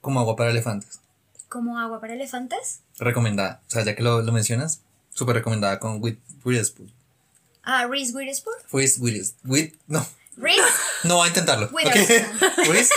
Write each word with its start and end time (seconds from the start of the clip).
como 0.00 0.20
agua 0.20 0.36
para 0.36 0.50
elefantes. 0.50 1.00
¿Como 1.48 1.78
agua 1.78 2.00
para 2.00 2.14
elefantes? 2.14 2.80
Recomendada. 2.98 3.60
O 3.66 3.70
sea, 3.70 3.84
ya 3.84 3.94
que 3.96 4.02
lo, 4.02 4.22
lo 4.22 4.32
mencionas, 4.32 4.82
súper 5.10 5.36
recomendada 5.36 5.78
con 5.80 6.02
With 6.02 6.16
Witherspoon. 6.44 6.92
Ah, 7.62 7.86
Reese 7.86 8.14
Witherspoon. 8.14 8.56
With 8.72 8.92
Willis. 9.00 9.34
With. 9.44 9.72
No. 9.86 10.06
Reese. 10.36 10.62
No 11.04 11.16
voy 11.16 11.26
a 11.26 11.28
intentarlo. 11.28 11.68
Witherspoon. 11.72 12.66
Reese. 12.70 12.94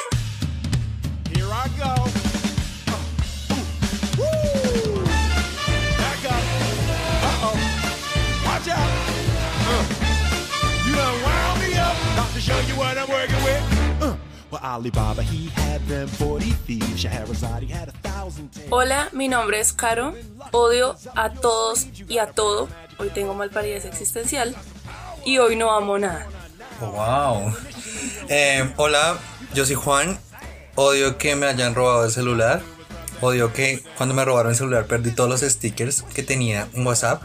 Hola, 18.69 19.09
mi 19.11 19.27
nombre 19.27 19.59
es 19.59 19.73
Caro. 19.73 20.13
Odio 20.51 20.95
a 21.15 21.33
todos 21.33 21.87
y 22.07 22.17
a 22.17 22.27
todo. 22.27 22.69
Hoy 22.97 23.09
tengo 23.09 23.33
malparidez 23.33 23.83
existencial. 23.83 24.55
Y 25.25 25.37
hoy 25.39 25.57
no 25.57 25.69
amo 25.71 25.99
nada. 25.99 26.27
Oh, 26.79 26.91
wow. 26.91 27.53
Eh, 28.29 28.71
hola, 28.77 29.17
yo 29.53 29.65
soy 29.65 29.75
Juan. 29.75 30.17
Odio 30.75 31.17
que 31.17 31.35
me 31.35 31.47
hayan 31.47 31.75
robado 31.75 32.05
el 32.05 32.11
celular. 32.11 32.61
Odio 33.19 33.51
que 33.51 33.83
cuando 33.97 34.15
me 34.15 34.23
robaron 34.23 34.53
el 34.53 34.57
celular 34.57 34.85
perdí 34.85 35.11
todos 35.11 35.29
los 35.29 35.41
stickers 35.41 36.03
que 36.03 36.23
tenía 36.23 36.69
en 36.73 36.87
WhatsApp. 36.87 37.23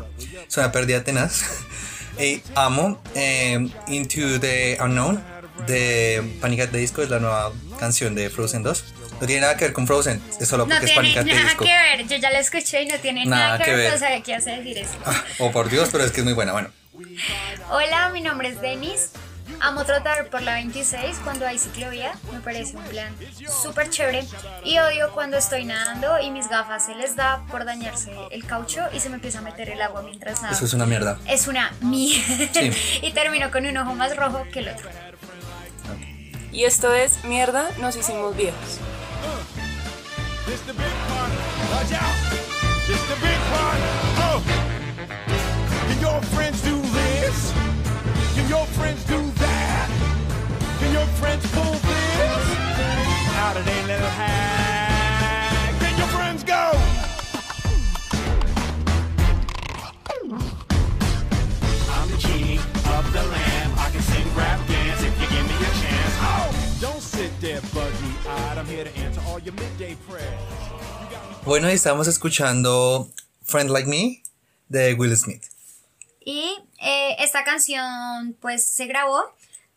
Es 0.48 0.56
una 0.56 0.72
pérdida 0.72 1.04
tenaz. 1.04 1.44
y 2.18 2.42
amo 2.56 3.00
eh, 3.14 3.70
Into 3.86 4.40
the 4.40 4.76
Unknown 4.80 5.37
de 5.66 6.36
Panic 6.40 6.60
at 6.60 6.68
the 6.70 6.78
Disco. 6.78 7.02
Es 7.02 7.10
la 7.10 7.18
nueva 7.18 7.52
canción 7.78 8.14
de 8.14 8.30
Frozen 8.30 8.62
2. 8.62 8.84
No 9.20 9.26
tiene 9.26 9.42
nada 9.42 9.56
que 9.56 9.64
ver 9.64 9.72
con 9.72 9.86
Frozen. 9.86 10.22
Es 10.40 10.48
solo 10.48 10.64
No 10.66 10.70
porque 10.74 10.86
es 10.86 10.92
tiene 10.92 11.14
Panic 11.14 11.16
at 11.18 11.24
the 11.24 11.34
nada 11.34 11.48
Disco. 11.48 11.64
que 11.64 11.72
ver. 11.72 12.06
Yo 12.08 12.16
ya 12.16 12.30
la 12.30 12.38
escuché 12.38 12.82
y 12.82 12.86
no 12.86 12.98
tiene 12.98 13.26
nada, 13.26 13.58
que 13.58 13.74
ver. 13.74 13.92
No 13.92 13.98
sabía 13.98 14.22
qué 14.22 14.34
hace 14.34 14.50
decir 14.50 14.78
eso. 14.78 14.92
Oh, 15.38 15.50
por 15.50 15.68
Dios, 15.68 15.88
pero 15.90 16.04
es 16.04 16.12
que 16.12 16.20
es 16.20 16.24
muy 16.24 16.34
buena. 16.34 16.52
Bueno, 16.52 16.70
Hola, 17.70 18.10
mi 18.10 18.20
nombre 18.20 18.48
es 18.48 18.60
Denis. 18.60 19.10
Amo 19.60 19.84
trotar 19.84 20.28
por 20.28 20.42
la 20.42 20.54
26 20.54 21.16
cuando 21.24 21.46
hay 21.46 21.58
ciclovía. 21.58 22.12
Me 22.32 22.40
parece 22.40 22.76
un 22.76 22.84
plan 22.84 23.12
súper 23.62 23.88
chévere. 23.90 24.24
Y 24.64 24.78
odio 24.78 25.10
cuando 25.12 25.36
estoy 25.36 25.64
nadando 25.64 26.20
y 26.20 26.30
mis 26.30 26.48
gafas 26.48 26.86
se 26.86 26.94
les 26.94 27.16
da 27.16 27.44
por 27.50 27.64
dañarse 27.64 28.12
el 28.30 28.44
caucho 28.44 28.82
y 28.92 29.00
se 29.00 29.08
me 29.08 29.16
empieza 29.16 29.38
a 29.38 29.42
meter 29.42 29.70
el 29.70 29.80
agua 29.80 30.02
mientras 30.02 30.42
nado. 30.42 30.54
eso 30.54 30.64
es 30.64 30.74
una 30.74 30.86
mierda. 30.86 31.18
Es 31.26 31.48
una 31.48 31.72
mierda. 31.80 32.48
Sí. 32.52 32.70
y 33.02 33.10
termino 33.12 33.50
con 33.50 33.66
un 33.66 33.76
ojo 33.78 33.94
más 33.94 34.14
rojo 34.16 34.46
que 34.52 34.60
el 34.60 34.68
otro. 34.68 34.90
Y 36.58 36.64
esto 36.64 36.92
es 36.92 37.22
Mierda, 37.22 37.70
nos 37.78 37.94
hicimos 37.94 38.34
viejos. 38.36 38.80
Out. 39.22 39.44
This 40.44 40.60
the 40.66 40.72
big 40.72 40.92
part. 41.12 41.38
Bueno, 71.44 71.68
estamos 71.68 72.08
escuchando 72.08 73.10
Friend 73.44 73.70
Like 73.70 73.88
Me 73.88 74.22
de 74.68 74.94
Will 74.94 75.16
Smith. 75.16 75.44
Y 76.20 76.56
eh, 76.82 77.16
esta 77.20 77.44
canción 77.44 78.36
pues 78.40 78.64
se 78.64 78.86
grabó 78.86 79.22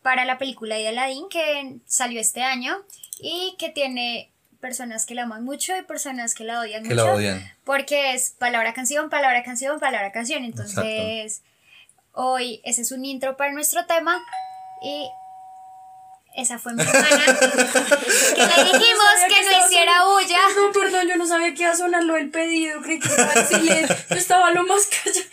para 0.02 0.26
la 0.26 0.38
película 0.38 0.76
de 0.76 0.90
Aladdin 0.90 1.30
que 1.30 1.78
salió 1.86 2.20
este 2.20 2.44
año 2.44 2.76
y 3.20 3.56
que 3.58 3.70
tiene 3.70 4.32
personas 4.60 5.06
que 5.06 5.16
la 5.16 5.24
aman 5.24 5.44
mucho 5.44 5.76
y 5.78 5.84
personas 5.84 6.36
que 6.36 6.44
la 6.44 6.60
odian 6.60 6.84
Que 6.84 6.90
mucho. 6.90 7.06
la 7.06 7.14
odian. 7.14 7.52
Porque 7.64 8.14
es 8.14 8.32
palabra 8.32 8.74
canción, 8.74 9.10
palabra 9.10 9.44
canción, 9.44 9.80
palabra 9.80 10.12
canción. 10.12 10.44
Entonces, 10.44 11.42
hoy 12.14 12.62
ese 12.66 12.82
es 12.82 12.92
un 12.92 13.06
intro 13.06 13.38
para 13.38 13.54
nuestro 13.54 13.86
tema 13.86 14.22
y 14.84 15.08
esa 16.36 16.58
fue 16.60 16.74
mi 16.74 16.82
hermana 16.82 17.26
que 17.26 18.42
le 18.42 18.64
dijimos 18.64 19.16
que 19.28 19.44
no 19.44 19.66
hiciera 19.66 20.06
bulla. 20.06 20.40
No, 20.56 20.72
perdón, 20.72 21.08
yo 21.08 21.16
no 21.18 21.28
sabía 21.28 21.54
que 21.54 21.64
iba 21.64 21.72
a 21.72 21.76
sonar 21.76 22.04
lo 22.04 22.14
del 22.14 22.30
pedido. 22.30 22.82
Creí 22.82 23.00
que 23.00 23.08
iba 23.08 23.24
a 23.32 23.34
decirle. 23.42 23.88
Yo 24.10 24.16
estaba 24.16 24.52
lo 24.52 24.64
más 24.64 24.88
callado. 24.88 25.26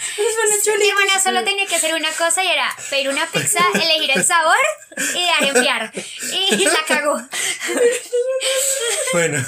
Mi 0.78 0.88
hermana 0.88 1.20
solo 1.22 1.44
tenía 1.44 1.66
que 1.66 1.76
hacer 1.76 1.94
una 1.94 2.10
cosa 2.12 2.42
y 2.42 2.48
era 2.48 2.68
pedir 2.90 3.08
una 3.08 3.26
pizza, 3.26 3.60
elegir 3.74 4.10
el 4.14 4.24
sabor 4.24 4.56
y 5.14 5.26
dar 5.26 5.56
enviar. 5.56 5.92
Y 6.32 6.64
la 6.64 6.84
cagó. 6.86 7.20
Bueno, 9.12 9.44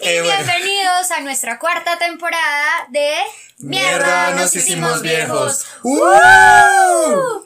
Y 0.00 0.08
eh, 0.08 0.22
bueno. 0.22 0.44
bienvenidos 0.44 1.10
a 1.10 1.20
nuestra 1.20 1.58
cuarta 1.58 1.98
temporada 1.98 2.86
de 2.90 3.14
Mierda, 3.58 4.30
nos 4.34 4.54
hicimos 4.56 5.02
viejos. 5.02 5.66
¡Uh! 5.82 7.44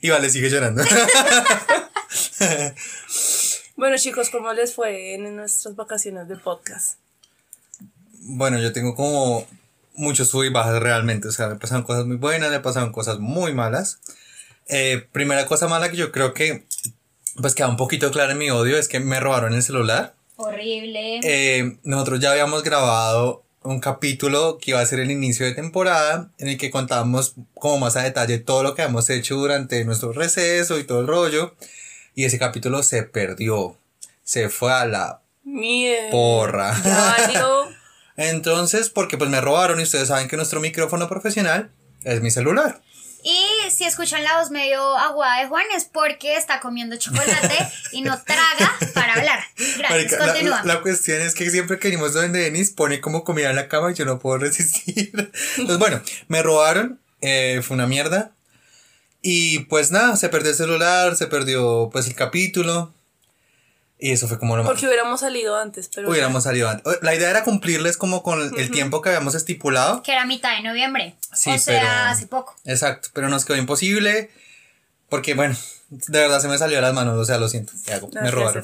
Y 0.00 0.10
vale, 0.10 0.30
sigue 0.30 0.48
llorando. 0.50 0.82
Bueno, 3.76 3.96
chicos, 3.98 4.30
¿cómo 4.30 4.52
les 4.52 4.72
fue 4.72 5.14
en 5.14 5.34
nuestras 5.34 5.74
vacaciones 5.74 6.28
de 6.28 6.36
podcast? 6.36 6.96
bueno, 8.24 8.58
yo 8.58 8.72
tengo 8.72 8.94
como 8.94 9.46
muchos 9.94 10.28
sub 10.28 10.44
y 10.44 10.48
bajas 10.48 10.80
realmente. 10.82 11.28
O 11.28 11.32
sea, 11.32 11.48
me 11.48 11.56
pasaron 11.56 11.84
cosas 11.84 12.06
muy 12.06 12.16
buenas, 12.16 12.50
me 12.50 12.60
pasaron 12.60 12.92
cosas 12.92 13.18
muy 13.18 13.52
malas. 13.52 14.00
Eh, 14.68 15.06
primera 15.12 15.46
cosa 15.46 15.68
mala 15.68 15.90
que 15.90 15.96
yo 15.96 16.10
creo 16.10 16.34
que 16.34 16.64
pues 17.40 17.54
queda 17.54 17.68
un 17.68 17.76
poquito 17.76 18.10
clara 18.10 18.32
en 18.32 18.38
mi 18.38 18.50
odio 18.50 18.78
es 18.78 18.88
que 18.88 19.00
me 19.00 19.20
robaron 19.20 19.54
el 19.54 19.62
celular. 19.62 20.14
Horrible. 20.36 21.20
Eh, 21.22 21.78
nosotros 21.84 22.20
ya 22.20 22.32
habíamos 22.32 22.62
grabado 22.62 23.44
un 23.62 23.80
capítulo 23.80 24.58
que 24.58 24.72
iba 24.72 24.80
a 24.80 24.86
ser 24.86 25.00
el 25.00 25.10
inicio 25.10 25.46
de 25.46 25.54
temporada 25.54 26.30
en 26.38 26.48
el 26.48 26.58
que 26.58 26.70
contábamos 26.70 27.34
como 27.54 27.78
más 27.78 27.96
a 27.96 28.02
detalle 28.02 28.38
todo 28.38 28.62
lo 28.62 28.74
que 28.74 28.82
habíamos 28.82 29.08
hecho 29.10 29.36
durante 29.36 29.84
nuestro 29.84 30.12
receso 30.12 30.78
y 30.78 30.84
todo 30.84 31.00
el 31.00 31.06
rollo. 31.06 31.54
Y 32.14 32.24
ese 32.24 32.38
capítulo 32.38 32.82
se 32.82 33.02
perdió. 33.02 33.76
Se 34.22 34.48
fue 34.48 34.72
a 34.72 34.86
la 34.86 35.20
Mierda. 35.44 36.10
porra. 36.10 36.74
Entonces, 38.16 38.90
porque 38.90 39.18
pues 39.18 39.30
me 39.30 39.40
robaron 39.40 39.80
y 39.80 39.82
ustedes 39.82 40.08
saben 40.08 40.28
que 40.28 40.36
nuestro 40.36 40.60
micrófono 40.60 41.08
profesional 41.08 41.70
es 42.04 42.20
mi 42.20 42.30
celular. 42.30 42.80
Y 43.26 43.42
si 43.70 43.84
escuchan 43.84 44.22
la 44.22 44.38
voz 44.38 44.50
medio 44.50 44.96
aguada 44.98 45.40
de 45.40 45.48
Juan 45.48 45.64
es 45.74 45.84
porque 45.86 46.36
está 46.36 46.60
comiendo 46.60 46.96
chocolate 46.96 47.56
y 47.92 48.02
no 48.02 48.22
traga 48.22 48.70
para 48.92 49.14
hablar. 49.14 49.40
Gracias, 49.56 49.90
Marica, 49.90 50.18
la, 50.18 50.26
continúa. 50.32 50.62
la- 50.64 50.74
la 50.74 50.80
cuestión 50.82 51.22
es 51.22 51.34
que 51.34 51.48
siempre 51.50 51.78
que 51.78 51.88
venimos 51.88 52.12
donde 52.12 52.38
Denis 52.40 52.70
pone 52.70 53.00
como 53.00 53.24
comida 53.24 53.48
en 53.48 53.56
la 53.56 53.66
cama 53.68 53.90
y 53.90 53.94
yo 53.94 54.04
no 54.04 54.18
puedo 54.18 54.38
resistir. 54.40 55.10
Entonces, 55.56 55.78
bueno, 55.78 56.02
me 56.28 56.42
robaron, 56.42 57.00
eh, 57.22 57.62
fue 57.64 57.74
una 57.76 57.86
mierda. 57.86 58.32
Y 59.26 59.60
pues 59.60 59.90
nada, 59.90 60.16
se 60.16 60.28
perdió 60.28 60.50
el 60.50 60.56
celular, 60.56 61.16
se 61.16 61.26
perdió 61.26 61.88
pues 61.90 62.06
el 62.06 62.14
capítulo. 62.14 62.92
Y 63.98 64.10
eso 64.10 64.28
fue 64.28 64.38
como 64.38 64.54
lo 64.54 64.62
más. 64.62 64.70
Porque 64.70 64.86
hubiéramos 64.86 65.20
salido 65.20 65.56
antes, 65.56 65.88
pero. 65.88 66.10
Hubiéramos 66.10 66.44
salido 66.44 66.68
antes. 66.68 66.98
La 67.00 67.14
idea 67.14 67.30
era 67.30 67.42
cumplirles 67.42 67.96
como 67.96 68.22
con 68.22 68.42
el 68.42 68.70
tiempo 68.70 69.00
que 69.00 69.08
habíamos 69.08 69.34
estipulado. 69.34 70.02
Que 70.02 70.12
era 70.12 70.26
mitad 70.26 70.54
de 70.54 70.62
noviembre. 70.62 71.16
Sí, 71.32 71.50
o 71.52 71.58
sea, 71.58 71.80
pero- 71.80 72.10
hace 72.10 72.26
poco. 72.26 72.54
Exacto, 72.66 73.08
pero 73.14 73.30
nos 73.30 73.46
quedó 73.46 73.56
imposible. 73.56 74.30
Porque 75.08 75.32
bueno, 75.32 75.56
de 75.88 76.18
verdad 76.18 76.40
se 76.40 76.48
me 76.48 76.58
salió 76.58 76.76
de 76.76 76.82
las 76.82 76.92
manos, 76.92 77.16
o 77.16 77.24
sea, 77.24 77.38
lo 77.38 77.48
siento. 77.48 77.72
¿qué 77.86 77.94
hago? 77.94 78.10
Me 78.12 78.30
robaron. 78.30 78.62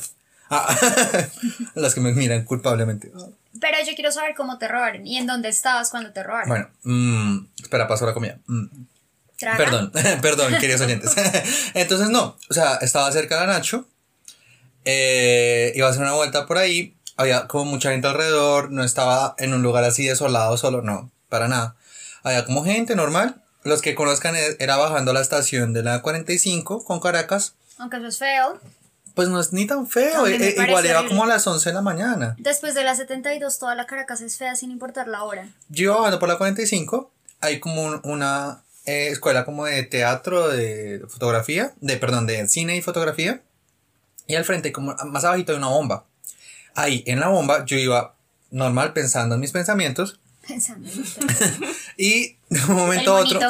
Ah, 0.51 0.77
las 1.75 1.95
que 1.95 2.03
me 2.03 2.13
miran 2.13 2.45
culpablemente. 2.45 3.11
Pero 3.59 3.79
yo 3.87 3.95
quiero 3.95 4.13
saber 4.13 4.35
cómo 4.37 4.59
te 4.59 4.69
robaron 4.69 5.07
y 5.07 5.17
en 5.17 5.27
dónde 5.27 5.49
estabas 5.49 5.89
cuando 5.91 6.13
te 6.13 6.23
robaron. 6.23 6.51
Bueno, 6.51 6.69
mm, 6.83 7.47
espera, 7.63 7.89
paso 7.89 8.05
la 8.05 8.13
comida. 8.13 8.37
Mm, 8.47 8.67
Traga. 9.41 9.57
Perdón, 9.57 9.93
perdón, 10.23 10.55
queridos 10.61 10.83
oyentes. 10.83 11.13
Entonces, 11.75 12.11
no, 12.11 12.37
o 12.49 12.55
sea, 12.55 12.77
estaba 12.77 13.11
cerca 13.11 13.41
de 13.41 13.47
Nacho, 13.49 13.87
eh, 14.85 15.73
iba 15.75 15.87
a 15.87 15.91
hacer 15.91 16.03
una 16.03 16.13
vuelta 16.13 16.47
por 16.47 16.59
ahí, 16.59 16.95
había 17.17 17.47
como 17.49 17.65
mucha 17.65 17.91
gente 17.91 18.07
alrededor, 18.07 18.71
no 18.71 18.85
estaba 18.85 19.35
en 19.39 19.53
un 19.55 19.63
lugar 19.63 19.85
así 19.85 20.07
desolado 20.07 20.57
solo, 20.57 20.83
no, 20.83 21.11
para 21.29 21.49
nada. 21.49 21.77
Había 22.23 22.45
como 22.45 22.65
gente 22.65 22.95
normal, 22.97 23.43
los 23.65 23.83
que 23.83 23.95
conozcan 23.95 24.37
eh, 24.37 24.57
era 24.59 24.77
bajando 24.77 25.13
la 25.13 25.21
estación 25.21 25.73
de 25.73 25.83
la 25.83 26.03
45 26.03 26.85
con 26.85 27.01
Caracas, 27.01 27.55
Aunque 27.79 27.97
eso 27.99 28.07
es 28.09 28.19
feo. 28.19 28.59
pues 29.15 29.29
no 29.29 29.41
es 29.41 29.53
ni 29.53 29.67
tan 29.67 29.87
feo, 29.89 30.27
eh, 30.27 30.37
eh, 30.37 30.55
igual 30.67 30.85
horrible. 30.87 31.09
como 31.09 31.25
a 31.25 31.27
las 31.27 31.47
11 31.47 31.69
de 31.71 31.75
la 31.75 31.83
mañana. 31.83 32.37
Después 32.39 32.75
de 32.75 32.85
las 32.85 32.99
72, 32.99 33.59
toda 33.59 33.75
la 33.75 33.87
Caracas 33.87 34.21
es 34.23 34.37
fea 34.39 34.57
sin 34.57 34.71
importar 34.71 35.09
la 35.09 35.25
hora. 35.25 35.49
Yo 35.69 35.97
bajando 35.99 36.19
por 36.19 36.29
la 36.29 36.37
45, 36.39 37.11
hay 37.41 37.59
como 37.61 37.83
un- 37.83 38.01
una 38.05 38.63
eh, 38.91 39.09
escuela 39.09 39.45
como 39.45 39.65
de 39.67 39.83
teatro, 39.85 40.49
de 40.49 41.03
fotografía, 41.09 41.73
de, 41.81 41.97
perdón, 41.97 42.27
de 42.27 42.47
cine 42.49 42.77
y 42.77 42.83
fotografía. 42.83 43.43
Y 44.27 44.35
al 44.37 44.45
frente, 44.45 44.73
como 44.73 44.95
más 45.07 45.25
abajito 45.25 45.53
hay 45.53 45.59
una 45.59 45.69
bomba. 45.69 46.05
ahí 46.75 47.03
en 47.07 47.21
la 47.21 47.29
bomba 47.29 47.65
yo 47.65 47.77
iba 47.77 48.15
normal 48.51 48.93
pensando 48.93 49.35
en 49.37 49.41
mis 49.41 49.53
pensamientos 49.53 50.19
Pensando 50.47 50.89
en 50.89 51.05
y 51.97 52.37
de 52.49 52.61
un 52.69 52.75
momento 52.75 53.17
a 53.17 53.21
otro, 53.21 53.41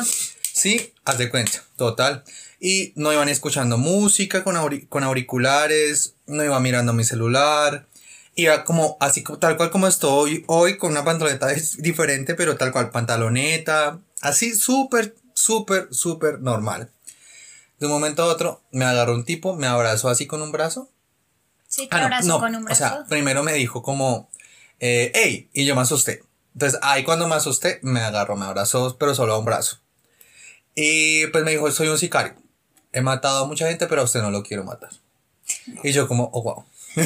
sí, 0.52 0.92
haz 1.04 1.16
de 1.19 1.31
cuenta, 1.31 1.62
total. 1.76 2.25
Y 2.58 2.93
no 2.96 3.12
iban 3.12 3.28
escuchando 3.31 3.78
música 3.78 4.44
con, 4.44 4.56
auri- 4.56 4.86
con 4.88 5.02
auriculares, 5.04 6.14
no 6.26 6.44
iba 6.44 6.58
mirando 6.60 6.93
mi 6.93 7.04
celular, 7.04 7.86
iba 8.34 8.64
como 8.64 8.96
así 9.00 9.22
tal 9.38 9.56
cual 9.56 9.70
como 9.70 9.86
estoy 9.86 10.44
hoy 10.46 10.76
con 10.76 10.90
una 10.90 11.04
pantaloneta 11.04 11.46
diferente, 11.78 12.34
pero 12.34 12.56
tal 12.56 12.72
cual 12.72 12.90
pantaloneta, 12.90 13.98
así 14.20 14.54
súper, 14.54 15.14
súper, 15.35 15.88
súper 15.93 16.41
normal. 16.41 16.91
De 17.79 17.87
un 17.87 17.93
momento 17.93 18.23
a 18.23 18.27
otro 18.27 18.62
me 18.73 18.85
agarró 18.85 19.15
un 19.15 19.25
tipo, 19.25 19.55
me 19.56 19.67
abrazó 19.67 20.09
así 20.09 20.27
con 20.27 20.43
un 20.43 20.53
brazo 20.53 20.91
Sí, 21.71 21.87
te 21.87 21.97
Ah, 21.97 22.09
no, 22.09 22.21
no, 22.27 22.41
con 22.41 22.55
un 22.56 22.62
O 22.62 22.65
brazo. 22.67 22.79
sea, 22.79 23.05
primero 23.09 23.44
me 23.44 23.53
dijo 23.53 23.81
como, 23.81 24.29
eh, 24.81 25.12
hey, 25.15 25.49
y 25.53 25.65
yo 25.65 25.77
me 25.77 25.82
asusté. 25.82 26.25
Entonces, 26.55 26.81
ahí 26.82 27.05
cuando 27.05 27.29
me 27.29 27.37
asusté, 27.37 27.79
me 27.82 28.00
agarró, 28.00 28.35
me 28.37 28.44
abrazó, 28.44 28.97
pero 28.99 29.15
solo 29.15 29.35
a 29.35 29.38
un 29.38 29.44
brazo. 29.44 29.79
Y 30.75 31.29
pues 31.29 31.44
me 31.44 31.53
dijo, 31.53 31.71
soy 31.71 31.87
un 31.87 31.97
sicario. 31.99 32.35
He 32.93 33.03
matado 33.03 33.44
a 33.44 33.47
mucha 33.47 33.69
gente, 33.69 33.87
pero 33.87 34.00
a 34.00 34.05
usted 34.05 34.21
no 34.21 34.32
lo 34.32 34.43
quiero 34.43 34.65
matar. 34.65 34.91
Y 35.85 35.93
yo 35.93 36.09
como, 36.09 36.29
oh, 36.32 36.43
wow. 36.43 36.65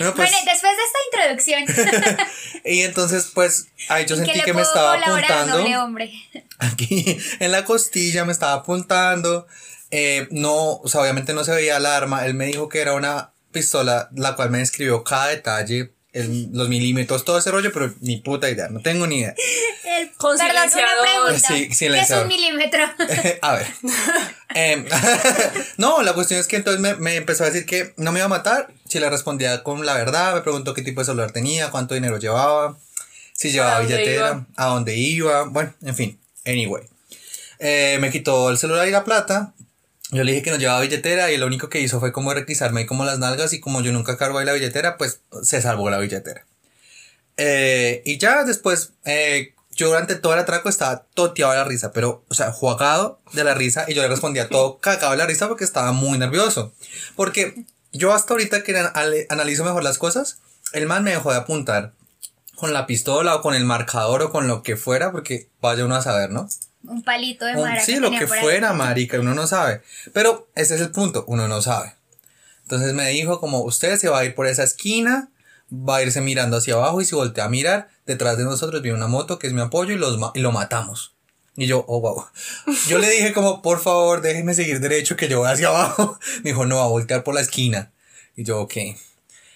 No, 0.00 0.14
pues, 0.14 0.30
bueno, 0.30 0.36
después 0.44 0.72
de 0.76 0.84
esta 0.84 0.98
introducción, 1.64 2.26
y 2.64 2.82
entonces, 2.82 3.30
pues, 3.32 3.68
ahí 3.88 4.04
yo 4.04 4.16
¿en 4.16 4.24
qué 4.24 4.32
sentí 4.32 4.44
que 4.44 4.52
me 4.52 4.62
estaba 4.62 4.94
apuntando. 4.94 5.58
noble 5.58 5.76
hombre? 5.78 6.12
Aquí 6.58 7.18
en 7.40 7.52
la 7.52 7.64
costilla 7.64 8.24
me 8.24 8.32
estaba 8.32 8.54
apuntando. 8.54 9.46
Eh, 9.90 10.28
no, 10.30 10.74
o 10.74 10.88
sea, 10.88 11.00
obviamente 11.00 11.32
no 11.32 11.44
se 11.44 11.52
veía 11.52 11.78
el 11.78 11.86
arma. 11.86 12.26
Él 12.26 12.34
me 12.34 12.46
dijo 12.46 12.68
que 12.68 12.80
era 12.80 12.94
una 12.94 13.32
pistola, 13.52 14.10
la 14.14 14.36
cual 14.36 14.50
me 14.50 14.58
describió 14.58 15.02
cada 15.04 15.28
detalle, 15.28 15.94
el- 16.12 16.48
los 16.52 16.68
milímetros, 16.68 17.24
todo 17.24 17.38
ese 17.38 17.50
rollo, 17.50 17.70
pero 17.72 17.92
ni 18.00 18.16
puta 18.18 18.48
idea, 18.48 18.68
no 18.68 18.80
tengo 18.80 19.06
ni 19.06 19.18
idea. 19.20 19.34
El- 19.98 20.12
Con 20.14 20.36
Perdón, 20.36 20.68
una 20.74 21.02
pregunta. 21.02 21.48
Sí, 21.48 21.68
¿Qué 21.76 21.86
es 22.00 22.10
un 22.10 22.28
milímetro? 22.28 22.84
a 23.42 23.54
ver. 23.54 23.66
Em, 24.54 24.86
no, 25.76 26.02
la 26.02 26.12
cuestión 26.12 26.40
es 26.40 26.46
que 26.46 26.56
entonces 26.56 26.80
me, 26.80 26.94
me 26.96 27.16
empezó 27.16 27.44
a 27.44 27.46
decir 27.46 27.66
que 27.66 27.94
no 27.96 28.12
me 28.12 28.18
iba 28.20 28.26
a 28.26 28.28
matar. 28.28 28.68
Si 28.88 28.98
le 29.00 29.08
respondía 29.10 29.62
con 29.62 29.84
la 29.86 29.94
verdad, 29.94 30.34
me 30.34 30.40
preguntó 30.42 30.74
qué 30.74 30.82
tipo 30.82 31.00
de 31.00 31.06
celular 31.06 31.32
tenía, 31.32 31.70
cuánto 31.70 31.94
dinero 31.94 32.18
llevaba, 32.18 32.78
si 33.32 33.50
llevaba 33.50 33.80
billetera, 33.80 34.14
iba? 34.14 34.46
a 34.56 34.66
dónde 34.66 34.96
iba. 34.96 35.44
Bueno, 35.44 35.74
en 35.82 35.94
fin, 35.94 36.20
anyway. 36.46 36.84
Eh, 37.60 37.98
me 38.00 38.10
quitó 38.10 38.50
el 38.50 38.58
celular 38.58 38.86
y 38.86 38.90
la 38.90 39.04
plata. 39.04 39.52
Yo 40.10 40.24
le 40.24 40.32
dije 40.32 40.44
que 40.44 40.50
no 40.50 40.56
llevaba 40.56 40.80
billetera 40.80 41.30
y 41.30 41.36
lo 41.36 41.46
único 41.46 41.68
que 41.68 41.80
hizo 41.80 42.00
fue 42.00 42.12
como 42.12 42.32
requisarme 42.32 42.86
como 42.86 43.04
las 43.04 43.18
nalgas 43.18 43.52
y 43.52 43.60
como 43.60 43.82
yo 43.82 43.92
nunca 43.92 44.16
cargo 44.16 44.38
ahí 44.38 44.46
la 44.46 44.54
billetera, 44.54 44.96
pues 44.96 45.20
se 45.42 45.60
salvó 45.60 45.90
la 45.90 45.98
billetera. 45.98 46.46
Eh, 47.36 48.02
y 48.04 48.18
ya 48.18 48.44
después, 48.44 48.92
eh, 49.04 49.54
yo 49.70 49.88
durante 49.88 50.16
todo 50.16 50.32
el 50.32 50.40
atraco 50.40 50.68
estaba 50.68 51.04
toteado 51.14 51.52
de 51.52 51.58
la 51.58 51.64
risa, 51.64 51.92
pero, 51.92 52.24
o 52.28 52.34
sea, 52.34 52.52
jugado 52.52 53.20
de 53.32 53.44
la 53.44 53.54
risa 53.54 53.84
y 53.86 53.94
yo 53.94 54.02
le 54.02 54.08
respondía 54.08 54.48
todo 54.48 54.78
cagado 54.80 55.12
de 55.12 55.18
la 55.18 55.26
risa 55.26 55.46
porque 55.46 55.64
estaba 55.64 55.92
muy 55.92 56.18
nervioso. 56.18 56.72
Porque 57.14 57.64
yo 57.92 58.12
hasta 58.12 58.32
ahorita 58.32 58.62
que 58.62 58.76
analizo 59.28 59.64
mejor 59.64 59.84
las 59.84 59.98
cosas, 59.98 60.40
el 60.72 60.86
man 60.86 61.04
me 61.04 61.10
dejó 61.10 61.30
de 61.32 61.38
apuntar 61.38 61.92
con 62.56 62.72
la 62.72 62.86
pistola 62.86 63.36
o 63.36 63.42
con 63.42 63.54
el 63.54 63.64
marcador 63.64 64.22
o 64.22 64.30
con 64.32 64.48
lo 64.48 64.62
que 64.62 64.76
fuera, 64.76 65.12
porque 65.12 65.48
vaya 65.60 65.84
uno 65.84 65.94
a 65.94 66.02
saber, 66.02 66.30
¿no? 66.30 66.48
Un 66.84 67.02
palito 67.02 67.44
de 67.44 67.54
madera. 67.56 67.80
sí, 67.84 67.96
lo 67.96 68.10
que 68.10 68.26
por 68.26 68.36
ahí. 68.36 68.42
fuera, 68.42 68.72
marica, 68.72 69.18
uno 69.20 69.34
no 69.34 69.46
sabe. 69.46 69.82
Pero 70.12 70.48
ese 70.54 70.76
es 70.76 70.80
el 70.80 70.90
punto, 70.90 71.24
uno 71.26 71.48
no 71.48 71.60
sabe. 71.60 71.94
Entonces 72.62 72.92
me 72.94 73.08
dijo 73.08 73.40
como 73.40 73.62
usted 73.62 73.96
se 73.98 74.08
va 74.08 74.20
a 74.20 74.24
ir 74.24 74.34
por 74.34 74.46
esa 74.46 74.62
esquina, 74.62 75.30
va 75.72 75.96
a 75.96 76.02
irse 76.02 76.20
mirando 76.20 76.56
hacia 76.58 76.74
abajo 76.74 77.00
y 77.00 77.04
si 77.04 77.14
voltea 77.14 77.44
a 77.44 77.48
mirar, 77.48 77.88
detrás 78.06 78.36
de 78.38 78.44
nosotros 78.44 78.80
viene 78.82 78.96
una 78.96 79.06
moto 79.08 79.38
que 79.38 79.46
es 79.46 79.52
mi 79.52 79.60
apoyo 79.60 79.94
y, 79.94 79.98
los 79.98 80.18
ma- 80.18 80.32
y 80.34 80.40
lo 80.40 80.52
matamos. 80.52 81.14
Y 81.56 81.66
yo, 81.66 81.84
oh, 81.88 82.00
wow. 82.00 82.24
Yo 82.86 82.98
le 82.98 83.10
dije 83.10 83.32
como, 83.32 83.62
por 83.62 83.80
favor, 83.80 84.20
déjeme 84.20 84.54
seguir 84.54 84.78
derecho 84.80 85.16
que 85.16 85.28
yo 85.28 85.40
voy 85.40 85.48
hacia 85.50 85.68
abajo. 85.68 86.18
Me 86.44 86.50
dijo, 86.50 86.66
no, 86.66 86.76
va 86.76 86.84
a 86.84 86.88
voltear 86.88 87.24
por 87.24 87.34
la 87.34 87.40
esquina. 87.40 87.90
Y 88.36 88.44
yo, 88.44 88.60
ok. 88.60 88.74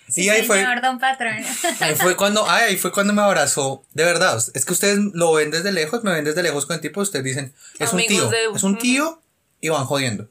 Sí, 0.08 0.24
y 0.24 0.28
ahí 0.28 0.42
fue, 0.46 0.58
señor, 0.58 0.82
don 0.82 0.98
patrón. 0.98 1.36
Ahí 1.80 1.94
fue 1.94 2.16
cuando, 2.16 2.48
ay, 2.48 2.64
ahí 2.70 2.76
fue 2.76 2.92
cuando 2.92 3.12
me 3.14 3.22
abrazó. 3.22 3.84
De 3.94 4.04
verdad, 4.04 4.42
es 4.52 4.64
que 4.66 4.72
ustedes 4.74 4.98
lo 5.14 5.32
ven 5.32 5.50
desde 5.50 5.72
lejos, 5.72 6.04
me 6.04 6.12
ven 6.12 6.24
desde 6.24 6.42
lejos 6.42 6.66
con 6.66 6.74
el 6.74 6.80
tipo, 6.82 7.00
ustedes 7.00 7.24
dicen, 7.24 7.54
es 7.78 7.92
un 7.94 8.04
tío, 8.06 8.28
de- 8.28 8.48
es 8.54 8.62
un 8.62 8.76
tío 8.78 9.22
y 9.60 9.70
van 9.70 9.86
jodiendo. 9.86 10.28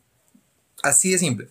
Así 0.83 1.11
de 1.11 1.17
simple. 1.17 1.49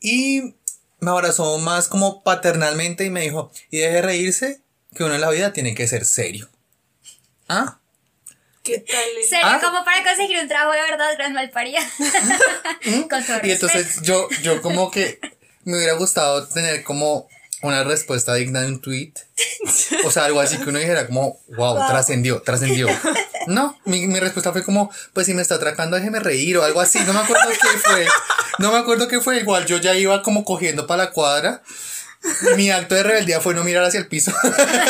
Y 0.00 0.54
me 0.98 1.10
abrazó 1.12 1.58
más 1.58 1.86
como 1.88 2.22
paternalmente 2.24 3.04
y 3.04 3.10
me 3.10 3.20
dijo, 3.20 3.52
y 3.70 3.78
deje 3.78 3.94
de 3.94 4.02
reírse, 4.02 4.62
que 4.96 5.04
uno 5.04 5.14
en 5.14 5.20
la 5.20 5.30
vida 5.30 5.52
tiene 5.52 5.74
que 5.76 5.86
ser 5.86 6.04
serio. 6.04 6.48
Ah, 7.48 7.78
¿Qué 8.64 8.78
tal? 8.78 8.96
el- 9.20 9.28
Serio, 9.28 9.46
Ah. 9.46 9.60
como 9.62 9.84
para 9.84 10.02
conseguir 10.04 10.38
un 10.40 10.48
trabajo 10.48 10.72
de 10.72 10.80
verdad, 10.90 11.10
gran 11.16 11.32
malparía. 11.32 11.80
Con 13.10 13.24
todo 13.24 13.40
y 13.42 13.50
entonces 13.52 14.02
yo, 14.02 14.28
yo 14.42 14.60
como 14.62 14.90
que 14.90 15.20
me 15.64 15.76
hubiera 15.76 15.94
gustado 15.94 16.46
tener 16.48 16.82
como 16.84 17.28
una 17.62 17.84
respuesta 17.84 18.34
digna 18.34 18.60
de 18.60 18.68
un 18.68 18.80
tweet. 18.80 19.12
O 20.04 20.10
sea, 20.10 20.24
algo 20.24 20.40
así 20.40 20.58
que 20.58 20.68
uno 20.68 20.78
dijera 20.78 21.06
como, 21.06 21.40
wow, 21.56 21.76
trascendió, 21.86 22.42
trascendió. 22.42 22.88
No, 23.46 23.78
mi, 23.84 24.06
mi 24.06 24.20
respuesta 24.20 24.52
fue 24.52 24.62
como, 24.62 24.90
pues 25.12 25.26
si 25.26 25.34
me 25.34 25.42
está 25.42 25.56
atracando, 25.56 25.96
déjeme 25.96 26.20
reír 26.20 26.58
o 26.58 26.64
algo 26.64 26.80
así. 26.80 27.00
No 27.00 27.12
me 27.12 27.20
acuerdo 27.20 27.48
qué 27.50 27.78
fue. 27.78 28.06
No 28.58 28.72
me 28.72 28.78
acuerdo 28.78 29.08
qué 29.08 29.20
fue. 29.20 29.38
Igual 29.38 29.66
yo 29.66 29.78
ya 29.78 29.94
iba 29.94 30.22
como 30.22 30.44
cogiendo 30.44 30.86
para 30.86 31.04
la 31.04 31.10
cuadra. 31.10 31.62
Mi 32.56 32.70
acto 32.70 32.94
de 32.94 33.02
rebeldía 33.02 33.40
fue 33.40 33.54
no 33.54 33.64
mirar 33.64 33.84
hacia 33.84 33.98
el 33.98 34.06
piso. 34.06 34.32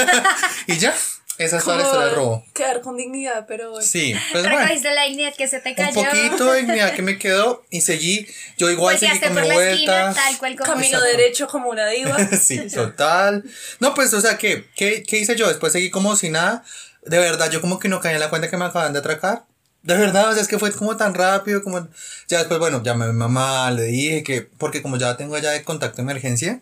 y 0.66 0.76
ya, 0.76 0.94
esa 1.38 1.56
es 1.56 1.64
toda 1.64 1.78
la 1.78 1.82
historia 1.84 2.08
robo. 2.10 2.44
Quedar 2.54 2.80
con 2.82 2.96
dignidad, 2.96 3.46
pero 3.48 3.70
bueno. 3.70 3.86
Sí, 3.86 4.14
pues 4.32 4.44
bueno. 4.44 4.58
Recogiste 4.58 4.94
la 4.94 5.04
dignidad 5.04 5.34
que 5.34 5.48
se 5.48 5.60
te 5.60 5.70
Un 5.70 5.74
cayó. 5.76 5.94
poquito 6.04 6.52
de 6.52 6.58
dignidad 6.62 6.94
que 6.94 7.02
me 7.02 7.18
quedó 7.18 7.64
y 7.70 7.80
seguí. 7.80 8.26
Yo 8.58 8.70
igual 8.70 8.98
seguí 8.98 9.12
Volteaste 9.12 9.34
con 9.34 9.34
por 9.36 9.42
mi 9.42 9.48
la 9.56 9.70
esquina, 9.72 10.02
vuelta. 10.04 10.22
tal 10.22 10.38
cual 10.38 10.56
como 10.56 10.72
Camino 10.72 10.98
Exacto. 10.98 11.16
derecho 11.16 11.46
como 11.48 11.68
una 11.70 11.86
diva. 11.88 12.16
sí, 12.40 12.60
total. 12.68 13.44
No, 13.80 13.94
pues, 13.94 14.12
o 14.14 14.20
sea, 14.20 14.36
¿qué, 14.38 14.66
qué, 14.76 15.02
qué 15.02 15.18
hice 15.18 15.34
yo? 15.36 15.48
Después 15.48 15.72
seguí 15.72 15.90
como 15.90 16.14
si 16.16 16.28
nada. 16.30 16.64
De 17.04 17.18
verdad, 17.18 17.50
yo 17.50 17.60
como 17.60 17.78
que 17.78 17.88
no 17.88 18.00
caí 18.00 18.14
en 18.14 18.20
la 18.20 18.30
cuenta 18.30 18.48
que 18.50 18.56
me 18.56 18.64
acaban 18.66 18.92
de 18.92 19.00
atracar. 19.00 19.44
De 19.82 19.96
verdad, 19.96 20.28
o 20.30 20.32
sea, 20.32 20.42
es 20.42 20.46
que 20.48 20.60
fue 20.60 20.70
como 20.70 20.96
tan 20.96 21.12
rápido, 21.14 21.60
como... 21.64 21.88
Ya 22.28 22.38
después, 22.38 22.60
bueno, 22.60 22.82
llamé 22.84 23.06
a 23.06 23.08
mi 23.08 23.14
mamá, 23.14 23.68
le 23.72 23.82
dije 23.84 24.22
que... 24.22 24.42
Porque 24.42 24.80
como 24.80 24.96
ya 24.96 25.16
tengo 25.16 25.36
ya 25.38 25.50
de 25.50 25.64
contacto 25.64 25.96
de 25.96 26.02
emergencia, 26.02 26.60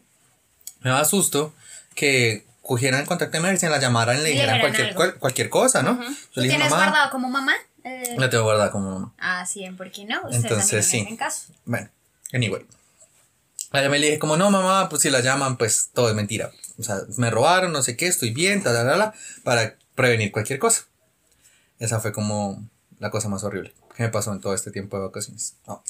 me 0.80 0.88
daba 0.88 1.04
susto 1.04 1.52
que 1.94 2.46
cogieran 2.62 3.00
el 3.00 3.06
contacto 3.06 3.32
de 3.32 3.38
emergencia, 3.38 3.68
la 3.70 3.78
llamaran 3.80 4.18
y 4.18 4.22
le 4.22 4.28
dijeran 4.30 4.60
cualquier, 4.60 4.94
cual- 4.94 5.14
cualquier 5.16 5.48
cosa, 5.50 5.82
¿no? 5.82 6.00
Yo 6.02 6.08
¿Tú 6.32 6.40
le 6.40 6.42
dije, 6.44 6.56
tienes 6.56 6.70
mamá... 6.70 6.84
guardado 6.88 7.10
como 7.10 7.28
mamá? 7.28 7.54
Eh, 7.84 8.14
La 8.18 8.28
tengo 8.28 8.44
guardada 8.44 8.70
como 8.70 8.90
mamá. 8.90 9.14
Ah, 9.18 9.46
sí, 9.46 9.68
¿por 9.70 9.90
qué 9.90 10.04
no? 10.04 10.18
Ustedes 10.24 10.42
Entonces, 10.44 10.86
sí. 10.86 10.98
me 10.98 11.02
hacen 11.04 11.16
caso. 11.16 11.52
Bueno, 11.64 11.88
anyway. 12.32 12.66
La 13.72 13.82
llamé 13.82 13.98
y 13.98 14.00
le 14.00 14.06
dije 14.08 14.18
como, 14.18 14.36
no, 14.36 14.50
mamá, 14.50 14.88
pues 14.88 15.02
si 15.02 15.10
la 15.10 15.20
llaman, 15.20 15.56
pues 15.56 15.90
todo 15.94 16.08
es 16.08 16.14
mentira. 16.14 16.50
O 16.78 16.82
sea, 16.82 16.96
me 17.16 17.30
robaron, 17.30 17.72
no 17.72 17.82
sé 17.82 17.96
qué, 17.96 18.06
estoy 18.06 18.30
bien, 18.32 18.62
tal, 18.62 18.74
tal, 18.74 18.86
tal, 18.98 19.12
para 19.44 19.76
prevenir 19.94 20.32
cualquier 20.32 20.58
cosa. 20.58 20.82
Esa 21.78 22.00
fue 22.00 22.12
como 22.12 22.62
la 22.98 23.10
cosa 23.10 23.28
más 23.28 23.44
horrible 23.44 23.72
que 23.96 24.02
me 24.02 24.08
pasó 24.10 24.32
en 24.32 24.40
todo 24.40 24.54
este 24.54 24.70
tiempo 24.70 24.98
de 24.98 25.04
vacaciones. 25.06 25.54
Oh. 25.66 25.82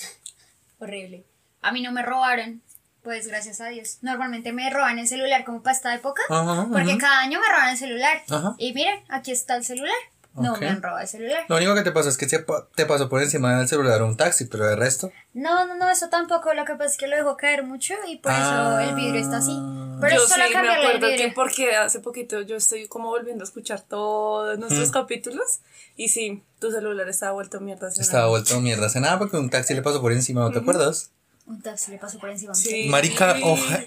Horrible. 0.78 1.24
A 1.62 1.72
mí 1.72 1.82
no 1.82 1.90
me 1.92 2.02
robaron. 2.02 2.62
Pues 3.02 3.26
gracias 3.28 3.60
a 3.60 3.68
Dios. 3.68 3.98
Normalmente 4.02 4.52
me 4.52 4.68
roban 4.70 4.98
el 4.98 5.08
celular 5.08 5.44
como 5.44 5.62
para 5.62 5.74
esta 5.76 5.94
época. 5.94 6.22
Ajá, 6.28 6.66
porque 6.70 6.90
ajá. 6.92 6.98
cada 6.98 7.20
año 7.20 7.40
me 7.40 7.48
roban 7.48 7.70
el 7.70 7.78
celular. 7.78 8.22
Ajá. 8.28 8.54
Y 8.58 8.72
miren, 8.74 9.02
aquí 9.08 9.30
está 9.32 9.56
el 9.56 9.64
celular. 9.64 9.94
No 10.34 10.52
Ok. 10.52 10.60
me 10.60 10.68
han 10.68 10.80
robado 10.80 11.00
el 11.00 11.08
celular. 11.08 11.44
Lo 11.48 11.56
único 11.56 11.74
que 11.74 11.82
te 11.82 11.90
pasó 11.90 12.08
es 12.08 12.16
que 12.16 12.26
te 12.26 12.86
pasó 12.86 13.08
por 13.08 13.20
encima 13.20 13.58
del 13.58 13.66
celular 13.66 14.00
un 14.04 14.16
taxi, 14.16 14.44
pero 14.44 14.64
de 14.64 14.76
resto. 14.76 15.10
No, 15.34 15.66
no, 15.66 15.74
no, 15.74 15.90
eso 15.90 16.08
tampoco. 16.08 16.54
Lo 16.54 16.64
que 16.64 16.74
pasa 16.74 16.84
es 16.92 16.96
que 16.98 17.08
lo 17.08 17.16
dejo 17.16 17.36
caer 17.36 17.64
mucho 17.64 17.94
y 18.06 18.18
por 18.18 18.30
eso 18.30 18.78
el 18.78 18.94
vidrio 18.94 19.20
está 19.20 19.38
así. 19.38 19.58
Pero 20.00 20.16
yo 20.16 20.22
es 20.22 20.28
solo 20.28 20.44
sí 20.46 20.54
me 20.54 20.60
el 20.60 20.68
acuerdo 20.68 21.08
que 21.16 21.32
porque 21.34 21.74
hace 21.76 21.98
poquito 21.98 22.42
yo 22.42 22.56
estoy 22.56 22.86
como 22.86 23.08
volviendo 23.08 23.42
a 23.42 23.46
escuchar 23.46 23.80
todos 23.80 24.56
nuestros 24.58 24.92
capítulos 24.92 25.60
y 25.96 26.08
sí, 26.10 26.44
tu 26.60 26.70
celular 26.70 27.08
estaba 27.08 27.32
vuelto 27.32 27.60
mierda. 27.60 27.88
hace 27.88 28.00
Estaba 28.00 28.20
nada. 28.20 28.30
vuelto 28.30 28.60
mierda 28.60 28.86
hace 28.86 29.00
nada 29.00 29.18
porque 29.18 29.36
un 29.36 29.50
taxi 29.50 29.74
le 29.74 29.82
pasó 29.82 30.00
por 30.00 30.12
encima, 30.12 30.42
¿no 30.42 30.52
te 30.52 30.60
acuerdas? 30.60 31.10
Un 31.50 31.60
taxi 31.60 31.90
le 31.90 31.98
pasó 31.98 32.18
por 32.20 32.30
encima. 32.30 32.54
Sí. 32.54 32.86
Marica, 32.88 33.36
oja, 33.42 33.80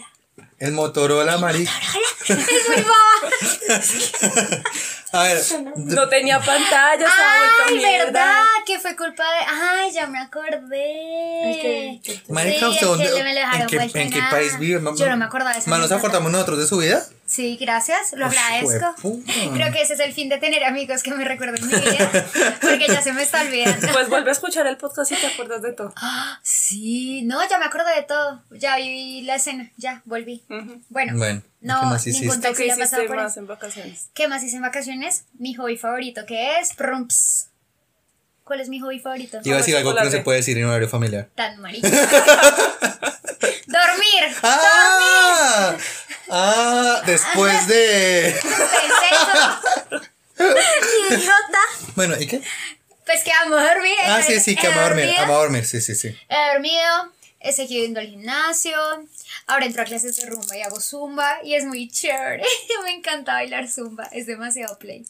el 0.60 0.74
Motorola, 0.74 1.38
marica. 1.38 1.72
es 2.27 2.38
muy 2.67 2.82
boba. 2.82 3.32
A 5.13 5.24
ver, 5.24 5.41
No 5.77 6.10
tenía 6.10 6.39
pantalla, 6.39 7.05
estaba 7.05 7.67
Ay, 7.67 7.75
mierda. 7.75 8.05
verdad, 8.05 8.43
que 8.65 8.79
fue 8.79 8.98
culpa 8.98 9.24
de. 9.24 9.39
Ay, 9.48 9.91
ya 9.93 10.08
me 10.08 10.20
acordé. 10.20 12.01
¿El 12.01 12.22
Marica, 12.27 12.67
¿usted 12.67 12.86
dónde- 12.86 13.05
en 13.93 14.10
qué, 14.12 14.22
país 14.29 14.60
vive? 14.60 14.82
Yo 14.98 15.10
no 15.10 15.15
me 15.15 15.24
acordaba 15.25 15.53
de 15.53 15.60
esa 15.60 15.70
ma, 15.70 15.77
¿Nos 15.77 15.91
acordamos 15.93 16.34
nosotros 16.34 16.60
de 16.60 16.67
su 16.67 16.77
vida? 16.79 17.05
Sí, 17.34 17.58
gracias, 17.60 18.13
lo 18.13 18.28
agradezco. 18.28 18.96
Creo 19.56 19.74
que 19.74 19.82
ese 19.82 19.96
es 19.96 20.00
el 20.02 20.13
fin 20.13 20.30
de 20.30 20.38
tener 20.38 20.63
amigos 20.63 21.02
que 21.02 21.10
me 21.16 21.25
recuerden 21.25 21.66
mi 21.66 21.74
vida, 21.74 22.12
porque 22.62 22.86
ya 22.88 23.02
se 23.02 23.12
me 23.12 23.24
está 23.24 23.42
olvidando. 23.42 23.88
Pues 23.92 24.08
vuelve 24.08 24.30
a 24.30 24.34
escuchar 24.34 24.68
el 24.68 24.78
podcast 24.78 25.13
y 25.13 25.16
te 25.16 25.25
acuerdas 25.25 25.63
de 25.63 25.74
todo. 25.74 25.96
Sí, 26.44 27.24
no, 27.24 27.40
ya 27.50 27.58
me 27.58 27.66
acuerdo 27.66 27.88
de 27.90 28.04
todo. 28.04 28.44
Ya 28.52 28.75
vi 28.78 29.24
la 29.24 29.38
escena, 29.38 29.72
ya 29.78 30.04
volví. 30.06 30.44
Bueno, 30.90 31.18
Bueno, 31.18 31.42
no, 31.60 31.80
¿qué 31.80 31.86
más 31.88 32.06
ningún 32.06 32.22
hiciste? 32.24 32.42
taxi 32.48 32.62
¿Qué 32.62 32.68
le 32.68 32.74
ha 32.74 32.78
pasado 32.78 33.08
por 33.08 33.16
más 33.16 33.38
en 33.38 33.48
vacaciones? 33.48 34.10
¿Qué 34.13 34.28
más 34.28 34.44
hice 34.44 34.58
en 34.58 34.62
vacaciones? 34.62 35.25
Mi 35.34 35.56
hobby 35.56 35.78
favorito, 35.78 36.28
que 36.28 36.60
es 36.60 36.75
prumps. 36.75 37.48
¿Cuál 38.44 38.62
es 38.62 38.70
mi 38.70 38.80
hobby 38.80 39.00
favorito? 39.00 39.40
Iba 39.44 39.56
a 39.56 39.58
decir 39.58 39.75
algo 39.75 39.96
que 39.96 40.04
no 40.04 40.12
se 40.12 40.20
puede 40.20 40.38
decir 40.38 40.56
en 40.60 40.66
horario 40.66 40.88
familiar. 40.88 41.30
Tan 41.34 41.60
marica. 41.60 41.90
Dormir. 43.66 44.36
¡Ah! 44.44 45.75
¡Ah! 46.30 47.01
Después 47.06 47.68
de. 47.68 48.39
Idiota. 51.10 51.60
Bueno, 51.96 52.15
¿y 52.20 52.27
qué? 52.27 52.42
Pues 53.06 53.24
que 53.24 53.32
amo 53.32 53.56
dormir. 53.56 53.96
Ah, 54.06 54.22
sí, 54.25 54.39
sí, 54.39 54.56
que 54.56 54.68
amo 54.68 54.80
a 54.80 54.84
dormir. 54.84 55.10
Amo 55.18 55.38
dormir, 55.38 55.65
sí, 55.65 55.82
sí, 55.82 55.96
sí. 55.96 56.15
He 56.30 56.53
dormido, 56.53 57.12
he 57.39 57.51
seguido 57.51 57.84
yendo 57.84 58.00
al 58.00 58.08
gimnasio. 58.08 58.77
Ahora 59.48 59.65
entro 59.65 59.82
a 59.82 59.86
clases 59.86 60.15
de 60.15 60.25
rumba 60.25 60.56
y 60.58 60.62
hago 60.62 60.80
zumba 60.80 61.39
y 61.44 61.56
es 61.56 61.65
muy 61.65 61.89
chévere. 61.89 62.44
me 62.84 62.94
encanta 62.94 63.34
bailar 63.34 63.68
zumba, 63.68 64.06
es 64.12 64.25
demasiado 64.25 64.77
play. 64.80 65.06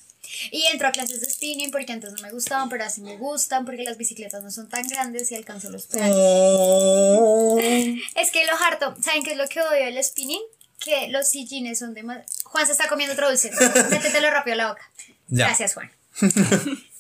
Y 0.52 0.66
entro 0.72 0.88
a 0.88 0.92
clases 0.92 1.22
de 1.22 1.30
spinning 1.30 1.70
porque 1.70 1.92
antes 1.92 2.12
no 2.12 2.22
me 2.22 2.32
gustaban, 2.32 2.70
pero 2.70 2.84
así 2.86 3.02
me 3.02 3.18
gustan 3.18 3.66
porque 3.66 3.84
las 3.84 3.98
bicicletas 3.98 4.42
no 4.42 4.50
son 4.50 4.68
tan 4.68 4.88
grandes 4.88 5.32
y 5.32 5.36
alcanzo 5.36 5.70
los 5.70 5.86
pedales. 5.86 6.16
Oh. 6.18 7.60
Es 8.16 8.32
que 8.32 8.46
lo 8.46 8.54
harto, 8.56 8.96
¿saben 9.04 9.24
qué 9.24 9.34
es 9.34 9.38
lo 9.38 9.48
que 9.48 9.62
odio 9.62 9.86
del 9.86 10.04
spinning? 10.04 10.42
Que 10.84 11.08
los 11.10 11.30
sillines 11.30 11.80
son 11.80 11.94
demasiado... 11.94 12.28
Juan 12.46 12.66
se 12.66 12.74
está 12.74 12.88
comiendo 12.88 13.14
otro 13.14 13.30
dulce. 13.30 13.52
Métetelo 13.90 14.30
rápido 14.30 14.56
a 14.56 14.58
la 14.58 14.68
boca. 14.70 14.90
Ya. 15.28 15.48
Gracias, 15.48 15.74
Juan. 15.74 15.92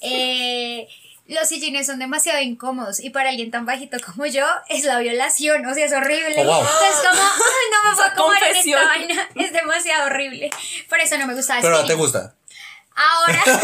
Eh, 0.06 0.88
los 1.28 1.48
sillines 1.48 1.88
son 1.88 2.00
demasiado 2.00 2.42
incómodos 2.42 3.00
y 3.00 3.10
para 3.10 3.30
alguien 3.30 3.52
tan 3.52 3.66
bajito 3.66 3.98
como 4.06 4.25
yo 4.25 4.46
es 4.68 4.84
la 4.84 5.00
violación, 5.00 5.66
o 5.66 5.74
sea, 5.74 5.86
es 5.86 5.94
horrible. 5.94 6.36
Oh, 6.40 6.44
wow. 6.44 6.60
Entonces 6.60 7.10
como, 7.10 7.24
no 7.24 7.90
me 7.90 7.96
voy 7.96 8.06
a 8.06 8.13
comer 8.13 8.44
esta 8.58 8.86
vaina, 8.86 9.30
es 9.36 9.54
demasiado 9.54 10.08
horrible. 10.08 10.50
Por 10.90 11.00
eso 11.00 11.18
no 11.18 11.28
me 11.28 11.36
gusta 11.36 11.60
Pero 11.62 11.82
no 11.82 11.86
te 11.86 11.94
gusta. 11.94 12.36
Ahora, 12.95 13.41
ahora 13.45 13.62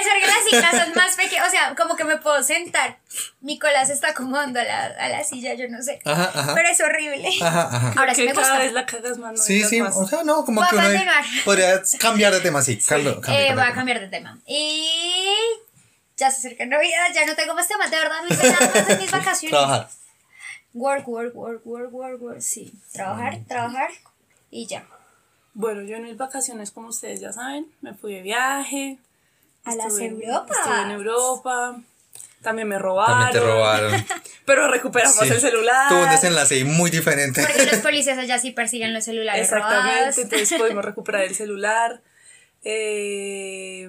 es 0.00 0.06
porque 0.08 0.26
las 0.26 0.44
sillas 0.48 0.70
son 0.84 0.94
más 0.94 1.16
pequeñas, 1.16 1.48
o 1.48 1.50
sea, 1.50 1.74
como 1.74 1.96
que 1.96 2.04
me 2.04 2.16
puedo 2.18 2.42
sentar. 2.42 2.98
Mi 3.40 3.58
cola 3.58 3.84
se 3.86 3.94
está 3.94 4.08
acomodando 4.10 4.60
a 4.60 4.64
la, 4.64 4.84
a 4.84 5.08
la 5.08 5.24
silla, 5.24 5.54
yo 5.54 5.66
no 5.68 5.82
sé. 5.82 6.00
Ajá, 6.04 6.30
ajá. 6.34 6.54
Pero 6.54 6.68
es 6.68 6.80
horrible. 6.80 7.28
Ajá, 7.40 7.68
ajá. 7.72 7.94
Ahora 7.96 8.14
sí 8.14 8.22
que 8.22 8.28
me 8.28 8.34
cada 8.34 8.48
gusta. 8.48 8.58
vez 8.64 8.72
la 8.72 8.86
cagas 8.86 9.18
más. 9.18 9.32
no 9.32 9.38
Sí, 9.42 9.64
sí, 9.64 9.80
más. 9.80 9.96
o 9.96 10.06
sea, 10.06 10.22
no, 10.24 10.44
como 10.44 10.60
Voy 10.60 10.66
a 10.66 10.70
que 10.70 10.76
uno 10.76 10.84
podría 11.44 11.82
cambiar 11.98 12.32
de 12.34 12.40
tema, 12.40 12.62
sí. 12.62 12.78
Cambio, 12.78 13.20
cambio, 13.20 13.40
Eh, 13.40 13.46
voy 13.48 13.56
cambio, 13.56 13.64
a 13.64 13.72
cambiar 13.74 14.00
de 14.00 14.08
tema. 14.08 14.38
Y 14.46 14.88
ya 16.16 16.30
se 16.30 16.38
acerca 16.38 16.66
Navidad, 16.66 17.06
ya 17.14 17.26
no 17.26 17.34
tengo 17.34 17.54
más 17.54 17.66
temas, 17.66 17.90
de 17.90 17.96
verdad, 17.96 18.22
no 18.22 18.28
hice 18.34 18.50
nada 18.50 18.70
más 18.74 18.88
en 18.90 18.98
mis 19.00 19.10
vacaciones. 19.10 19.50
Trabajar. 19.50 19.88
Work, 20.74 21.08
work, 21.08 21.34
work, 21.34 21.62
work, 21.66 21.92
work, 21.92 22.22
work, 22.22 22.40
sí. 22.40 22.72
Trabajar, 22.92 23.38
trabajar 23.48 23.90
y 24.50 24.66
ya. 24.66 24.84
Bueno, 25.54 25.82
yo 25.82 25.96
en 25.96 26.04
mis 26.04 26.16
vacaciones, 26.16 26.70
como 26.70 26.88
ustedes 26.88 27.20
ya 27.20 27.32
saben, 27.32 27.66
me 27.80 27.94
fui 27.94 28.14
de 28.14 28.22
viaje. 28.22 28.98
A 29.64 29.74
las 29.76 29.88
Estuve 29.88 30.06
en- 30.06 30.22
Europas. 30.22 30.56
Estuve 30.58 30.82
en 30.82 30.90
Europa. 30.90 31.80
También 32.42 32.66
me 32.68 32.78
robaron. 32.78 33.20
También 33.20 33.42
te 33.44 33.48
robaron. 33.52 34.06
Pero 34.46 34.66
recuperamos 34.68 35.16
Sí. 35.18 35.28
el 35.28 35.40
celular. 35.40 35.88
Tuvo 35.88 36.02
un 36.02 36.10
desenlace 36.10 36.56
ahí 36.56 36.64
muy 36.64 36.90
diferente. 36.90 37.42
Porque 37.46 37.66
los 37.70 37.80
policías 37.82 38.18
allá 38.18 38.38
sí 38.40 38.50
persiguen 38.50 38.92
los 38.92 39.04
celulares 39.04 39.48
robados. 39.50 39.72
Exactamente, 39.84 40.20
entonces 40.22 40.58
pudimos 40.60 40.84
recuperar 40.84 41.22
el 41.22 41.34
celular. 41.36 42.00
Eh, 42.64 43.88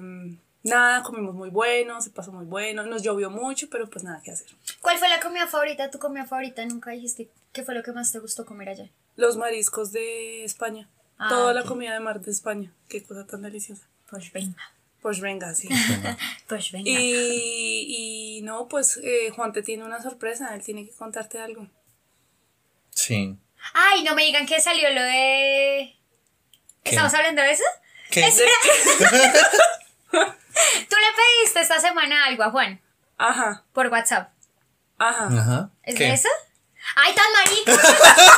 nada, 0.62 1.02
comimos 1.02 1.34
muy 1.34 1.50
bueno, 1.50 2.00
se 2.00 2.10
pasó 2.10 2.30
muy 2.32 2.44
bueno, 2.44 2.84
nos 2.86 3.02
llovió 3.02 3.30
mucho, 3.30 3.68
pero 3.70 3.88
pues 3.90 4.04
nada 4.04 4.20
que 4.22 4.30
hacer. 4.30 4.46
¿Cuál 4.80 4.98
fue 4.98 5.08
la 5.08 5.18
comida 5.20 5.46
favorita? 5.48 5.90
¿Tu 5.90 5.98
comida 5.98 6.24
favorita? 6.24 6.64
Nunca 6.66 6.90
dijiste 6.92 7.28
qué 7.52 7.64
fue 7.64 7.74
lo 7.74 7.82
que 7.82 7.92
más 7.92 8.12
te 8.12 8.18
gustó 8.20 8.44
comer 8.46 8.68
allá. 8.68 8.88
Los 9.16 9.36
mariscos 9.36 9.90
de 9.92 10.44
España, 10.44 10.88
Ah, 11.18 11.28
toda 11.28 11.52
la 11.54 11.62
comida 11.64 11.92
de 11.94 12.00
mar 12.00 12.20
de 12.20 12.30
España, 12.30 12.72
qué 12.88 13.02
cosa 13.02 13.26
tan 13.26 13.42
deliciosa. 13.42 13.86
Pues 14.10 14.32
venga. 14.32 14.56
Pues 15.00 15.20
venga, 15.20 15.54
sí. 15.54 15.68
Pues 16.48 16.72
venga. 16.72 16.90
y, 16.90 18.38
y 18.38 18.42
no, 18.42 18.68
pues 18.68 18.98
eh, 19.02 19.30
Juan 19.34 19.52
te 19.52 19.62
tiene 19.62 19.84
una 19.84 20.02
sorpresa, 20.02 20.54
él 20.54 20.62
tiene 20.62 20.84
que 20.86 20.92
contarte 20.92 21.38
algo. 21.38 21.68
Sí. 22.90 23.36
Ay, 23.72 24.02
no 24.04 24.14
me 24.14 24.24
digan 24.24 24.46
que 24.46 24.60
salió 24.60 24.90
lo 24.92 25.02
de. 25.02 25.96
¿Qué? 26.82 26.90
¿Estamos 26.90 27.14
hablando 27.14 27.42
de 27.42 27.50
eso? 27.52 27.64
¿Qué? 28.10 28.22
Tú 30.10 30.18
le 30.96 31.12
pediste 31.16 31.60
esta 31.60 31.80
semana 31.80 32.26
algo 32.26 32.44
a 32.44 32.50
Juan 32.50 32.80
Ajá, 33.18 33.64
por 33.72 33.88
WhatsApp. 33.88 34.30
ajá. 34.98 35.26
Ajá. 35.26 35.70
¿Es 35.82 35.94
¿Qué? 35.96 36.04
de 36.04 36.12
eso? 36.12 36.28
¡Ay, 36.96 37.14
tan 37.14 37.32
marica! 37.32 37.72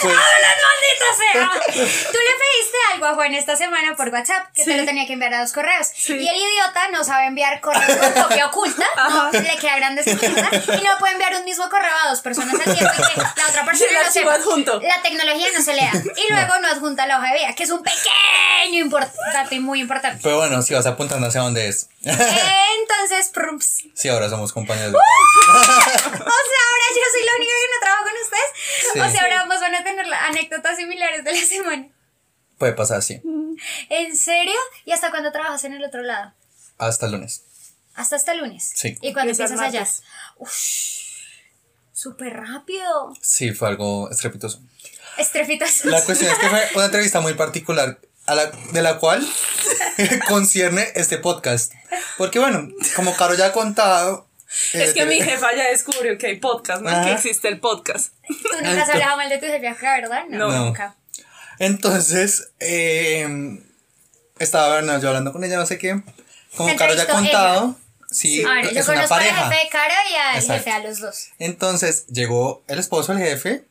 Pues, 0.00 0.14
¡Maldita 0.14 1.08
sea! 1.18 1.50
Tú 1.74 1.78
le 1.82 1.84
pediste 1.84 2.78
algo 2.94 3.06
a 3.06 3.14
Juan 3.14 3.34
esta 3.34 3.54
semana 3.54 3.94
por 3.96 4.08
WhatsApp 4.08 4.46
que 4.54 4.64
te 4.64 4.70
Sí. 4.72 4.76
lo 4.78 4.84
tenía 4.86 5.06
que 5.06 5.12
enviar 5.12 5.34
a 5.34 5.40
dos 5.42 5.52
correos. 5.52 5.88
Sí. 5.94 6.14
Y 6.14 6.26
el 6.26 6.36
idiota 6.36 6.88
no 6.90 7.04
sabe 7.04 7.26
enviar 7.26 7.60
correo 7.60 7.98
con 7.98 8.22
copia 8.22 8.46
oculta, 8.46 8.86
¿no? 8.96 9.30
le 9.30 9.56
queda 9.58 9.76
grande 9.76 10.02
y 10.06 10.82
no 10.82 10.90
puede 10.98 11.12
enviar 11.12 11.34
un 11.36 11.44
mismo 11.44 11.68
correo 11.68 11.90
a 12.04 12.08
dos 12.08 12.22
personas 12.22 12.54
al 12.54 12.62
tiempo 12.74 12.94
y 12.98 13.14
que 13.14 13.20
la 13.20 13.46
otra 13.48 13.64
persona 13.66 13.90
no 13.92 13.98
archivo 14.06 14.30
sepa. 14.30 14.34
adjunto. 14.36 14.80
La 14.80 15.02
tecnología 15.02 15.48
no 15.54 15.62
se 15.62 15.74
lea. 15.74 15.92
Y 16.16 16.32
luego 16.32 16.58
no 16.60 16.68
adjunta 16.68 17.06
la 17.06 17.18
hoja 17.18 17.32
de 17.34 17.38
vida, 17.40 17.54
que 17.54 17.64
es 17.64 17.70
un 17.70 17.82
pequeño 17.82 18.78
importante 18.80 19.54
y 19.54 19.60
muy 19.60 19.80
importante. 19.80 20.20
pero 20.22 20.38
bueno, 20.38 20.62
si 20.62 20.72
vas 20.72 20.86
apuntando 20.86 21.26
hacia 21.26 21.42
dónde 21.42 21.68
es. 21.68 21.89
Entonces, 22.02 23.28
prumps. 23.32 23.84
Sí, 23.94 24.08
ahora 24.08 24.28
somos 24.28 24.52
compañeros 24.52 24.92
de 24.92 24.98
O 24.98 25.02
sea, 25.02 25.60
ahora 25.62 26.86
yo 26.90 27.02
soy 27.12 27.24
la 27.24 27.36
única 27.36 27.52
que 27.52 27.74
no 27.74 27.80
trabajo 27.80 28.04
con 28.04 28.12
ustedes. 28.22 28.92
Sí. 28.92 29.00
O 29.00 29.10
sea, 29.10 29.22
ahora 29.22 29.40
ambos 29.42 29.60
van 29.60 29.74
a 29.74 29.84
tener 29.84 30.06
anécdotas 30.14 30.76
similares 30.76 31.24
de 31.24 31.32
la 31.32 31.46
semana. 31.46 31.88
Puede 32.58 32.72
pasar, 32.72 33.02
sí. 33.02 33.20
¿En 33.88 34.16
serio? 34.16 34.58
¿Y 34.84 34.92
hasta 34.92 35.10
cuándo 35.10 35.32
trabajas 35.32 35.64
en 35.64 35.74
el 35.74 35.84
otro 35.84 36.02
lado? 36.02 36.32
Hasta 36.78 37.06
el 37.06 37.12
lunes. 37.12 37.44
Hasta 37.94 38.16
este 38.16 38.34
lunes. 38.34 38.72
Sí. 38.74 38.96
¿Y 39.02 39.12
cuándo 39.12 39.32
empiezas 39.32 39.60
allá? 39.60 39.86
Ush, 40.36 41.00
súper 41.92 42.34
rápido. 42.34 43.12
Sí, 43.20 43.52
fue 43.52 43.68
algo 43.68 44.10
estrepitoso. 44.10 44.62
Estrepitoso. 45.18 45.88
La 45.88 46.02
cuestión 46.02 46.32
es 46.32 46.38
que 46.38 46.48
fue 46.48 46.68
una 46.76 46.86
entrevista 46.86 47.20
muy 47.20 47.34
particular 47.34 48.00
a 48.30 48.34
la, 48.34 48.46
de 48.72 48.82
la 48.82 48.98
cual 48.98 49.26
concierne 50.28 50.88
este 50.94 51.18
podcast. 51.18 51.72
Porque 52.18 52.38
bueno, 52.38 52.68
como 52.96 53.14
Caro 53.16 53.34
ya 53.34 53.46
ha 53.46 53.52
contado... 53.52 54.26
Es 54.72 54.90
eh, 54.90 54.94
que 54.94 55.06
mi 55.06 55.20
jefa 55.20 55.54
ya 55.54 55.68
descubrió 55.70 56.18
que 56.18 56.26
hay 56.28 56.36
podcast, 56.40 56.82
¿no? 56.82 56.88
Ajá. 56.88 57.04
Que 57.04 57.12
existe 57.12 57.48
el 57.48 57.60
podcast. 57.60 58.14
Tú 58.26 58.34
nunca 58.64 58.82
has 58.82 58.88
hablado 58.88 59.16
mal 59.16 59.28
de 59.28 59.38
tu 59.38 59.46
jefe 59.46 59.68
acá, 59.68 59.94
¿verdad? 59.94 60.24
No, 60.28 60.48
No. 60.50 60.64
nunca. 60.66 60.96
Entonces, 61.60 62.50
eh, 62.58 63.60
estaba 64.38 64.74
bueno, 64.80 64.98
yo 65.00 65.08
hablando 65.08 65.32
con 65.32 65.44
ella, 65.44 65.56
no 65.56 65.66
sé 65.66 65.78
qué. 65.78 66.02
Como 66.56 66.74
Caro 66.76 66.94
ya 66.94 67.02
ha 67.04 67.06
contado, 67.06 67.76
sí, 68.10 68.42
A 68.44 68.54
ver, 68.54 68.72
yo 68.74 68.80
es 68.80 68.86
una 68.88 68.94
conozco 68.96 69.14
al 69.14 69.20
pareja. 69.20 69.50
jefe 69.50 69.64
de 69.64 69.70
Cara 69.70 69.94
y 70.10 70.14
al 70.16 70.34
Exacto. 70.36 70.54
jefe 70.64 70.70
a 70.70 70.78
los 70.80 70.98
dos. 71.00 71.28
Entonces 71.38 72.06
llegó 72.08 72.64
el 72.66 72.78
esposo 72.78 73.14
del 73.14 73.22
jefe 73.22 73.64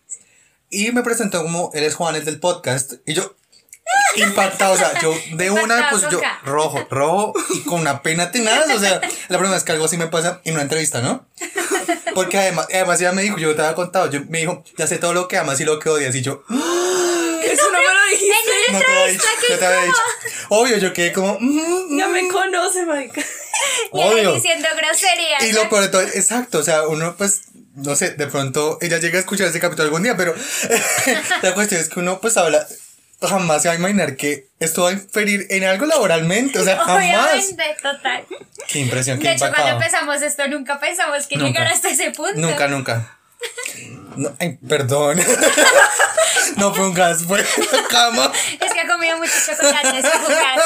y 0.70 0.92
me 0.92 1.02
presentó 1.04 1.42
como 1.44 1.72
él 1.74 1.84
es 1.84 1.96
Juan, 1.96 2.16
el 2.16 2.24
del 2.26 2.40
podcast. 2.40 2.94
Y 3.06 3.16
yo, 3.16 3.36
impactado, 4.16 4.74
o 4.74 4.78
sea, 4.78 5.00
yo 5.02 5.14
de 5.34 5.52
una, 5.52 5.90
pues 5.90 6.04
yo, 6.10 6.20
rojo, 6.44 6.88
rojo 6.90 7.34
y 7.54 7.62
con 7.62 7.82
una 7.82 8.02
pena 8.02 8.32
tenaz. 8.32 8.70
O 8.76 8.80
sea, 8.80 9.02
la 9.28 9.38
primera 9.38 9.52
vez 9.56 9.64
que 9.64 9.72
algo 9.72 9.86
así 9.86 9.98
me 9.98 10.08
pasa 10.08 10.42
en 10.44 10.54
una 10.54 10.64
entrevista, 10.64 11.02
¿no? 11.02 11.28
Porque 12.14 12.38
además, 12.38 12.68
además 12.74 13.00
ella 13.00 13.12
me 13.12 13.22
dijo, 13.22 13.38
yo 13.38 13.56
te 13.56 13.62
había 13.62 13.76
contado, 13.76 14.10
yo, 14.10 14.22
me 14.28 14.40
dijo, 14.40 14.64
ya 14.78 14.88
sé 14.88 14.98
todo 14.98 15.14
lo 15.14 15.28
que 15.28 15.38
amas 15.38 15.60
y 15.60 15.66
lo 15.66 15.80
que 15.80 15.90
odias. 15.90 16.16
Y 16.16 16.22
yo, 16.22 16.44
Eso 16.50 17.64
no 17.72 17.78
me 17.78 17.84
lo 17.84 18.10
dijiste. 18.12 18.36
En 18.68 18.74
no 18.74 18.78
una 18.78 18.86
te 18.86 18.92
había 18.92 19.06
entrevista, 19.06 19.28
dicho, 19.42 19.60
te 19.60 19.66
había 19.66 19.82
dicho. 19.86 20.02
Obvio, 20.50 20.78
yo 20.78 20.94
quedé 20.94 21.14
como, 21.14 21.38
mm, 21.40 21.98
Ya 21.98 22.08
me 22.08 22.28
conoce, 22.28 22.86
marica. 22.86 23.22
Y 23.94 24.00
él 24.02 24.08
obvio. 24.08 24.34
diciendo 24.34 24.68
groserías. 24.76 25.44
Y 25.44 25.52
¿no? 25.52 25.64
lo 25.64 25.70
peor 25.70 25.82
de 25.82 25.88
todo, 25.90 26.02
exacto, 26.02 26.60
o 26.60 26.64
sea, 26.64 26.88
uno 26.88 27.16
pues, 27.18 27.42
no 27.76 27.96
sé, 27.96 28.12
de 28.12 28.28
pronto 28.28 28.78
ella 28.82 29.00
llega 29.00 29.18
a 29.18 29.20
escuchar 29.20 29.48
ese 29.48 29.60
capítulo 29.60 29.84
algún 29.86 30.04
día, 30.04 30.16
pero 30.16 30.34
la 31.42 31.54
cuestión 31.54 31.82
es 31.82 31.90
que 31.90 32.00
uno 32.00 32.22
pues 32.22 32.38
habla, 32.38 32.66
jamás 33.22 33.62
se 33.62 33.68
va 33.68 33.74
a 33.74 33.78
imaginar 33.78 34.16
que 34.16 34.48
esto 34.60 34.84
va 34.84 34.90
a 34.90 34.94
inferir 34.94 35.48
en 35.50 35.64
algo 35.64 35.86
laboralmente, 35.86 36.60
o 36.60 36.64
sea, 36.64 36.78
jamás. 36.86 37.34
Obviamente, 37.34 37.76
total. 37.82 38.26
Qué 38.68 38.80
impresión, 38.80 39.20
qué 39.20 39.30
De 39.30 39.34
hecho, 39.36 39.52
cuando 39.54 39.74
empezamos 39.74 40.22
esto, 40.22 40.48
nunca 40.48 40.80
pensamos 40.80 41.28
que 41.28 41.36
Nunca. 41.36 41.48
llegara 41.48 41.72
hasta 41.72 41.90
ese 41.90 42.12
punto. 42.12 42.40
Nunca, 42.40 42.68
nunca. 42.68 43.16
No, 44.16 44.36
ay, 44.40 44.58
perdón. 44.68 45.18
no 46.58 46.74
fue 46.74 46.88
un 46.90 46.94
gas, 46.94 47.24
fue 47.24 47.40
la 47.40 47.88
cama. 47.90 48.32
Es 48.60 48.74
que 48.74 48.80
ha 48.82 48.88
comido 48.88 49.18
mucho 49.18 49.32
chocolate, 49.46 50.00
es 50.00 50.06
jugar. 50.06 50.60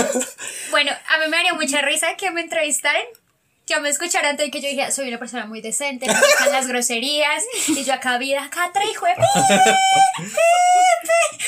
bueno, 0.70 0.92
a 0.92 1.18
mí 1.18 1.28
me 1.28 1.36
haría 1.36 1.54
mucha 1.54 1.82
risa 1.82 2.16
que 2.16 2.30
me 2.30 2.40
entrevistaran 2.40 3.02
yo 3.70 3.80
me 3.80 3.88
escucharan 3.88 4.36
y 4.44 4.50
que 4.50 4.60
yo 4.60 4.68
dije, 4.68 4.90
soy 4.90 5.08
una 5.08 5.18
persona 5.18 5.46
muy 5.46 5.60
decente, 5.60 6.06
me 6.06 6.12
gustan 6.12 6.50
las 6.52 6.66
groserías, 6.66 7.42
y 7.68 7.84
yo 7.84 7.94
acá 7.94 8.18
vida, 8.18 8.44
acá 8.44 8.70
hijo 8.90 9.06
de 9.06 9.14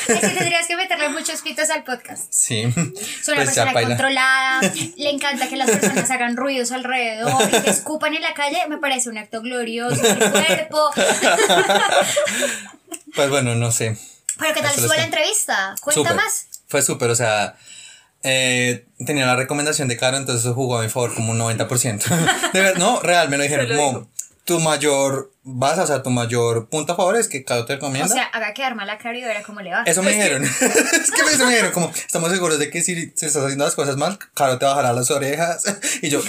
que 0.06 0.28
tendrías 0.28 0.66
que 0.66 0.76
meterle 0.76 1.08
muchos 1.08 1.42
pitos 1.42 1.68
al 1.70 1.82
podcast. 1.82 2.32
Sí. 2.32 2.72
Soy 3.22 3.34
una 3.34 3.44
Pues 3.44 3.44
persona 3.44 3.72
controlada, 3.72 4.60
le 4.96 5.10
encanta 5.10 5.48
que 5.48 5.56
las 5.56 5.70
personas 5.70 6.10
hagan 6.10 6.36
ruidos 6.36 6.70
alrededor 6.70 7.42
y 7.48 7.60
que 7.60 7.70
escupan 7.70 8.14
en 8.14 8.22
la 8.22 8.34
calle, 8.34 8.58
me 8.68 8.78
parece 8.78 9.08
un 9.08 9.18
acto 9.18 9.42
glorioso 9.42 10.00
del 10.00 10.30
cuerpo. 10.30 10.90
Pues 13.14 13.28
bueno, 13.30 13.54
no 13.54 13.72
sé. 13.72 13.96
Pero 14.38 14.54
¿qué 14.54 14.62
tal 14.62 14.74
estuvo 14.74 14.94
la 14.94 15.04
entrevista? 15.04 15.74
Cuenta 15.80 16.14
más. 16.14 16.46
Fue 16.68 16.82
súper, 16.82 17.10
o 17.10 17.14
sea, 17.14 17.56
eh, 18.22 18.84
tenía 19.04 19.26
la 19.26 19.36
recomendación 19.36 19.88
de 19.88 19.96
Caro, 19.96 20.16
entonces 20.16 20.44
eso 20.44 20.54
jugó 20.54 20.78
a 20.78 20.82
mi 20.82 20.88
favor 20.88 21.14
como 21.14 21.32
un 21.32 21.38
90%. 21.38 22.04
De 22.52 22.60
verdad, 22.60 22.78
no, 22.78 23.00
real, 23.00 23.28
me 23.28 23.36
lo 23.36 23.42
dijeron 23.42 23.68
como 23.68 24.08
tu 24.44 24.58
mayor 24.58 25.30
base, 25.44 25.80
o 25.80 25.86
sea, 25.86 26.02
tu 26.02 26.10
mayor 26.10 26.68
punto 26.68 26.92
a 26.92 26.96
favor 26.96 27.16
es 27.16 27.28
que 27.28 27.44
Caro 27.44 27.64
te 27.64 27.74
O 27.74 27.76
recomienda. 27.76 28.08
sea, 28.12 28.24
haga 28.24 28.52
quedar 28.54 28.74
mal 28.74 28.88
a 28.90 28.98
Caro 28.98 29.16
y 29.16 29.22
verá 29.22 29.42
cómo 29.42 29.60
le 29.60 29.70
va. 29.70 29.82
eso 29.86 30.02
me 30.02 30.10
dijeron. 30.12 30.42
es 30.44 30.50
que 31.10 31.20
eso 31.32 31.44
me 31.46 31.50
dijeron, 31.52 31.72
como, 31.72 31.90
estamos 31.94 32.30
seguros 32.30 32.58
de 32.58 32.68
que 32.70 32.82
si, 32.82 32.94
si 33.14 33.26
estás 33.26 33.36
haciendo 33.44 33.64
las 33.64 33.74
cosas 33.74 33.96
mal, 33.96 34.18
Caro 34.34 34.58
te 34.58 34.64
bajará 34.64 34.92
las 34.92 35.10
orejas. 35.10 35.64
Y 36.02 36.08
yo, 36.10 36.20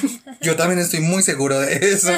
yo 0.42 0.56
también 0.56 0.80
estoy 0.80 1.00
muy 1.00 1.24
seguro 1.24 1.60
de 1.60 1.74
eso. 1.94 2.12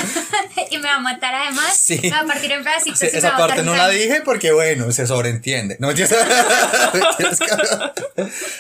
y 0.70 0.78
me 0.78 0.84
va 0.90 0.96
a 0.96 1.00
matar 1.00 1.34
además. 1.34 1.78
Sí. 1.78 2.00
Me 2.04 2.10
va 2.10 2.20
a 2.22 2.25
partir 2.25 2.52
en 2.52 2.64
pedacitos. 2.64 3.00
Sí, 3.00 3.08
esa 3.14 3.38
parte 3.38 3.64
no 3.64 3.75
la 3.75 3.88
dije 3.88 4.22
porque, 4.25 4.52
bueno, 4.52 4.92
se 4.92 5.08
sobreentiende. 5.08 5.78
No, 5.80 5.88
mentiras. 5.88 6.14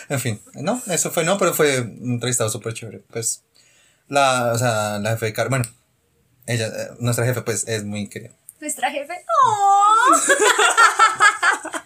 En 0.09 0.19
fin, 0.19 0.41
no, 0.53 0.81
eso 0.87 1.11
fue, 1.11 1.23
no, 1.23 1.37
pero 1.37 1.53
fue 1.53 1.81
un 1.81 2.13
entrevistado 2.13 2.49
súper 2.49 2.73
chévere. 2.73 2.99
Pues, 3.11 3.43
la, 4.07 4.51
o 4.53 4.57
sea, 4.57 4.99
la 4.99 5.11
jefe 5.11 5.27
de 5.27 5.33
Caro, 5.33 5.49
bueno, 5.49 5.65
ella, 6.47 6.67
eh, 6.67 6.89
nuestra 6.99 7.25
jefe, 7.25 7.41
pues, 7.41 7.67
es 7.67 7.83
muy 7.83 8.07
querida. 8.07 8.31
Nuestra 8.59 8.89
jefe. 8.91 9.13
¡Oh! 9.45 10.15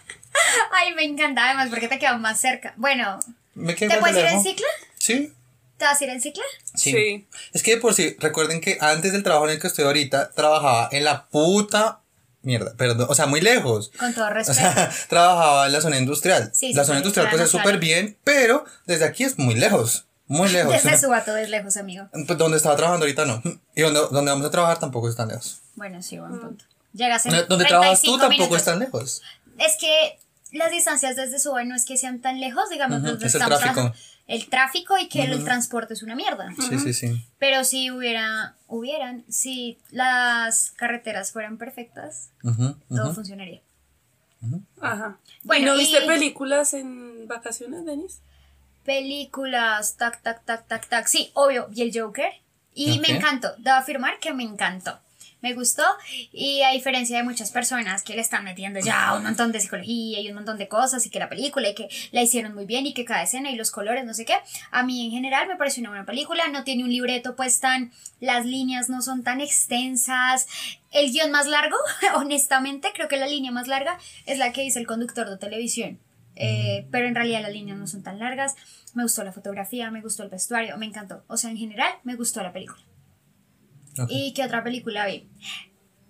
Ay, 0.72 0.94
me 0.94 1.04
encanta 1.04 1.44
además 1.46 1.68
porque 1.70 1.88
te 1.88 1.98
quedas 1.98 2.18
más 2.20 2.40
cerca. 2.40 2.74
Bueno, 2.76 3.18
¿Me 3.54 3.74
quedé 3.74 3.94
¿te 3.94 4.00
puedes 4.00 4.16
ir 4.16 4.24
en 4.24 4.42
cicla? 4.42 4.66
Sí. 4.98 5.32
¿Te 5.76 5.84
vas 5.84 6.00
a 6.00 6.04
ir 6.04 6.10
en 6.10 6.20
cicla? 6.20 6.44
Sí. 6.74 6.92
Sí. 6.92 7.28
Es 7.52 7.62
que 7.62 7.74
de 7.74 7.80
por 7.80 7.94
si, 7.94 8.16
recuerden 8.18 8.60
que 8.60 8.78
antes 8.80 9.12
del 9.12 9.22
trabajo 9.22 9.46
en 9.46 9.52
el 9.52 9.60
que 9.60 9.66
estoy 9.66 9.84
ahorita, 9.84 10.30
trabajaba 10.32 10.88
en 10.92 11.04
la 11.04 11.26
puta 11.28 12.00
mierda, 12.42 12.74
perdón, 12.76 13.06
o 13.10 13.14
sea, 13.14 13.26
muy 13.26 13.40
lejos. 13.40 13.90
Con 13.98 14.14
todo 14.14 14.26
O 14.26 14.30
respeto. 14.30 14.58
sea, 14.60 14.90
trabajaba 15.08 15.66
en 15.66 15.72
la 15.72 15.80
zona 15.80 15.98
industrial. 15.98 16.50
Sí, 16.54 16.68
sí, 16.68 16.74
la 16.74 16.84
zona 16.84 16.98
sí, 16.98 17.02
industrial 17.02 17.28
pues 17.30 17.42
es 17.42 17.50
claro. 17.50 17.64
súper 17.64 17.80
bien, 17.80 18.16
pero 18.24 18.64
desde 18.86 19.04
aquí 19.04 19.24
es 19.24 19.38
muy 19.38 19.54
lejos, 19.54 20.06
muy 20.30 20.48
lejos. 20.52 20.72
Desde 20.72 20.96
su 20.98 21.08
vato 21.08 21.36
es 21.36 21.50
lejos, 21.50 21.76
amigo. 21.76 22.08
Pues 22.12 22.38
donde 22.38 22.56
estaba 22.56 22.76
trabajando 22.76 23.04
ahorita 23.04 23.26
no. 23.26 23.42
Y 23.74 23.82
donde, 23.82 24.00
donde 24.10 24.30
vamos 24.30 24.46
a 24.46 24.50
trabajar 24.50 24.78
tampoco 24.78 25.08
es 25.08 25.16
tan 25.16 25.28
lejos. 25.28 25.60
Bueno, 25.74 26.00
sí, 26.02 26.18
buen 26.18 26.38
punto. 26.40 26.64
Llegas 26.92 27.26
en 27.26 27.32
Donde 27.48 27.64
trabajas 27.66 28.00
tú 28.02 28.16
35 28.16 28.18
tampoco 28.18 28.30
minutos. 28.38 28.58
es 28.58 28.64
tan 28.64 28.78
lejos. 28.78 29.22
Es 29.58 29.76
que 29.78 30.18
las 30.52 30.70
distancias 30.70 31.14
desde 31.16 31.38
Suba 31.38 31.62
no 31.64 31.74
es 31.76 31.84
que 31.84 31.96
sean 31.96 32.20
tan 32.20 32.40
lejos, 32.40 32.68
digamos, 32.70 32.98
Ujú, 33.00 33.08
donde 33.10 33.26
es 33.26 33.34
el 33.34 33.44
tráfico. 33.44 33.92
El 34.26 34.48
tráfico 34.48 34.96
y 34.98 35.08
que 35.08 35.24
el 35.24 35.42
transporte 35.44 35.94
es 35.94 36.02
una 36.04 36.14
mierda. 36.14 36.48
Sí, 36.68 36.78
sí, 36.78 36.92
sí. 36.94 37.26
Pero 37.40 37.64
si 37.64 37.90
hubiera, 37.90 38.54
hubieran, 38.68 39.24
si 39.28 39.78
las 39.90 40.70
carreteras 40.76 41.32
fueran 41.32 41.58
perfectas, 41.58 42.30
todo 42.88 43.12
funcionaría. 43.14 43.60
Ajá. 44.80 45.18
Bueno, 45.44 45.62
¿Y 45.62 45.66
no 45.66 45.74
y- 45.76 45.78
viste 45.80 46.00
películas 46.02 46.74
en 46.74 47.26
vacaciones, 47.28 47.84
Denis? 47.84 48.20
Películas, 48.90 49.96
tac, 49.96 50.20
tac, 50.20 50.44
tac, 50.44 50.66
tac, 50.66 50.88
tac. 50.88 51.06
Sí, 51.06 51.30
obvio, 51.34 51.68
vi 51.68 51.82
el 51.82 51.92
Joker. 51.94 52.32
Y 52.74 52.92
Ok. 52.98 53.00
me 53.00 53.08
encantó. 53.16 53.54
Debo 53.58 53.76
afirmar 53.76 54.18
que 54.18 54.32
me 54.32 54.42
encantó. 54.42 54.98
Me 55.42 55.54
gustó. 55.54 55.84
Y 56.32 56.62
a 56.62 56.72
diferencia 56.72 57.16
de 57.16 57.22
muchas 57.22 57.52
personas 57.52 58.02
que 58.02 58.14
le 58.14 58.20
están 58.20 58.42
metiendo 58.42 58.80
ya 58.80 59.14
un 59.14 59.22
montón 59.22 59.52
de 59.52 59.60
psicología 59.60 60.18
y 60.20 60.28
un 60.28 60.34
montón 60.34 60.58
de 60.58 60.66
cosas, 60.66 61.06
y 61.06 61.10
que 61.10 61.20
la 61.20 61.28
película 61.28 61.68
y 61.68 61.74
que 61.76 61.88
la 62.10 62.22
hicieron 62.22 62.52
muy 62.52 62.66
bien 62.66 62.84
y 62.84 62.92
que 62.92 63.04
cada 63.04 63.22
escena 63.22 63.50
y 63.52 63.54
los 63.54 63.70
colores, 63.70 64.04
no 64.04 64.12
sé 64.12 64.24
qué. 64.24 64.34
A 64.72 64.82
mí 64.82 65.06
en 65.06 65.12
general 65.12 65.46
me 65.46 65.54
pareció 65.56 65.82
una 65.82 65.90
buena 65.90 66.04
película. 66.04 66.48
No 66.48 66.64
tiene 66.64 66.82
un 66.82 66.90
libreto 66.90 67.36
pues 67.36 67.60
tan. 67.60 67.92
Las 68.18 68.44
líneas 68.44 68.88
no 68.88 69.02
son 69.02 69.22
tan 69.22 69.40
extensas. 69.40 70.48
El 70.90 71.12
guion 71.12 71.30
más 71.30 71.46
largo, 71.46 71.76
honestamente, 72.16 72.88
creo 72.92 73.06
que 73.06 73.18
la 73.18 73.28
línea 73.28 73.52
más 73.52 73.68
larga 73.68 73.98
es 74.26 74.36
la 74.38 74.52
que 74.52 74.62
dice 74.62 74.80
el 74.80 74.86
conductor 74.88 75.30
de 75.30 75.36
televisión. 75.38 76.00
Eh, 76.42 76.86
pero 76.90 77.06
en 77.06 77.14
realidad 77.14 77.42
las 77.42 77.52
líneas 77.52 77.76
no 77.76 77.86
son 77.86 78.02
tan 78.02 78.18
largas. 78.18 78.56
Me 78.94 79.02
gustó 79.02 79.22
la 79.24 79.32
fotografía, 79.32 79.90
me 79.90 80.00
gustó 80.00 80.22
el 80.22 80.30
vestuario, 80.30 80.76
me 80.78 80.86
encantó. 80.86 81.24
O 81.28 81.36
sea, 81.36 81.50
en 81.50 81.56
general, 81.56 81.92
me 82.04 82.16
gustó 82.16 82.42
la 82.42 82.52
película. 82.52 82.80
¿Y 84.08 84.32
qué 84.34 84.44
otra 84.44 84.62
película 84.64 85.06
vi? 85.06 85.28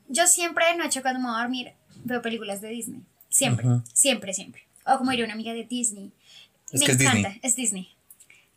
Yo 0.09 0.27
siempre 0.27 0.67
de 0.67 0.77
noche 0.77 1.03
cuando 1.03 1.21
me 1.21 1.27
voy 1.27 1.37
a 1.37 1.41
dormir 1.43 1.73
veo 2.05 2.23
películas 2.23 2.61
de 2.61 2.69
Disney. 2.69 3.03
Siempre, 3.29 3.67
siempre, 3.93 4.35
siempre. 4.35 4.63
O 4.87 4.99
como 4.99 5.11
diría 5.11 5.25
una 5.25 5.35
amiga 5.35 5.53
de 5.53 5.65
Disney. 5.65 6.13
Es 6.73 6.81
me 6.81 6.87
que 6.87 6.93
es 6.93 7.01
encanta, 7.01 7.29
Disney. 7.29 7.41
es 7.43 7.57
Disney. 7.57 7.89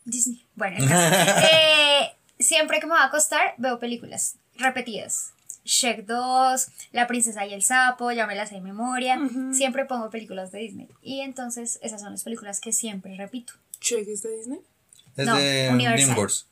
Disney. 0.06 0.46
Bueno, 0.56 0.78
el 0.78 0.88
caso. 0.90 1.48
Eh, 1.52 2.12
siempre 2.40 2.80
que 2.80 2.86
me 2.88 2.94
voy 2.94 3.02
a 3.02 3.06
acostar 3.06 3.56
veo 3.58 3.80
películas 3.80 4.36
repetidas. 4.58 5.34
Shrek 5.66 6.06
2, 6.06 6.68
La 6.92 7.08
princesa 7.08 7.46
y 7.46 7.54
el 7.54 7.64
sapo, 7.64 8.12
ya 8.12 8.28
me 8.28 8.36
las 8.36 8.52
memoria. 8.52 9.18
Siempre 9.54 9.86
pongo 9.86 10.10
películas 10.10 10.52
de 10.52 10.60
Disney. 10.60 10.90
Y 11.02 11.22
entonces 11.22 11.80
esas 11.82 12.02
son 12.02 12.12
las 12.12 12.24
películas 12.24 12.60
que 12.60 12.74
siempre 12.74 13.16
repito. 13.16 13.54
¿Shrek 13.84 14.08
es 14.08 14.22
de 14.24 14.38
Disney? 14.38 14.60
Es 15.18 15.26
No, 15.26 15.36
de 15.38 15.70
Universal. 15.72 16.06
DreamWorks. 16.06 16.48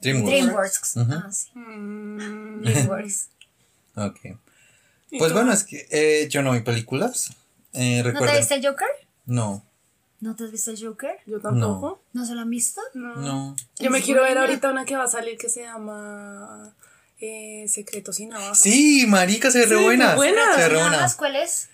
DreamWorks. 0.00 0.30
DreamWorks. 0.30 0.96
Ah, 0.96 1.30
sí. 1.30 1.50
Mm, 1.54 2.62
DreamWorks. 2.64 3.28
Ok. 3.96 4.18
¿y 5.10 5.18
Pues 5.18 5.32
bueno, 5.32 5.52
es 5.52 5.64
que 5.64 5.86
eh, 5.90 6.28
yo 6.28 6.42
no 6.42 6.52
vi 6.52 6.60
películas. 6.60 7.30
Eh, 7.74 8.02
¿No 8.02 8.18
te 8.26 8.36
viste 8.38 8.54
el 8.54 8.66
Joker? 8.66 8.88
No, 9.26 9.64
¿No 10.20 10.34
te 10.34 10.44
has 10.44 10.50
visto 10.50 10.70
el 10.72 10.82
Joker? 10.84 11.16
Yo 11.26 11.38
tampoco. 11.40 12.02
¿No 12.12 12.26
se 12.26 12.34
lo 12.34 12.40
han 12.40 12.50
visto? 12.50 12.80
No. 12.94 13.14
no. 13.16 13.56
Yo 13.78 13.90
me 13.90 14.02
quiero 14.02 14.22
ver 14.22 14.32
buena. 14.32 14.46
ahorita 14.48 14.70
una 14.70 14.84
que 14.84 14.96
va 14.96 15.04
a 15.04 15.08
salir 15.08 15.38
que 15.38 15.48
se 15.48 15.62
llama 15.62 16.74
eh, 17.20 17.66
Secretos 17.68 18.16
sin 18.16 18.30
Navaja. 18.30 18.54
Sí, 18.56 19.04
marica, 19.06 19.50
se 19.52 19.60
ve 19.60 19.66
re 19.66 19.78
Sí, 19.78 19.84
buena. 19.84 20.06
muy 20.16 20.16
buena. 20.16 20.54
Se 20.56 20.68
re 20.68 20.74
¿Nada 20.74 20.88
buena. 20.88 21.14
cuál 21.16 21.36
es? 21.36 21.68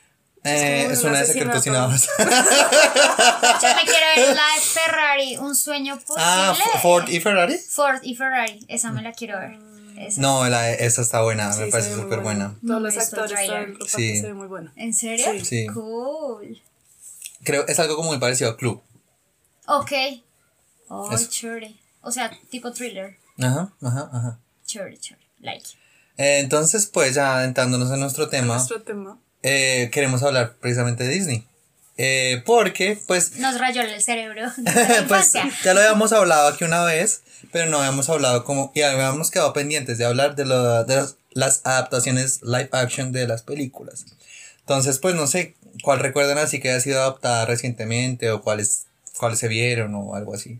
Eh, 0.44 0.88
es 0.90 1.02
un 1.02 1.10
una 1.10 1.20
de 1.20 1.26
secretos 1.26 1.66
nada 1.66 1.88
más. 1.88 2.06
Yo 2.18 2.24
me 2.24 3.82
quiero 3.84 4.06
ver 4.16 4.36
la 4.36 4.42
de 4.54 4.60
Ferrari, 4.60 5.36
Un 5.38 5.54
sueño 5.56 5.98
posible. 5.98 6.22
ah, 6.26 6.54
Ford 6.82 7.08
y 7.08 7.18
Ferrari. 7.20 7.58
Ford 7.58 8.00
y 8.02 8.14
Ferrari, 8.14 8.64
esa 8.68 8.92
me 8.92 9.02
la 9.02 9.12
quiero 9.12 9.38
ver. 9.40 9.58
Esa. 9.98 10.20
No, 10.20 10.46
la, 10.48 10.70
esa 10.72 11.02
está 11.02 11.22
buena, 11.22 11.52
Sí, 11.52 11.60
me 11.60 11.66
parece 11.68 11.94
súper 11.94 12.20
buena. 12.20 12.56
No 12.62 12.78
Todos 12.78 12.92
he 12.92 12.96
los 12.96 13.04
actores, 13.06 13.40
Sí. 13.86 14.20
se 14.20 14.26
ve 14.26 14.34
muy 14.34 14.48
bueno. 14.48 14.70
¿En 14.76 14.92
serio? 14.92 15.26
Sí. 15.38 15.44
Sí. 15.44 15.66
Cool. 15.72 16.60
Creo 17.44 17.66
es 17.66 17.78
algo 17.78 17.96
como 17.96 18.08
muy 18.08 18.18
parecido 18.18 18.50
a 18.50 18.56
Club. 18.56 18.82
Ok. 19.66 19.92
Oh, 20.88 21.10
Eso. 21.12 21.26
chévere. 21.30 21.74
O 22.02 22.10
sea, 22.10 22.30
tipo 22.50 22.72
thriller. 22.72 23.16
Ajá, 23.38 23.72
ajá, 23.82 24.10
ajá. 24.12 24.38
Chévere, 24.66 24.98
chévere. 24.98 25.26
Like. 25.40 25.64
Eh, 26.16 26.40
entonces, 26.40 26.86
pues 26.86 27.14
ya 27.14 27.44
entrándonos 27.44 27.90
en 27.90 28.00
nuestro 28.00 28.28
tema, 28.28 28.54
Nuestro 28.54 28.82
tema. 28.82 29.18
Eh, 29.44 29.90
queremos 29.92 30.22
hablar 30.24 30.54
precisamente 30.60 31.04
de 31.04 31.10
Disney. 31.14 31.46
Eh, 31.96 32.42
porque, 32.44 32.98
pues, 33.06 33.36
Nos 33.38 33.60
rayó 33.60 33.82
el 33.82 34.02
cerebro. 34.02 34.50
pues 35.08 35.32
ya 35.32 35.74
lo 35.74 35.80
habíamos 35.80 36.12
hablado 36.12 36.48
aquí 36.48 36.64
una 36.64 36.82
vez, 36.82 37.22
pero 37.52 37.70
no 37.70 37.78
habíamos 37.78 38.08
hablado 38.08 38.42
como, 38.44 38.72
y 38.74 38.82
habíamos 38.82 39.30
quedado 39.30 39.52
pendientes 39.52 39.96
de 39.98 40.04
hablar 40.04 40.34
de, 40.34 40.44
lo- 40.44 40.82
de 40.84 40.96
las, 40.96 41.16
las 41.34 41.60
adaptaciones 41.64 42.42
live 42.42 42.68
action 42.72 43.12
de 43.12 43.28
las 43.28 43.42
películas. 43.42 44.06
Entonces, 44.60 44.98
pues 44.98 45.14
no 45.14 45.28
sé 45.28 45.54
cuál 45.84 46.00
recuerdan 46.00 46.38
así 46.38 46.58
que 46.58 46.70
haya 46.70 46.80
sido 46.80 47.00
adaptada 47.00 47.46
recientemente 47.46 48.30
o 48.32 48.40
cuáles, 48.42 48.86
cuáles 49.18 49.38
se 49.38 49.46
vieron 49.46 49.94
o 49.94 50.16
algo 50.16 50.34
así. 50.34 50.58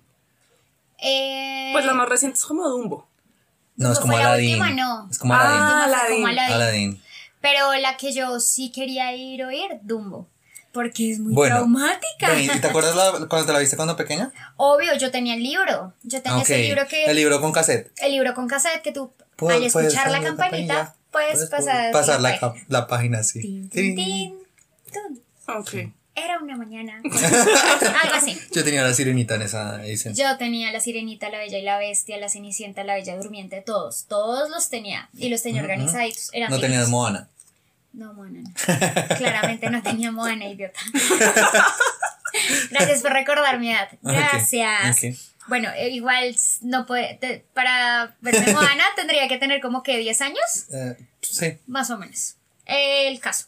Eh, 0.99 1.71
Pues 1.73 1.85
la 1.85 1.95
más 1.95 2.09
reciente 2.09 2.39
es 2.39 2.45
como 2.45 2.69
Dumbo. 2.69 3.09
No, 3.77 3.93
es 3.93 3.99
como 3.99 4.17
Aladdin. 4.17 4.51
última, 4.63 4.71
no. 4.71 5.09
Es 5.11 5.19
como 5.19 5.35
Ah, 5.35 5.85
Aladdin. 5.85 6.25
Aladdin. 6.27 6.53
Aladdin. 6.55 7.03
Pero 7.45 7.75
la 7.75 7.97
que 7.99 8.13
yo 8.15 8.41
sí 8.41 8.73
quería 8.73 9.15
ir 9.15 9.43
a 9.43 9.49
oír, 9.49 9.69
Dumbo. 9.83 10.27
Porque 10.73 11.13
es 11.13 11.21
muy 11.21 11.35
Bueno, 11.35 11.57
traumática. 11.57 12.27
Bueno, 12.33 12.55
¿y 12.55 12.59
te 12.59 12.67
acuerdas 12.67 12.97
la- 12.97 13.27
cuando 13.29 13.45
te 13.47 13.53
la 13.53 13.59
viste 13.59 13.77
cuando 13.77 13.97
pequeña? 13.97 14.33
Obvio, 14.57 14.97
yo 14.97 15.11
tenía 15.11 15.35
el 15.35 15.43
libro. 15.43 15.93
Yo 16.03 16.23
tenía 16.23 16.39
Ok, 16.39 16.45
ese 16.45 16.59
libro 16.59 16.89
que. 16.89 17.05
El 17.05 17.17
libro 17.17 17.41
con 17.43 17.53
cassette. 17.53 17.93
el 17.99 18.13
libro 18.13 18.33
con 18.35 18.49
cassette 18.49 18.81
que 18.83 18.91
tú, 18.93 19.13
Puedes- 19.37 19.59
al 19.59 19.65
escuchar 19.67 20.11
la 20.11 20.19
pasar 20.19 20.25
campanita, 20.37 20.95
puedes 21.13 21.49
pasar, 21.51 21.93
pasar 21.93 22.21
la, 22.23 22.31
página. 22.41 22.53
ca- 22.55 22.65
la 22.69 22.87
página 22.89 23.19
así. 23.21 23.41
Tin, 23.43 23.69
tin, 23.69 23.95
tin. 23.95 24.39
Ok. 25.47 25.75
Era 26.17 26.39
una 26.39 26.57
mañana. 26.57 27.01
Algo 27.05 28.15
así. 28.15 28.39
Yo 28.53 28.63
tenía 28.65 28.83
la 28.83 28.95
sirenita 28.95 29.35
en 29.35 29.43
esa 29.43 29.85
edición. 29.85 30.15
Yo 30.15 30.37
tenía 30.39 30.71
la 30.73 30.79
sirenita, 30.81 31.29
la 31.29 31.39
bella 31.39 31.59
y 31.59 31.63
la 31.63 31.77
bestia, 31.79 32.19
la 32.19 32.29
cenicienta, 32.29 32.85
la 32.85 32.95
bella 32.95 33.17
durmiente, 33.17 33.61
todos, 33.63 34.07
todos 34.09 34.49
los 34.49 34.69
tenía 34.71 35.09
y 35.17 35.29
los 35.29 35.43
tenía 35.43 35.63
organizaditos. 35.63 36.31
Eran 36.33 36.51
No 36.51 36.61
tenías. 36.61 36.89
Moana. 36.89 37.29
No, 37.95 38.13
Moana. 38.13 38.41
no. 38.43 39.17
Claramente 39.17 39.71
no 39.71 39.83
tenía 39.83 40.11
Moana, 40.11 40.47
idiota. 40.49 40.79
Gracias 42.71 43.03
por 43.03 43.13
recordar 43.13 43.59
mi 43.59 43.71
edad. 43.73 43.89
Gracias. 44.03 45.31
Bueno, 45.47 45.69
eh, 45.77 45.91
igual 45.91 46.35
no 46.63 46.87
puede, 46.87 47.15
te- 47.21 47.45
para 47.53 48.17
verme 48.21 48.53
Moana 48.53 48.85
tendría 48.97 49.29
que 49.29 49.37
tener 49.39 49.61
como 49.61 49.83
que 49.83 49.99
10 49.99 50.21
años, 50.23 50.67
Eh, 50.73 50.97
sí. 51.21 51.59
más 51.67 51.91
o 51.91 51.99
menos. 51.99 52.37
El 52.67 53.21
caso. 53.21 53.47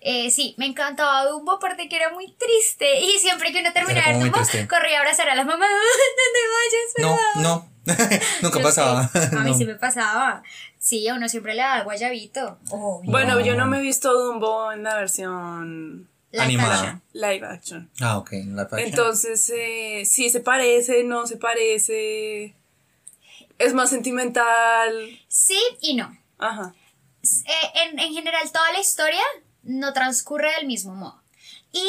Eh, 0.00 0.30
sí, 0.30 0.54
me 0.58 0.66
encantaba 0.66 1.24
Dumbo 1.24 1.52
aparte 1.52 1.88
que 1.88 1.96
era 1.96 2.10
muy 2.12 2.32
triste 2.32 3.00
y 3.00 3.18
siempre 3.18 3.52
que 3.52 3.60
uno 3.60 3.72
terminaba 3.72 4.08
de 4.12 4.18
Dumbo 4.18 4.38
corría 4.68 4.98
a 4.98 5.00
abrazar 5.00 5.28
a 5.30 5.34
la 5.34 5.44
mamá, 5.44 5.66
no 6.98 6.98
te 6.98 7.02
vayas, 7.06 7.18
No, 7.34 7.42
no. 7.42 7.76
Nunca 8.42 8.58
Yo 8.58 8.62
pasaba. 8.64 9.08
a 9.14 9.40
mí 9.44 9.50
No. 9.52 9.56
sí 9.58 9.64
me 9.64 9.76
pasaba. 9.76 10.42
Sí, 10.86 11.08
a 11.08 11.14
uno 11.14 11.28
siempre 11.28 11.54
le 11.56 11.62
da 11.62 11.82
guayabito. 11.82 12.58
Obvio. 12.70 13.10
Bueno, 13.10 13.40
yo 13.40 13.56
no 13.56 13.66
me 13.66 13.78
he 13.78 13.80
visto 13.80 14.12
Dumbo 14.12 14.70
en 14.70 14.84
la 14.84 14.94
versión 14.94 16.08
Live 16.30 16.44
animada. 16.44 16.74
action. 16.80 17.02
live 17.12 17.44
action. 17.44 17.90
Ah, 18.00 18.18
ok. 18.18 18.30
La 18.54 18.68
página. 18.68 18.88
Entonces, 18.88 19.50
eh, 19.52 20.04
sí 20.04 20.30
se 20.30 20.38
parece, 20.38 21.02
no 21.02 21.26
se 21.26 21.38
parece. 21.38 22.54
Es 23.58 23.74
más 23.74 23.90
sentimental. 23.90 25.18
Sí 25.26 25.58
y 25.80 25.94
no. 25.96 26.16
Ajá. 26.38 26.72
Eh, 27.24 27.88
en, 27.90 27.98
en 27.98 28.12
general, 28.14 28.48
toda 28.52 28.70
la 28.72 28.78
historia 28.78 29.22
no 29.64 29.92
transcurre 29.92 30.54
del 30.54 30.68
mismo 30.68 30.94
modo. 30.94 31.20
Y 31.72 31.84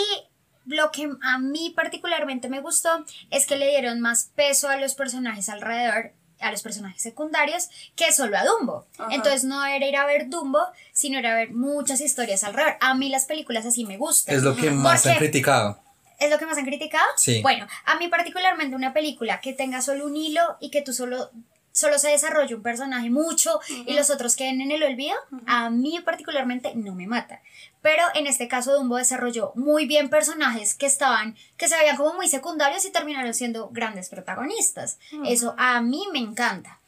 lo 0.66 0.90
que 0.92 1.08
a 1.22 1.38
mí 1.38 1.72
particularmente 1.76 2.50
me 2.50 2.62
gustó 2.62 3.06
es 3.30 3.46
que 3.46 3.58
le 3.58 3.70
dieron 3.70 4.02
más 4.02 4.32
peso 4.36 4.70
a 4.70 4.78
los 4.78 4.96
personajes 4.96 5.50
alrededor, 5.50 6.14
a 6.40 6.52
los 6.52 6.62
personajes 6.62 7.02
secundarios, 7.02 7.70
que 7.96 8.12
solo 8.12 8.38
a 8.38 8.44
Dumbo. 8.46 8.86
Ajá. 8.98 9.14
Entonces 9.14 9.44
no 9.44 9.66
era 9.66 9.86
ir 9.88 9.96
a 9.96 10.06
ver 10.06 10.30
Dumbo, 10.30 10.60
sino 10.94 11.20
era 11.20 11.36
ver 11.36 11.52
muchas 11.52 12.02
historias 12.02 12.44
alrededor. 12.44 12.76
A 12.82 12.94
mí 12.94 13.10
las 13.10 13.26
películas 13.26 13.66
así 13.66 13.86
me 13.86 13.98
gustan. 13.98 14.36
es 14.36 14.44
lo 14.44 14.56
que 14.56 14.72
más 14.72 15.06
han 15.06 15.18
criticado. 15.18 15.80
¿Es 16.20 16.32
lo 16.32 16.40
que 16.40 16.46
más 16.46 16.58
han 16.58 16.66
criticado? 16.66 17.06
Sí. 17.16 17.42
Bueno, 17.42 17.68
a 17.86 17.96
mí 17.98 18.08
particularmente 18.08 18.76
una 18.76 18.94
película 18.94 19.40
que 19.40 19.54
tenga 19.54 19.82
solo 19.82 20.06
un 20.06 20.16
hilo 20.16 20.58
y 20.60 20.72
que 20.72 20.82
tú 20.82 20.94
solo, 20.94 21.30
solo 21.78 22.00
se 22.00 22.10
desarrolle 22.10 22.56
un 22.56 22.64
personaje 22.64 23.12
mucho 23.12 23.60
y 23.86 23.94
los 23.94 24.10
otros 24.10 24.36
queden 24.36 24.62
en 24.62 24.72
el 24.72 24.82
olvido, 24.82 25.16
a 25.46 25.70
mí 25.70 26.00
particularmente 26.04 26.74
no 26.74 26.96
me 26.96 27.06
mata. 27.06 27.44
Pero 27.84 28.02
en 28.16 28.26
este 28.26 28.48
caso 28.48 28.74
Dumbo 28.74 28.96
desarrolló 28.98 29.52
muy 29.54 29.86
bien 29.86 30.10
personajes 30.10 30.74
que 30.74 30.88
estaban, 30.88 31.36
que 31.56 31.68
se 31.68 31.78
veían 31.78 31.96
como 31.96 32.16
muy 32.16 32.28
secundarios 32.30 32.84
y 32.86 32.92
terminaron 32.92 33.32
siendo 33.36 33.70
grandes 33.70 34.10
protagonistas. 34.10 34.98
Eso 35.28 35.54
a 35.60 35.80
mí 35.82 36.04
me 36.12 36.18
encanta. 36.18 36.80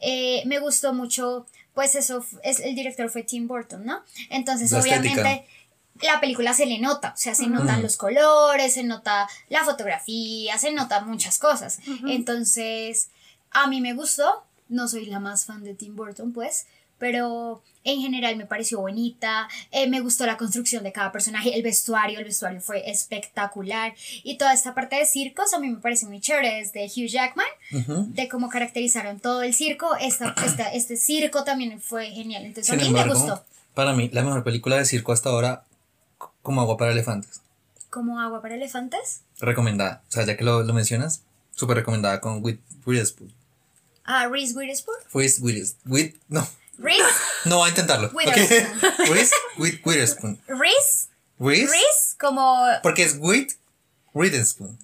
Eh, 0.00 0.42
me 0.46 0.58
gustó 0.58 0.94
mucho, 0.94 1.44
pues 1.74 1.94
eso, 1.94 2.24
es, 2.42 2.60
el 2.60 2.74
director 2.74 3.10
fue 3.10 3.24
Tim 3.24 3.46
Burton, 3.46 3.84
¿no? 3.84 4.02
Entonces, 4.30 4.72
La 4.72 4.78
estética. 4.78 5.02
obviamente, 5.02 5.46
la 6.00 6.18
película 6.18 6.54
se 6.54 6.64
le 6.64 6.78
nota, 6.78 7.12
o 7.12 7.18
sea, 7.18 7.34
se 7.34 7.46
notan 7.46 7.82
los 7.82 7.98
colores, 7.98 8.72
se 8.72 8.84
nota 8.84 9.28
la 9.50 9.64
fotografía, 9.64 10.56
se 10.56 10.72
notan 10.72 11.06
muchas 11.06 11.38
cosas. 11.38 11.80
Entonces, 12.06 13.10
a 13.52 13.66
mí 13.68 13.80
me 13.80 13.94
gustó, 13.94 14.44
no 14.68 14.88
soy 14.88 15.06
la 15.06 15.20
más 15.20 15.44
fan 15.46 15.62
de 15.64 15.74
Tim 15.74 15.96
Burton, 15.96 16.32
pues, 16.32 16.66
pero 16.98 17.62
en 17.82 18.00
general 18.02 18.36
me 18.36 18.44
pareció 18.44 18.78
bonita, 18.80 19.48
eh, 19.70 19.88
me 19.88 20.00
gustó 20.00 20.26
la 20.26 20.36
construcción 20.36 20.84
de 20.84 20.92
cada 20.92 21.10
personaje, 21.12 21.54
el 21.56 21.62
vestuario, 21.62 22.18
el 22.18 22.26
vestuario 22.26 22.60
fue 22.60 22.90
espectacular 22.90 23.94
y 24.22 24.36
toda 24.36 24.52
esta 24.52 24.74
parte 24.74 24.96
de 24.96 25.06
circos 25.06 25.54
a 25.54 25.58
mí 25.58 25.68
me 25.70 25.78
parece 25.78 26.04
muy 26.06 26.20
chévere, 26.20 26.56
desde 26.56 26.84
Hugh 26.84 27.08
Jackman, 27.08 27.46
de 28.14 28.28
cómo 28.28 28.50
caracterizaron 28.50 29.18
todo 29.18 29.42
el 29.42 29.54
circo, 29.54 29.96
esta, 29.96 30.34
esta- 30.46 30.72
este 30.72 30.96
circo 30.98 31.42
también 31.44 31.80
fue 31.80 32.10
genial, 32.10 32.44
entonces 32.44 32.66
Sin 32.66 32.80
a 32.80 32.82
mí 32.82 32.88
embargo, 32.88 33.14
me 33.14 33.20
gustó. 33.20 33.44
para 33.74 33.94
mí, 33.94 34.10
la 34.12 34.22
mejor 34.22 34.44
película 34.44 34.76
de 34.76 34.84
circo 34.84 35.12
hasta 35.12 35.30
ahora, 35.30 35.64
como 36.42 36.60
agua 36.60 36.76
para 36.76 36.92
elefantes. 36.92 37.40
¿Como 37.88 38.20
agua 38.20 38.40
para 38.42 38.54
elefantes? 38.56 39.22
Recomendada. 39.40 40.02
O 40.08 40.12
sea, 40.12 40.24
ya 40.26 40.36
que 40.36 40.44
lo, 40.44 40.62
lo 40.62 40.74
mencionas, 40.74 41.22
súper 41.56 41.78
recomendada 41.78 42.20
con 42.20 42.44
With 42.44 42.58
Witherspoon. 42.86 43.32
Ah, 44.12 44.26
Reese 44.28 44.54
Witherspoon. 44.56 44.96
With, 45.14 45.38
with, 45.40 45.74
with, 45.86 46.14
no, 46.28 46.44
Reese, 46.78 47.04
no 47.44 47.62
a 47.64 47.68
intentarlo. 47.68 48.10
Witherspoon. 48.12 48.66
With, 49.10 49.30
with 49.58 49.74
Witherspoon. 49.84 50.40
Reese, 50.48 51.08
Reese, 51.38 52.16
como 52.18 52.66
porque 52.82 53.04
es 53.04 53.16
with 53.20 53.52
Witherspoon. 54.12 54.78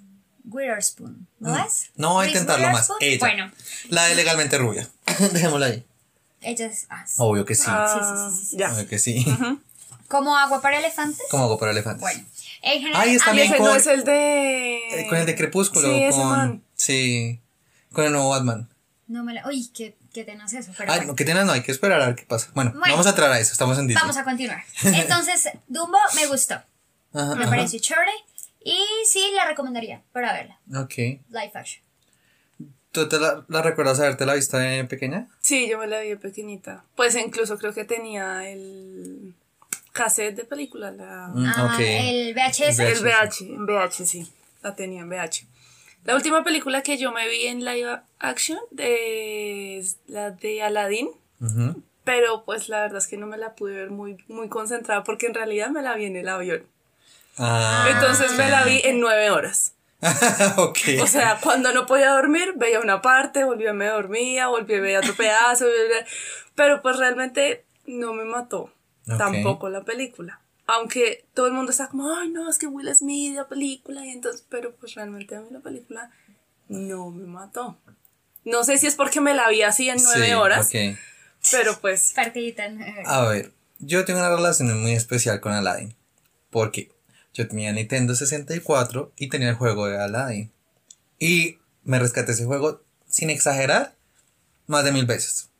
Witherspoon, 0.44 1.26
¿no 1.40 1.56
es? 1.58 1.90
No 1.96 2.20
a 2.20 2.22
Reese 2.22 2.38
intentarlo 2.38 2.70
más. 2.70 2.88
Witherspoon. 2.88 3.02
Ella. 3.02 3.18
Bueno, 3.18 3.52
La 3.88 4.04
de 4.06 4.14
legalmente 4.14 4.58
rubia. 4.58 4.88
Dejémosla 5.32 5.66
ahí. 5.66 5.84
ella 6.40 6.66
es. 6.66 6.80
sí. 7.06 7.14
Obvio 7.16 7.44
que 7.44 7.54
sí. 7.56 7.64
Ah, 7.66 8.30
sí, 8.32 8.38
sí, 8.44 8.46
sí, 8.50 8.56
Ya. 8.58 8.72
Obvio 8.72 8.86
que 8.86 8.98
sí. 9.00 9.26
¿Como 10.06 10.36
agua 10.36 10.60
para 10.62 10.78
elefantes? 10.78 11.26
Como 11.30 11.44
agua 11.44 11.58
para 11.58 11.72
elefantes. 11.72 12.00
Bueno, 12.00 12.24
en 12.62 12.80
general. 12.80 13.02
Ahí 13.02 13.16
está 13.16 13.32
bien 13.32 13.46
ese 13.52 13.58
no 13.58 13.68
con- 13.70 13.76
es 13.76 13.86
el 13.88 14.04
de. 14.04 14.76
Eh, 15.00 15.06
con 15.08 15.18
el 15.18 15.26
de 15.26 15.34
Crepúsculo. 15.34 15.88
Sí, 15.88 16.02
ese 16.04 16.16
con, 16.16 16.28
man. 16.28 16.62
Sí. 16.76 17.40
Con 17.92 18.04
el 18.04 18.12
nuevo 18.12 18.28
Batman. 18.28 18.68
No 19.08 19.22
me 19.24 19.34
la. 19.34 19.46
Uy, 19.46 19.68
qué, 19.74 19.96
qué 20.12 20.24
tenaz 20.24 20.52
eso. 20.52 20.72
Pero 20.76 20.90
Ay, 20.90 20.98
bueno. 20.98 21.12
no, 21.12 21.16
que 21.16 21.24
tengas, 21.24 21.46
no, 21.46 21.52
hay 21.52 21.62
que 21.62 21.72
esperar 21.72 22.00
a 22.02 22.06
ver 22.06 22.16
qué 22.16 22.24
pasa. 22.24 22.50
Bueno, 22.54 22.72
Bueno. 22.72 22.92
vamos 22.94 23.06
a 23.06 23.10
entrar 23.10 23.30
a 23.30 23.38
eso, 23.38 23.52
estamos 23.52 23.78
en 23.78 23.86
Disney. 23.86 24.00
Vamos 24.02 24.16
a 24.16 24.24
continuar. 24.24 24.62
Entonces, 24.84 25.48
Dumbo 25.68 25.98
me 26.16 26.26
gustó. 26.26 26.54
Ajá, 26.54 27.34
Me 27.36 27.42
ajá. 27.44 27.50
pareció 27.50 27.78
chévere. 27.80 28.10
Y 28.64 28.76
sí, 29.08 29.30
la 29.34 29.44
recomendaría 29.46 30.02
para 30.12 30.32
verla. 30.32 30.58
Ok. 30.76 30.96
Live 30.96 31.52
action. 31.54 31.82
¿Tú 32.90 33.08
te 33.08 33.20
la, 33.20 33.44
la 33.48 33.62
recuerdas 33.62 34.00
haberte 34.00 34.26
la 34.26 34.34
visto 34.34 34.56
de 34.56 34.82
pequeña? 34.84 35.28
Sí, 35.40 35.68
yo 35.68 35.78
me 35.78 35.86
la 35.86 36.00
vi 36.00 36.08
de 36.08 36.16
pequeñita. 36.16 36.82
Pues 36.96 37.14
incluso 37.14 37.58
creo 37.58 37.72
que 37.74 37.84
tenía 37.84 38.48
el 38.48 39.34
cassette 39.92 40.34
de 40.34 40.44
película, 40.44 40.90
la, 40.90 41.28
Mm, 41.28 41.46
Ah, 41.46 41.76
el 41.78 42.34
VHS. 42.34 42.78
El 42.80 42.86
el 42.88 43.04
VH, 43.04 43.40
en 43.54 43.64
VH, 43.66 44.06
sí. 44.06 44.32
La 44.62 44.74
tenía 44.74 45.02
en 45.02 45.08
VH. 45.10 45.46
La 46.06 46.14
última 46.14 46.44
película 46.44 46.82
que 46.82 46.98
yo 46.98 47.10
me 47.12 47.28
vi 47.28 47.46
en 47.46 47.64
live 47.64 48.00
action 48.20 48.58
es 48.78 49.98
la 50.06 50.30
de 50.30 50.62
Aladdin. 50.62 51.10
Pero 52.04 52.44
pues 52.44 52.68
la 52.68 52.82
verdad 52.82 52.98
es 52.98 53.08
que 53.08 53.16
no 53.16 53.26
me 53.26 53.36
la 53.36 53.56
pude 53.56 53.74
ver 53.74 53.90
muy, 53.90 54.16
muy 54.28 54.48
concentrada 54.48 55.02
porque 55.02 55.26
en 55.26 55.34
realidad 55.34 55.70
me 55.70 55.82
la 55.82 55.94
vi 55.96 56.04
en 56.04 56.16
el 56.16 56.28
avión. 56.28 56.62
Ah, 57.36 57.88
Entonces 57.90 58.32
me 58.38 58.48
la 58.48 58.64
vi 58.64 58.80
en 58.84 59.00
nueve 59.00 59.30
horas. 59.30 59.74
ok. 60.56 60.78
O 61.02 61.06
sea, 61.08 61.40
cuando 61.42 61.72
no 61.72 61.86
podía 61.86 62.10
dormir, 62.10 62.52
veía 62.54 62.78
una 62.78 63.02
parte, 63.02 63.42
volvía, 63.42 63.72
me 63.72 63.86
dormía, 63.86 64.46
volvía, 64.46 64.80
veía 64.80 65.00
otro 65.00 65.14
pedazo, 65.14 65.66
pero 66.54 66.82
pues 66.82 66.98
realmente 66.98 67.64
no 67.86 68.12
me 68.12 68.24
mató 68.24 68.70
tampoco 69.18 69.68
la 69.68 69.82
película. 69.82 70.40
Aunque 70.66 71.26
todo 71.34 71.46
el 71.46 71.52
mundo 71.52 71.70
está 71.70 71.88
como, 71.88 72.12
ay, 72.14 72.28
no, 72.30 72.48
es 72.50 72.58
que 72.58 72.66
Will 72.66 72.92
Smith, 72.94 73.34
la 73.36 73.46
película, 73.48 74.04
y 74.04 74.10
entonces, 74.10 74.44
pero 74.48 74.74
pues 74.76 74.94
realmente 74.94 75.36
a 75.36 75.40
mí 75.40 75.48
la 75.50 75.60
película 75.60 76.10
no 76.68 77.10
me 77.10 77.26
mató. 77.26 77.78
No 78.44 78.64
sé 78.64 78.78
si 78.78 78.86
es 78.86 78.94
porque 78.96 79.20
me 79.20 79.34
la 79.34 79.48
vi 79.48 79.62
así 79.62 79.88
en 79.88 79.98
nueve 80.02 80.26
Sí, 80.26 80.32
horas, 80.32 80.66
ok. 80.66 80.98
pero 81.52 81.78
pues, 81.80 82.12
Partidita. 82.14 82.66
en 82.66 82.78
nueve 82.78 82.92
horas. 83.00 83.12
A 83.12 83.28
ver, 83.28 83.52
yo 83.78 84.04
tengo 84.04 84.18
una 84.20 84.34
relación 84.34 84.80
muy 84.82 84.92
especial 84.92 85.40
con 85.40 85.52
Aladdin. 85.52 85.94
Porque 86.50 86.90
yo 87.34 87.46
tenía 87.48 87.72
Nintendo 87.72 88.14
64 88.14 89.12
y 89.16 89.28
tenía 89.28 89.50
el 89.50 89.56
juego 89.56 89.86
de 89.86 90.00
Aladdin. 90.00 90.52
Y 91.18 91.58
me 91.84 91.98
rescaté 91.98 92.32
ese 92.32 92.44
juego, 92.44 92.82
sin 93.08 93.30
exagerar, 93.30 93.94
más 94.66 94.84
de 94.84 94.92
mil 94.92 95.06
veces. 95.06 95.50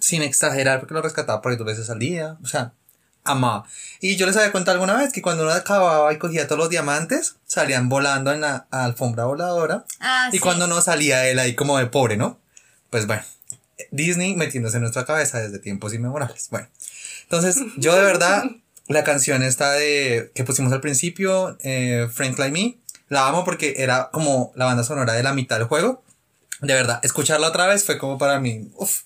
Sin 0.00 0.22
exagerar, 0.22 0.80
porque 0.80 0.94
lo 0.94 1.02
rescataba 1.02 1.40
por 1.42 1.50
ahí 1.52 1.58
dos 1.58 1.66
veces 1.66 1.90
al 1.90 1.98
día. 1.98 2.36
O 2.42 2.46
sea, 2.46 2.74
amaba. 3.24 3.64
Y 4.00 4.16
yo 4.16 4.26
les 4.26 4.36
había 4.36 4.52
contado 4.52 4.74
alguna 4.74 4.96
vez 4.96 5.12
que 5.12 5.22
cuando 5.22 5.42
uno 5.42 5.52
acababa 5.52 6.12
y 6.12 6.18
cogía 6.18 6.46
todos 6.46 6.58
los 6.58 6.70
diamantes, 6.70 7.36
salían 7.46 7.88
volando 7.88 8.32
en 8.32 8.42
la 8.42 8.66
alfombra 8.70 9.24
voladora. 9.24 9.84
Ah, 10.00 10.28
y 10.30 10.36
sí. 10.36 10.38
cuando 10.40 10.66
no 10.66 10.80
salía 10.80 11.26
él 11.28 11.38
ahí 11.38 11.54
como 11.54 11.78
de 11.78 11.86
pobre, 11.86 12.16
¿no? 12.16 12.38
Pues 12.90 13.06
bueno, 13.06 13.22
Disney 13.90 14.36
metiéndose 14.36 14.76
en 14.76 14.82
nuestra 14.82 15.04
cabeza 15.04 15.40
desde 15.40 15.58
tiempos 15.58 15.94
inmemorables. 15.94 16.48
Bueno, 16.50 16.68
entonces 17.22 17.58
yo 17.76 17.94
de 17.94 18.02
verdad, 18.02 18.44
la 18.88 19.04
canción 19.04 19.42
esta 19.42 19.72
de 19.72 20.30
que 20.34 20.44
pusimos 20.44 20.72
al 20.72 20.80
principio, 20.80 21.56
eh, 21.62 22.08
Frank 22.12 22.38
Like 22.38 22.52
Me, 22.52 22.78
la 23.08 23.26
amo 23.26 23.44
porque 23.44 23.74
era 23.78 24.10
como 24.12 24.52
la 24.54 24.66
banda 24.66 24.84
sonora 24.84 25.14
de 25.14 25.22
la 25.22 25.32
mitad 25.32 25.58
del 25.58 25.66
juego. 25.66 26.02
De 26.60 26.72
verdad, 26.72 27.00
escucharla 27.02 27.48
otra 27.48 27.66
vez 27.66 27.84
fue 27.84 27.98
como 27.98 28.16
para 28.16 28.38
mí, 28.40 28.70
uff, 28.76 29.02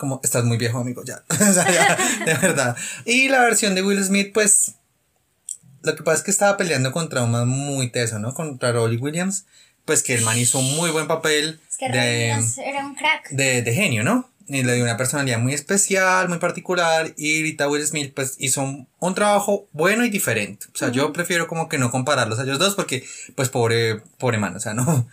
como 0.00 0.18
estás 0.24 0.44
muy 0.44 0.56
viejo, 0.56 0.78
amigo, 0.78 1.04
ya. 1.04 1.22
O 1.30 1.52
sea, 1.52 1.70
ya, 1.70 1.96
de 2.24 2.34
verdad. 2.34 2.76
Y 3.04 3.28
la 3.28 3.42
versión 3.42 3.74
de 3.74 3.82
Will 3.82 4.02
Smith, 4.02 4.32
pues, 4.32 4.76
lo 5.82 5.94
que 5.94 6.02
pasa 6.02 6.18
es 6.18 6.22
que 6.24 6.30
estaba 6.30 6.56
peleando 6.56 6.90
contra 6.90 7.22
un 7.22 7.30
man 7.30 7.46
muy 7.46 7.90
teso, 7.90 8.18
¿no? 8.18 8.32
Contra 8.34 8.72
Rolly 8.72 8.96
Williams, 8.96 9.44
pues 9.84 10.02
que 10.02 10.14
el 10.14 10.24
man 10.24 10.38
hizo 10.38 10.58
un 10.58 10.74
muy 10.74 10.90
buen 10.90 11.06
papel 11.06 11.60
Es 11.68 11.76
que 11.76 11.88
de, 11.90 12.32
Rodríguez 12.34 12.58
era 12.58 12.86
un 12.86 12.94
crack. 12.94 13.30
de, 13.30 13.62
de 13.62 13.74
genio, 13.74 14.02
¿no? 14.02 14.28
Y 14.48 14.62
le 14.62 14.74
dio 14.74 14.84
una 14.84 14.96
personalidad 14.96 15.38
muy 15.38 15.52
especial, 15.52 16.28
muy 16.28 16.38
particular. 16.38 17.12
Y 17.16 17.36
ahorita 17.36 17.68
Will 17.68 17.86
Smith, 17.86 18.12
pues, 18.14 18.36
hizo 18.38 18.62
un, 18.62 18.88
un 18.98 19.14
trabajo 19.14 19.68
bueno 19.72 20.04
y 20.04 20.10
diferente. 20.10 20.66
O 20.74 20.78
sea, 20.78 20.88
yo 20.90 21.12
prefiero 21.12 21.46
como 21.46 21.68
que 21.68 21.78
no 21.78 21.90
compararlos 21.90 22.38
a 22.38 22.44
ellos 22.44 22.58
dos 22.58 22.74
porque, 22.74 23.04
pues, 23.36 23.50
pobre, 23.50 24.00
pobre 24.18 24.38
man, 24.38 24.56
o 24.56 24.60
sea, 24.60 24.74
no, 24.74 25.06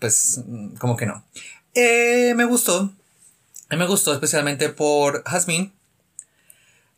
pues, 0.00 0.40
como 0.78 0.96
que 0.96 1.06
no. 1.06 1.22
Eh, 1.74 2.32
me 2.34 2.44
gustó. 2.44 2.92
Me 3.76 3.86
gustó 3.86 4.12
especialmente 4.12 4.68
por 4.68 5.22
Jasmine. 5.24 5.72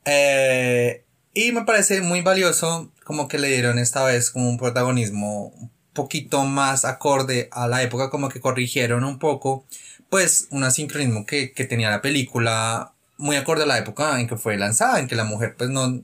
Eh, 0.04 1.04
y 1.32 1.52
me 1.52 1.64
parece 1.64 2.00
muy 2.00 2.20
valioso 2.22 2.90
como 3.04 3.28
que 3.28 3.38
le 3.38 3.48
dieron 3.48 3.78
esta 3.78 4.04
vez 4.04 4.30
como 4.30 4.48
un 4.48 4.58
protagonismo 4.58 5.52
poquito 5.92 6.44
más 6.44 6.84
acorde 6.84 7.48
a 7.52 7.68
la 7.68 7.82
época, 7.82 8.10
como 8.10 8.28
que 8.28 8.40
corrigieron 8.40 9.04
un 9.04 9.18
poco, 9.20 9.64
pues, 10.10 10.48
un 10.50 10.64
asincronismo 10.64 11.24
que, 11.24 11.52
que 11.52 11.64
tenía 11.64 11.90
la 11.90 12.02
película 12.02 12.92
muy 13.16 13.36
acorde 13.36 13.62
a 13.62 13.66
la 13.66 13.78
época 13.78 14.20
en 14.20 14.26
que 14.26 14.36
fue 14.36 14.56
lanzada, 14.58 14.98
en 14.98 15.06
que 15.06 15.14
la 15.14 15.24
mujer 15.24 15.54
pues 15.56 15.70
no, 15.70 16.02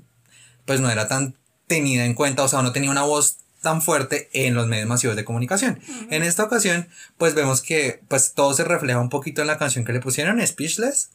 pues 0.64 0.80
no 0.80 0.88
era 0.90 1.08
tan 1.08 1.36
tenida 1.66 2.04
en 2.04 2.14
cuenta, 2.14 2.44
o 2.44 2.48
sea, 2.48 2.62
no 2.62 2.72
tenía 2.72 2.90
una 2.90 3.02
voz 3.02 3.38
tan 3.60 3.82
fuerte 3.82 4.28
en 4.32 4.54
los 4.54 4.66
medios 4.66 4.88
masivos 4.88 5.16
de 5.16 5.24
comunicación. 5.24 5.80
En 6.10 6.22
esta 6.22 6.44
ocasión, 6.44 6.88
pues 7.18 7.34
vemos 7.34 7.60
que 7.62 8.00
pues 8.08 8.32
todo 8.34 8.54
se 8.54 8.64
refleja 8.64 9.00
un 9.00 9.10
poquito 9.10 9.40
en 9.42 9.46
la 9.46 9.58
canción 9.58 9.84
que 9.84 9.92
le 9.92 10.00
pusieron, 10.00 10.44
Speechless, 10.46 11.10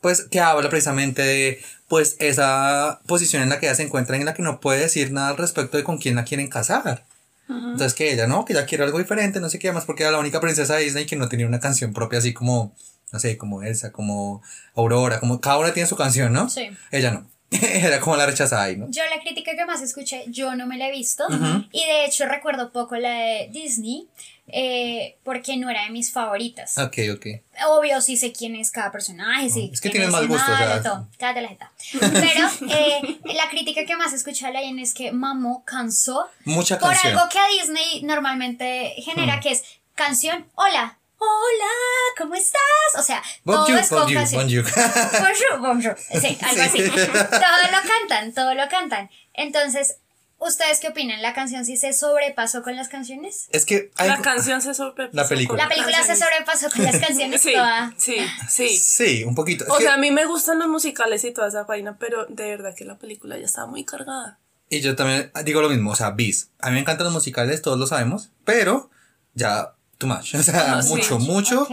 pues 0.00 0.22
que 0.22 0.40
habla 0.40 0.68
precisamente 0.68 1.22
de 1.22 1.62
pues 1.88 2.16
esa 2.18 3.00
posición 3.06 3.42
en 3.42 3.48
la 3.48 3.60
que 3.60 3.66
ella 3.66 3.74
se 3.74 3.84
encuentra 3.84 4.16
en 4.16 4.24
la 4.24 4.34
que 4.34 4.42
no 4.42 4.60
puede 4.60 4.80
decir 4.80 5.12
nada 5.12 5.28
al 5.28 5.36
respecto 5.36 5.76
de 5.76 5.84
con 5.84 5.98
quién 5.98 6.16
la 6.16 6.24
quieren 6.24 6.48
casar. 6.48 7.04
Entonces 7.48 7.94
que 7.94 8.12
ella 8.12 8.26
no, 8.26 8.44
que 8.44 8.54
ella 8.54 8.66
quiere 8.66 8.82
algo 8.82 8.98
diferente, 8.98 9.38
no 9.38 9.48
sé 9.48 9.60
qué 9.60 9.70
más, 9.70 9.84
porque 9.84 10.02
era 10.02 10.10
la 10.10 10.18
única 10.18 10.40
princesa 10.40 10.74
de 10.74 10.82
Disney 10.82 11.06
que 11.06 11.14
no 11.14 11.28
tenía 11.28 11.46
una 11.46 11.60
canción 11.60 11.92
propia 11.92 12.18
así 12.18 12.32
como, 12.32 12.74
no 13.12 13.20
sé, 13.20 13.36
como 13.36 13.62
Elsa, 13.62 13.92
como 13.92 14.42
Aurora, 14.74 15.20
como 15.20 15.40
cada 15.40 15.58
una 15.58 15.72
tiene 15.72 15.88
su 15.88 15.94
canción, 15.94 16.32
¿no? 16.32 16.48
Sí. 16.48 16.70
Ella 16.90 17.12
no. 17.12 17.35
era 17.50 18.00
como 18.00 18.16
la 18.16 18.26
rechazada 18.26 18.64
ahí, 18.64 18.76
¿no? 18.76 18.86
Yo 18.90 19.02
la 19.14 19.20
crítica 19.20 19.54
que 19.54 19.64
más 19.64 19.80
escuché, 19.80 20.24
yo 20.28 20.54
no 20.56 20.66
me 20.66 20.76
la 20.76 20.88
he 20.88 20.92
visto. 20.92 21.24
Y 21.72 21.84
de 21.84 22.04
hecho 22.06 22.26
recuerdo 22.26 22.72
poco 22.72 22.96
la 22.96 23.10
de 23.10 23.48
Disney, 23.52 24.08
eh, 24.48 25.16
porque 25.24 25.56
no 25.56 25.70
era 25.70 25.84
de 25.84 25.90
mis 25.90 26.12
favoritas. 26.12 26.76
Ok, 26.78 26.98
ok. 27.14 27.26
Obvio, 27.68 28.00
sí 28.00 28.16
sé 28.16 28.32
quién 28.32 28.56
es 28.56 28.70
cada 28.70 28.90
personaje, 28.92 29.48
sí. 29.50 29.70
Es 29.72 29.80
que 29.80 30.06
mal 30.08 30.22
el 30.22 30.28
gusto, 30.28 30.52
o 30.52 30.56
sea, 30.56 30.82
todo. 30.82 31.08
Cállate 31.18 31.42
la 31.42 31.48
jeta. 31.48 31.72
Pero 32.00 32.48
eh, 32.74 33.18
la 33.34 33.48
crítica 33.50 33.84
que 33.84 33.96
más 33.96 34.12
escuché 34.12 34.46
a 34.46 34.50
la 34.50 34.62
es 34.62 34.94
que 34.94 35.12
mamó 35.12 35.64
cansó 35.64 36.28
Mucha 36.44 36.78
por 36.78 36.90
canción. 36.90 37.16
algo 37.16 37.28
que 37.28 37.38
a 37.38 37.46
Disney 37.60 38.02
normalmente 38.02 38.94
genera, 38.98 39.40
que 39.40 39.52
es 39.52 39.62
canción, 39.94 40.46
hola, 40.54 40.98
hola, 41.18 41.72
¿cómo 42.18 42.34
estás? 42.34 42.60
O 42.98 43.02
sea, 43.02 43.22
todo 43.44 43.58
Bonjour, 43.58 43.78
es 43.78 43.88
con 43.88 44.00
bonjour. 44.00 44.64
Bonjour, 44.64 45.58
bonjour. 45.60 45.96
Sí, 46.20 46.38
algo 46.42 46.62
Sí. 46.62 46.82
así. 46.82 46.90
Todo 46.90 47.10
lo 47.10 47.88
cantan, 47.88 48.32
todo 48.34 48.54
lo 48.54 48.68
cantan. 48.68 49.10
Entonces, 49.34 49.96
¿ustedes 50.38 50.80
qué 50.80 50.88
opinan? 50.88 51.22
¿La 51.22 51.34
canción 51.34 51.64
sí 51.64 51.76
se 51.76 51.92
sobrepasó 51.92 52.62
con 52.62 52.76
las 52.76 52.88
canciones? 52.88 53.48
Es 53.52 53.64
que 53.66 53.90
hay- 53.96 54.08
La 54.08 54.20
canción 54.20 54.60
se 54.62 54.74
sobrepasó. 54.74 55.10
La 55.16 55.28
película. 55.28 55.62
La 55.64 55.68
película 55.68 56.02
se 56.04 56.16
sobrepasó 56.16 56.70
con 56.70 56.84
las 56.84 56.98
canciones 56.98 57.40
Sí, 57.42 57.52
toda. 57.54 57.94
sí, 57.96 58.16
sí. 58.48 58.68
Sí, 58.76 59.24
un 59.24 59.34
poquito. 59.34 59.64
Es 59.64 59.70
O 59.70 59.76
que- 59.76 59.84
sea, 59.84 59.94
a 59.94 59.98
mí 59.98 60.10
me 60.10 60.24
gustan 60.26 60.58
los 60.58 60.68
musicales 60.68 61.24
y 61.24 61.32
toda 61.32 61.48
esa 61.48 61.64
vaina, 61.64 61.96
pero 61.98 62.26
de 62.26 62.48
verdad 62.50 62.74
que 62.74 62.84
la 62.84 62.98
película 62.98 63.38
ya 63.38 63.46
estaba 63.46 63.66
muy 63.66 63.84
cargada. 63.84 64.38
Y 64.68 64.80
yo 64.80 64.96
también 64.96 65.30
digo 65.44 65.62
lo 65.62 65.68
mismo, 65.68 65.92
o 65.92 65.96
sea, 65.96 66.10
bis. 66.10 66.50
A 66.58 66.68
mí 66.68 66.74
me 66.74 66.80
encantan 66.80 67.04
los 67.04 67.12
musicales, 67.14 67.62
todos 67.62 67.78
lo 67.78 67.86
sabemos, 67.86 68.30
pero 68.44 68.90
ya 69.34 69.74
too 69.98 70.06
much, 70.06 70.34
o 70.34 70.42
sea, 70.42 70.82
sí. 70.82 70.88
mucho, 70.88 71.18
mucho. 71.18 71.68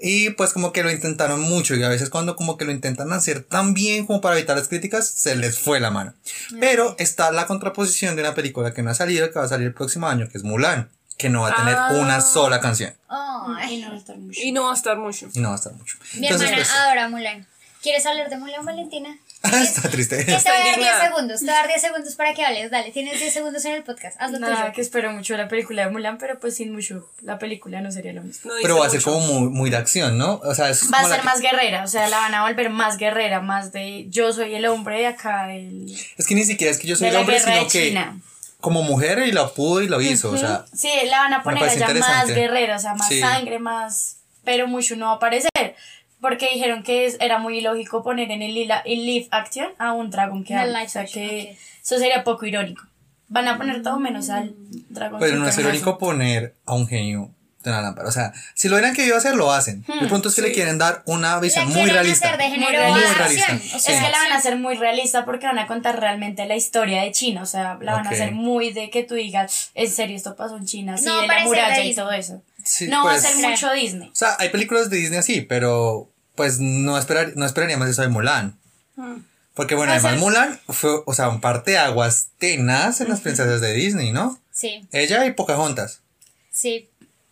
Y 0.00 0.30
pues 0.30 0.52
como 0.52 0.72
que 0.72 0.82
lo 0.82 0.90
intentaron 0.90 1.40
mucho 1.40 1.74
y 1.76 1.82
a 1.82 1.88
veces 1.88 2.10
cuando 2.10 2.34
como 2.36 2.56
que 2.56 2.64
lo 2.64 2.72
intentan 2.72 3.12
hacer 3.12 3.42
tan 3.44 3.74
bien 3.74 4.06
como 4.06 4.20
para 4.20 4.36
evitar 4.36 4.56
las 4.56 4.68
críticas, 4.68 5.06
se 5.08 5.36
les 5.36 5.58
fue 5.58 5.80
la 5.80 5.90
mano. 5.90 6.14
Pero 6.60 6.96
está 6.98 7.30
la 7.30 7.46
contraposición 7.46 8.16
de 8.16 8.22
una 8.22 8.34
película 8.34 8.74
que 8.74 8.82
no 8.82 8.90
ha 8.90 8.94
salido, 8.94 9.30
que 9.32 9.38
va 9.38 9.44
a 9.44 9.48
salir 9.48 9.68
el 9.68 9.74
próximo 9.74 10.08
año, 10.08 10.28
que 10.28 10.36
es 10.38 10.44
Mulan, 10.44 10.90
que 11.16 11.30
no 11.30 11.42
va 11.42 11.50
a 11.50 11.56
tener 11.56 11.74
Ah. 11.76 11.88
una 11.94 12.20
sola 12.20 12.60
canción 12.60 12.92
Y 13.72 13.80
no 13.80 13.88
va 13.88 13.94
a 13.94 13.98
estar 13.98 14.16
mucho. 14.16 14.40
Y 14.42 14.52
no 14.52 14.64
va 14.64 14.70
a 14.72 14.74
estar 14.74 14.96
mucho. 14.96 15.28
y 15.32 15.38
no 15.40 15.48
va 15.48 15.54
a 15.54 15.58
estar 15.58 15.72
mucho. 15.74 15.96
mi 16.14 16.26
Entonces, 16.26 16.50
hermana 16.50 16.64
pues, 16.68 16.78
adora 16.80 17.08
Mulan. 17.08 17.46
¿Quieres 17.82 18.04
hablar 18.06 18.30
de 18.30 18.36
Mulan, 18.38 18.64
Valentina? 18.64 19.16
Está 19.62 19.88
triste. 19.88 20.24
Te 20.24 20.32
voy 20.32 20.34
a 20.34 20.42
dar 20.42 20.62
10 20.64 20.76
indignada. 20.76 21.04
segundos, 21.08 21.40
te 21.40 21.46
voy 21.46 21.54
a 21.54 21.56
dar 21.58 21.68
10 21.68 21.80
segundos 21.80 22.14
para 22.14 22.34
que 22.34 22.44
hables. 22.44 22.70
Dale, 22.70 22.90
tienes 22.92 23.20
10 23.20 23.32
segundos 23.32 23.64
en 23.64 23.72
el 23.74 23.82
podcast. 23.82 24.16
Haz 24.20 24.32
lo 24.32 24.38
Nada, 24.38 24.60
tuyo. 24.62 24.72
que 24.72 24.80
espero 24.80 25.12
mucho 25.12 25.36
la 25.36 25.48
película 25.48 25.84
de 25.86 25.90
Mulan, 25.90 26.18
pero 26.18 26.38
pues 26.38 26.56
sin 26.56 26.72
mucho. 26.72 27.08
La 27.22 27.38
película 27.38 27.80
no 27.80 27.90
sería 27.92 28.12
lo 28.12 28.22
mismo. 28.22 28.50
No 28.50 28.56
Pero 28.62 28.78
va 28.78 28.86
a 28.86 28.90
ser 28.90 29.02
como 29.02 29.20
muy, 29.20 29.48
muy 29.50 29.70
de 29.70 29.76
acción, 29.76 30.16
¿no? 30.18 30.40
O 30.44 30.54
sea, 30.54 30.70
es 30.70 30.90
Va 30.92 30.98
a 30.98 31.02
la 31.02 31.08
ser 31.08 31.18
que- 31.20 31.24
más 31.26 31.40
guerrera, 31.40 31.84
o 31.84 31.88
sea, 31.88 32.08
la 32.08 32.18
van 32.18 32.34
a 32.34 32.42
volver 32.42 32.70
más 32.70 32.96
guerrera, 32.96 33.40
más 33.40 33.72
de 33.72 34.06
yo 34.10 34.32
soy 34.32 34.54
el 34.54 34.66
hombre 34.66 34.98
de 34.98 35.06
acá, 35.08 35.52
el, 35.54 35.94
Es 36.16 36.26
que 36.26 36.34
ni 36.34 36.44
siquiera 36.44 36.70
es 36.70 36.78
que 36.78 36.86
yo 36.88 36.96
soy 36.96 37.08
el 37.08 37.14
la 37.14 37.20
hombre, 37.20 37.38
sino 37.40 37.62
que 37.68 37.88
China. 37.88 38.18
como 38.60 38.82
mujer 38.82 39.18
y 39.26 39.32
lo 39.32 39.52
pudo 39.52 39.82
y 39.82 39.88
lo 39.88 40.00
hizo, 40.00 40.30
o 40.30 40.36
sea, 40.38 40.64
Sí, 40.74 40.90
la 41.06 41.18
van 41.18 41.34
a 41.34 41.42
poner 41.42 41.62
allá 41.64 41.88
más 41.94 42.28
guerrera, 42.28 42.76
o 42.76 42.78
sea, 42.78 42.94
más 42.94 43.08
Sí. 43.08 43.20
sangre, 43.20 43.58
más. 43.58 44.16
Pero 44.44 44.66
mucho 44.66 44.94
no 44.96 45.06
va 45.06 45.12
a 45.12 45.16
aparecer. 45.16 45.74
Porque 46.24 46.48
dijeron 46.54 46.82
que 46.82 47.04
es- 47.04 47.18
era 47.20 47.36
muy 47.38 47.58
ilógico 47.58 48.02
poner 48.02 48.30
en 48.30 48.40
el, 48.40 48.54
lila- 48.54 48.82
el 48.86 49.04
live 49.04 49.28
action 49.30 49.68
a 49.78 49.92
un 49.92 50.08
dragón 50.10 50.42
que 50.42 50.54
habla. 50.54 50.82
O 50.82 50.88
sea 50.88 51.02
action, 51.02 51.22
que 51.22 51.50
ok. 51.52 51.58
eso 51.84 51.98
sería 51.98 52.24
poco 52.24 52.46
irónico. 52.46 52.82
Van 53.28 53.46
a 53.46 53.58
poner 53.58 53.82
todo 53.82 53.98
menos 54.00 54.30
al 54.30 54.54
dragón. 54.88 55.20
pero 55.20 55.36
no 55.36 55.46
es 55.46 55.58
irónico 55.58 55.98
poner 55.98 56.54
a 56.64 56.74
un 56.74 56.86
genio 56.86 57.30
de 57.62 57.70
una 57.70 57.80
lámpara, 57.80 58.06
o 58.08 58.12
sea, 58.12 58.30
si 58.54 58.68
lo 58.68 58.76
hubieran 58.76 58.94
querido 58.94 59.16
hacer, 59.16 59.34
lo 59.34 59.50
hacen. 59.50 59.84
el 60.00 60.06
punto 60.08 60.28
es 60.28 60.34
que 60.34 60.42
le 60.42 60.52
quieren 60.52 60.76
dar 60.76 61.02
una 61.06 61.40
visión 61.40 61.66
muy 61.70 61.88
realista. 61.90 62.28
hacer 62.28 62.38
de 62.38 62.48
Muy 62.58 62.66
género 62.66 62.94
realista. 63.16 63.52
Es 63.54 63.84
que 63.86 63.92
la 63.92 64.10
van 64.10 64.32
a 64.32 64.36
hacer 64.36 64.56
muy 64.58 64.74
realista 64.76 65.24
porque 65.24 65.46
van 65.46 65.58
a 65.58 65.66
contar 65.66 65.98
realmente 65.98 66.44
la 66.46 66.56
historia 66.56 67.02
de 67.02 67.12
China. 67.12 67.40
O 67.42 67.46
sea, 67.46 67.78
la 67.80 67.92
van 67.94 68.06
a 68.06 68.10
hacer 68.10 68.32
muy 68.32 68.72
de 68.74 68.90
que 68.90 69.02
tú 69.02 69.14
digas, 69.14 69.70
en 69.74 69.90
serio, 69.90 70.14
esto 70.14 70.36
pasó 70.36 70.58
en 70.58 70.66
China, 70.66 70.98
sí, 70.98 71.06
No, 71.06 71.22
de 71.22 71.26
la 71.26 71.40
muralla 71.40 71.74
de 71.76 71.86
y 71.86 71.94
todo 71.94 72.12
eso. 72.12 72.42
Sí, 72.62 72.86
no 72.88 73.04
va 73.04 73.12
a 73.12 73.14
pues, 73.14 73.22
ser 73.22 73.36
mucho 73.50 73.72
Disney. 73.72 74.08
O 74.10 74.14
sea, 74.14 74.36
hay 74.38 74.50
películas 74.50 74.90
de 74.90 74.98
Disney 74.98 75.18
así, 75.18 75.40
pero 75.40 76.10
pues 76.34 76.58
no, 76.60 76.98
esperar, 76.98 77.32
no 77.36 77.44
esperaríamos 77.46 77.88
eso 77.88 78.02
de 78.02 78.08
Mulan. 78.08 78.58
Porque 79.54 79.74
bueno, 79.76 79.92
sea, 79.92 80.00
además 80.00 80.18
Mulan 80.20 80.60
fue, 80.68 81.02
o 81.06 81.14
sea, 81.14 81.28
un 81.28 81.40
parteaguas 81.40 82.28
tenaz 82.38 83.00
en 83.00 83.08
las 83.08 83.20
princesas 83.20 83.60
de 83.60 83.72
Disney, 83.72 84.10
¿no? 84.12 84.38
Sí, 84.50 84.86
Ella 84.92 85.24
y 85.26 85.32
Pocahontas. 85.32 86.00
sí. 86.50 86.88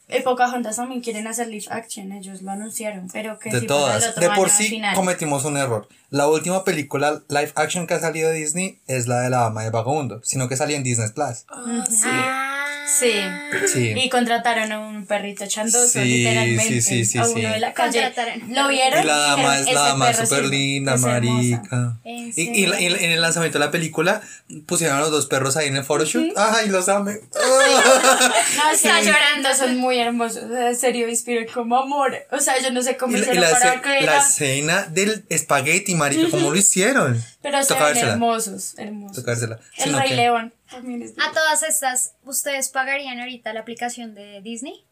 El 0.09 0.23
Pocahontas 0.25 0.77
también 0.77 1.01
quieren 1.01 1.27
hacer 1.27 1.47
live 1.49 1.65
action, 1.71 2.12
ellos 2.12 2.43
lo 2.43 2.51
anunciaron, 2.51 3.09
pero 3.11 3.38
que 3.38 3.49
De 3.49 3.61
sí 3.61 3.65
el 3.65 3.67
todas. 3.69 4.07
otro 4.09 4.21
De 4.29 4.35
por 4.37 4.51
sí 4.51 4.69
final. 4.69 4.95
cometimos 4.95 5.47
un 5.47 5.57
error. 5.57 5.88
La 6.11 6.29
última 6.29 6.65
película 6.65 7.23
live 7.29 7.53
action 7.55 7.87
que 7.87 7.95
ha 7.95 8.01
salido 8.01 8.29
de 8.29 8.35
Disney 8.37 8.79
es 8.87 9.07
la 9.07 9.21
de 9.21 9.31
la 9.31 9.38
dama 9.38 9.62
de 9.62 9.71
vagabundo, 9.71 10.21
sino 10.23 10.49
que 10.51 10.57
salía 10.59 10.77
en 10.77 10.83
Disney 10.83 11.09
Plus. 11.15 11.47
Ah, 11.49 11.87
sí. 11.88 12.03
Ah. 12.05 12.52
Sí. 12.87 13.12
Sí. 13.73 13.92
Y 13.97 14.09
contrataron 14.09 14.73
a 14.73 14.81
un 14.81 15.07
perrito 15.07 15.47
chandoso, 15.47 15.87
Sí, 15.88 16.05
literalmente. 16.05 16.64
sí, 16.64 16.83
sí, 16.83 17.05
sí, 17.05 17.18
a 17.18 17.25
sí. 17.25 17.33
uno 17.37 17.49
de 17.51 17.61
la 17.61 17.73
calle. 17.75 18.03
Contrataron. 18.03 18.55
¿Lo 18.55 18.68
vieron? 18.68 19.03
Y 19.03 19.07
la 19.07 19.16
dama 19.16 19.59
es 19.59 19.64
la 19.66 19.71
"Ese 19.71 19.75
dama 19.75 20.14
súper 20.14 20.45
linda, 20.47 20.95
es 20.95 21.03
hermosa". 21.05 21.31
marica. 21.31 21.99
¿En 22.05 22.33
Y, 22.35 22.62
y, 22.62 22.66
la- 22.66 22.81
y 22.81 22.88
la- 22.88 22.99
en 22.99 23.11
el 23.12 23.21
lanzamiento 23.21 23.59
de 23.59 23.64
la 23.64 23.71
película 23.71 24.21
pusieron 24.66 24.97
a 24.97 25.01
los 25.01 25.11
dos 25.11 25.27
perros 25.27 25.57
ahí 25.57 25.68
en 25.68 25.77
el 25.77 25.85
photoshoot. 25.85 26.33
Ay, 26.37 26.68
los 26.68 26.88
amé. 26.88 27.21
No, 27.33 28.71
está 28.73 29.01
Sí. 29.01 29.07
llorando, 29.07 29.55
son 29.55 29.77
muy 29.79 29.99
hermosos. 29.99 30.45
En 30.51 30.77
serio, 30.77 31.09
inspiran 31.09 31.47
como 31.53 31.77
amor. 31.79 32.14
O 32.31 32.38
sea, 32.38 32.55
yo 32.61 32.71
no 32.71 32.83
sé 32.83 32.97
cómo 32.97 33.16
Y 33.16 33.21
la, 33.21 33.27
y 33.27 33.31
hicieron 33.31 33.51
la 33.51 33.59
para 33.59 33.83
la 33.92 33.99
era, 33.99 34.18
escena 34.18 34.83
del 34.85 35.25
espagueti, 35.29 35.95
marica, 35.95 36.29
¿cómo 36.31 36.51
lo 36.51 36.57
hicieron? 36.57 37.23
Pero 37.42 37.59
vérsela. 37.59 38.12
hermosos, 38.12 38.75
hermosos. 38.79 39.16
Toca 39.16 39.33
vérsela. 39.33 39.59
El 39.79 39.85
Sino 39.85 39.99
Rey 39.99 40.09
que- 40.11 40.16
León 40.16 40.53
también 40.73 41.03
es 41.03 41.13
A 41.19 41.31
todas 41.33 41.63
estas, 41.63 42.15
¿ustedes 42.25 42.69
pagarían 42.71 43.21
ahorita 43.21 43.53
la 43.53 43.61
aplicación 43.61 44.15
de 44.15 44.41
Disney? 44.43 44.85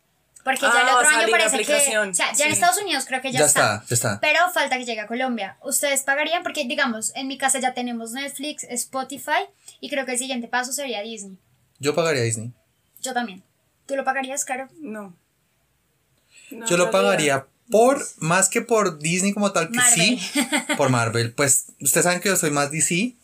Porque 0.45 0.61
ya 0.63 0.73
Ah, 0.75 0.81
el 0.81 0.87
va 0.87 0.97
otro 0.99 1.09
año 1.11 1.29
parece 1.31 1.49
que. 1.51 1.63
aplicación, 1.63 2.11
O 2.11 2.15
sea, 2.15 2.33
ya 2.33 2.47
en. 2.47 2.53
Estados 2.53 2.81
Unidos 2.81 3.05
creo 3.07 3.21
que 3.21 3.31
ya, 3.31 3.41
Ya 3.41 3.45
está. 3.47 3.75
está, 3.75 3.87
ya 3.89 3.95
está. 3.95 4.21
Pero 4.21 4.39
falta 4.55 4.79
que 4.79 4.85
llegue 4.87 5.01
a 5.01 5.07
Colombia. 5.07 5.59
¿Ustedes 5.63 6.03
pagarían? 6.03 6.43
Porque, 6.43 6.65
digamos, 6.65 7.13
en 7.15 7.27
mi 7.27 7.37
casa 7.37 7.59
ya 7.59 7.75
tenemos 7.75 8.13
Netflix, 8.13 8.65
Spotify 8.65 9.49
y 9.81 9.91
creo 9.91 10.07
que 10.07 10.13
el 10.13 10.19
siguiente 10.19 10.49
paso 10.49 10.73
sería 10.73 11.03
Disney. 11.03 11.37
Yo 11.79 11.95
pagaría 11.95 12.23
Disney. 12.23 12.53
Yo 13.03 13.13
también. 13.13 13.43
¿Tú 13.87 13.97
lo 13.97 14.05
pagarías, 14.05 14.45
Caro? 14.47 14.69
No. 14.79 15.15
No, 16.51 16.67
Yo 16.67 16.77
lo 16.79 16.91
pagaría 16.91 17.47
por, 17.71 18.05
más 18.19 18.49
que 18.49 18.63
por 18.63 18.99
Disney 18.99 19.33
como 19.33 19.53
tal, 19.53 19.69
que 19.71 19.77
Marvel. 19.77 20.19
sí, 20.19 20.41
por 20.77 20.89
Marvel. 20.89 21.33
Pues 21.35 21.67
ustedes 21.81 22.05
saben 22.05 22.21
que 22.21 22.29
yo 22.31 22.37
soy 22.37 22.51
más 22.51 22.71
DC, 22.71 23.15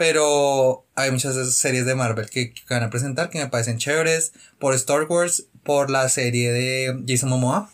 pero 0.00 0.86
hay 0.94 1.10
muchas 1.10 1.54
series 1.54 1.84
de 1.84 1.94
Marvel 1.94 2.30
que, 2.30 2.54
que 2.54 2.62
van 2.70 2.82
a 2.82 2.88
presentar 2.88 3.28
que 3.28 3.38
me 3.38 3.48
parecen 3.48 3.76
chéveres. 3.76 4.32
Por 4.58 4.72
Star 4.72 5.02
Wars, 5.02 5.44
por 5.62 5.90
la 5.90 6.08
serie 6.08 6.50
de 6.52 7.04
Jason 7.06 7.28
Momoa, 7.28 7.70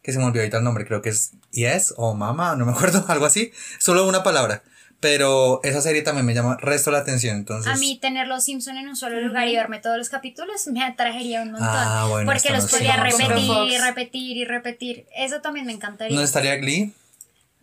que 0.00 0.12
se 0.12 0.20
me 0.20 0.26
olvidó 0.26 0.42
ahorita 0.42 0.58
el 0.58 0.62
nombre, 0.62 0.86
creo 0.86 1.02
que 1.02 1.08
es 1.08 1.32
Yes 1.50 1.92
o 1.96 2.14
Mama, 2.14 2.54
no 2.54 2.66
me 2.66 2.70
acuerdo, 2.70 3.04
algo 3.08 3.26
así. 3.26 3.50
Solo 3.80 4.06
una 4.06 4.22
palabra. 4.22 4.62
Pero 5.00 5.60
esa 5.64 5.80
serie 5.80 6.02
también 6.02 6.24
me 6.24 6.34
llama 6.34 6.56
resto 6.60 6.92
la 6.92 6.98
atención, 6.98 7.36
entonces... 7.36 7.72
A 7.72 7.76
mí 7.78 7.98
tener 8.00 8.28
los 8.28 8.44
Simpson 8.44 8.76
en 8.76 8.86
un 8.86 8.94
solo 8.94 9.20
lugar 9.20 9.48
y 9.48 9.56
verme 9.56 9.80
todos 9.80 9.98
los 9.98 10.08
capítulos 10.08 10.68
me 10.68 10.84
atraería 10.84 11.42
un 11.42 11.50
montón. 11.50 11.68
Ah, 11.68 12.06
bueno, 12.08 12.30
porque 12.30 12.50
los 12.50 12.70
no 12.70 12.78
no 12.78 12.84
sé. 12.84 12.96
repetir 12.96 13.38
y 13.38 13.46
Fox. 13.48 13.86
repetir 13.86 14.36
y 14.36 14.44
repetir. 14.44 15.06
Eso 15.16 15.40
también 15.40 15.66
me 15.66 15.72
encantaría. 15.72 16.16
¿No 16.16 16.22
estaría 16.22 16.54
Glee? 16.58 16.92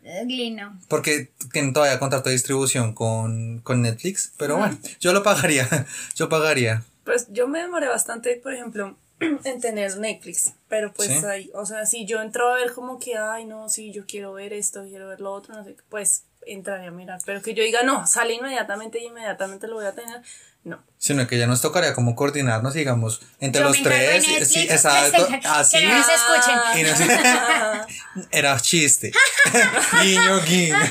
Eh, 0.10 0.24
Glee 0.26 0.52
no. 0.52 0.80
Porque 0.88 1.32
tienen 1.52 1.74
todavía 1.74 2.00
contrato 2.00 2.30
de 2.30 2.34
distribución 2.34 2.94
con, 2.94 3.60
con 3.60 3.82
Netflix. 3.82 4.32
Pero 4.38 4.58
bueno, 4.58 4.78
yo 5.02 5.12
lo 5.12 5.22
pagaría. 5.22 5.68
Yo 6.16 6.30
pagaría. 6.30 6.84
Pues 7.04 7.28
yo 7.32 7.48
me 7.48 7.60
demoré 7.60 7.88
bastante, 7.88 8.36
por 8.42 8.54
ejemplo, 8.54 8.98
en 9.20 9.62
tener 9.62 9.98
Netflix. 9.98 10.54
Pero 10.70 10.94
pues 10.94 11.10
Sí. 11.10 11.26
ahí, 11.26 11.52
o 11.54 11.66
sea, 11.66 11.86
si 11.86 12.06
yo 12.06 12.22
entro 12.22 12.50
a 12.52 12.56
ver 12.56 12.74
como 12.74 13.00
que, 13.00 13.18
ay, 13.18 13.46
no, 13.46 13.70
sí, 13.70 13.92
yo 13.92 14.06
quiero 14.06 14.34
ver 14.34 14.54
esto, 14.54 14.84
quiero 14.84 15.08
ver 15.10 15.20
lo 15.22 15.32
otro, 15.34 15.56
no 15.56 15.64
sé, 15.64 15.76
qué, 15.76 15.84
pues 15.90 16.24
entraré 16.46 16.88
a 16.88 16.92
mirar. 16.92 17.20
Pero 17.26 17.42
que 17.42 17.54
yo 17.54 17.64
diga, 17.64 17.84
no, 17.84 18.06
sale 18.08 18.34
inmediatamente 18.34 19.00
y 19.00 19.06
inmediatamente 19.06 19.68
lo 19.68 19.76
voy 19.76 19.86
a 19.86 19.94
tener, 19.94 20.22
no. 20.64 20.84
Sino 20.98 21.28
que 21.28 21.38
ya 21.38 21.48
nos 21.48 21.62
tocaría 21.62 21.94
como 21.94 22.16
coordinarnos, 22.16 22.74
digamos, 22.74 23.22
entre 23.40 23.62
Yo 23.62 23.68
los 23.70 23.82
tres. 23.82 24.26
en 24.26 24.32
Netflix, 24.34 24.48
Sí, 24.54 24.68
que 24.68 24.74
exacto. 24.74 25.26
se- 25.28 25.40
que 25.40 25.48
Así. 25.48 25.86
no 25.86 25.98
nos 25.98 26.08
escuchen. 26.10 26.60
Y 26.76 26.84
no- 26.84 28.28
Era 28.32 28.60
chiste. 28.60 29.12
guiño, 30.04 30.42
guiño. 30.42 30.78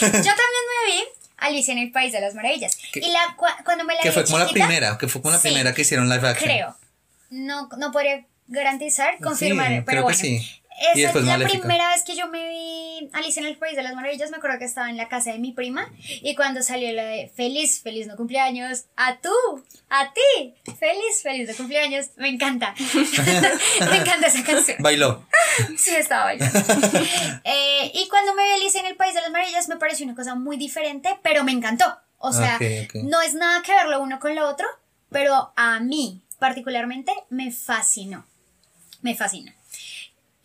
Yo 0.00 0.08
también 0.10 0.64
me 0.72 0.92
vi 0.92 1.04
Alicia 1.38 1.72
en 1.72 1.78
el 1.78 1.92
País 1.92 2.12
de 2.12 2.20
las 2.20 2.34
Maravillas. 2.34 2.76
Que- 2.92 3.00
y 3.00 3.10
la, 3.10 3.36
cua- 3.36 3.62
cuando 3.64 3.84
me 3.84 3.94
la 3.94 4.00
Que 4.02 4.08
vi 4.10 4.14
fue 4.14 4.24
como 4.24 4.38
la 4.38 4.46
chiquita, 4.46 4.66
primera, 4.66 4.98
que 4.98 5.08
fue 5.08 5.22
como 5.22 5.32
la 5.32 5.38
Sí, 5.40 5.48
primera 5.48 5.74
que 5.74 5.82
hicieron 5.82 6.08
live 6.08 6.28
action. 6.28 6.48
Creo. 6.50 6.76
No, 7.30 7.68
no 7.78 7.92
podría 7.92 8.24
garantizar, 8.48 9.18
confirmar, 9.22 9.68
Sí, 9.68 9.74
pero 9.84 9.84
creo 9.86 9.98
que 9.98 10.02
bueno. 10.02 10.18
sí. 10.18 10.62
Esa 10.94 11.08
es 11.08 11.14
la 11.14 11.20
Maléfica. 11.22 11.60
primera 11.60 11.88
vez 11.88 12.02
que 12.04 12.14
yo 12.14 12.28
me 12.28 12.48
vi 12.48 13.08
Alicia 13.12 13.40
en 13.40 13.46
el 13.46 13.56
País 13.56 13.76
de 13.76 13.82
las 13.82 13.94
Maravillas. 13.94 14.30
Me 14.30 14.36
acuerdo 14.36 14.58
que 14.58 14.64
estaba 14.66 14.90
en 14.90 14.96
la 14.96 15.08
casa 15.08 15.32
de 15.32 15.38
mi 15.38 15.52
prima 15.52 15.90
y 16.22 16.34
cuando 16.34 16.62
salió 16.62 16.92
la 16.92 17.04
de 17.04 17.30
Feliz, 17.34 17.80
feliz 17.82 18.06
no 18.06 18.16
cumpleaños, 18.16 18.84
a 18.96 19.18
tú, 19.18 19.30
a 19.88 20.12
ti, 20.12 20.54
feliz, 20.78 21.22
feliz 21.22 21.48
de 21.48 21.54
cumpleaños, 21.54 22.06
me 22.16 22.28
encanta. 22.28 22.74
me 23.90 23.96
encanta 23.96 24.26
esa 24.26 24.44
canción. 24.44 24.76
Bailó. 24.80 25.24
Sí, 25.78 25.94
estaba 25.94 26.24
bailando. 26.24 26.58
Eh, 27.44 27.90
y 27.94 28.08
cuando 28.08 28.34
me 28.34 28.44
vi 28.44 28.50
Alicia 28.50 28.80
en 28.80 28.86
el 28.86 28.96
País 28.96 29.14
de 29.14 29.22
las 29.22 29.30
Maravillas 29.30 29.68
me 29.68 29.76
pareció 29.76 30.04
una 30.04 30.14
cosa 30.14 30.34
muy 30.34 30.56
diferente, 30.56 31.18
pero 31.22 31.44
me 31.44 31.52
encantó. 31.52 31.84
O 32.18 32.32
sea, 32.32 32.58
no 33.04 33.22
es 33.22 33.34
nada 33.34 33.62
que 33.62 33.72
ver 33.72 33.86
lo 33.86 34.00
uno 34.00 34.18
con 34.18 34.34
lo 34.34 34.48
otro, 34.48 34.66
pero 35.10 35.52
a 35.56 35.80
mí 35.80 36.22
particularmente 36.38 37.12
me 37.30 37.52
fascinó. 37.52 38.26
Me 39.02 39.14
fascina. 39.14 39.55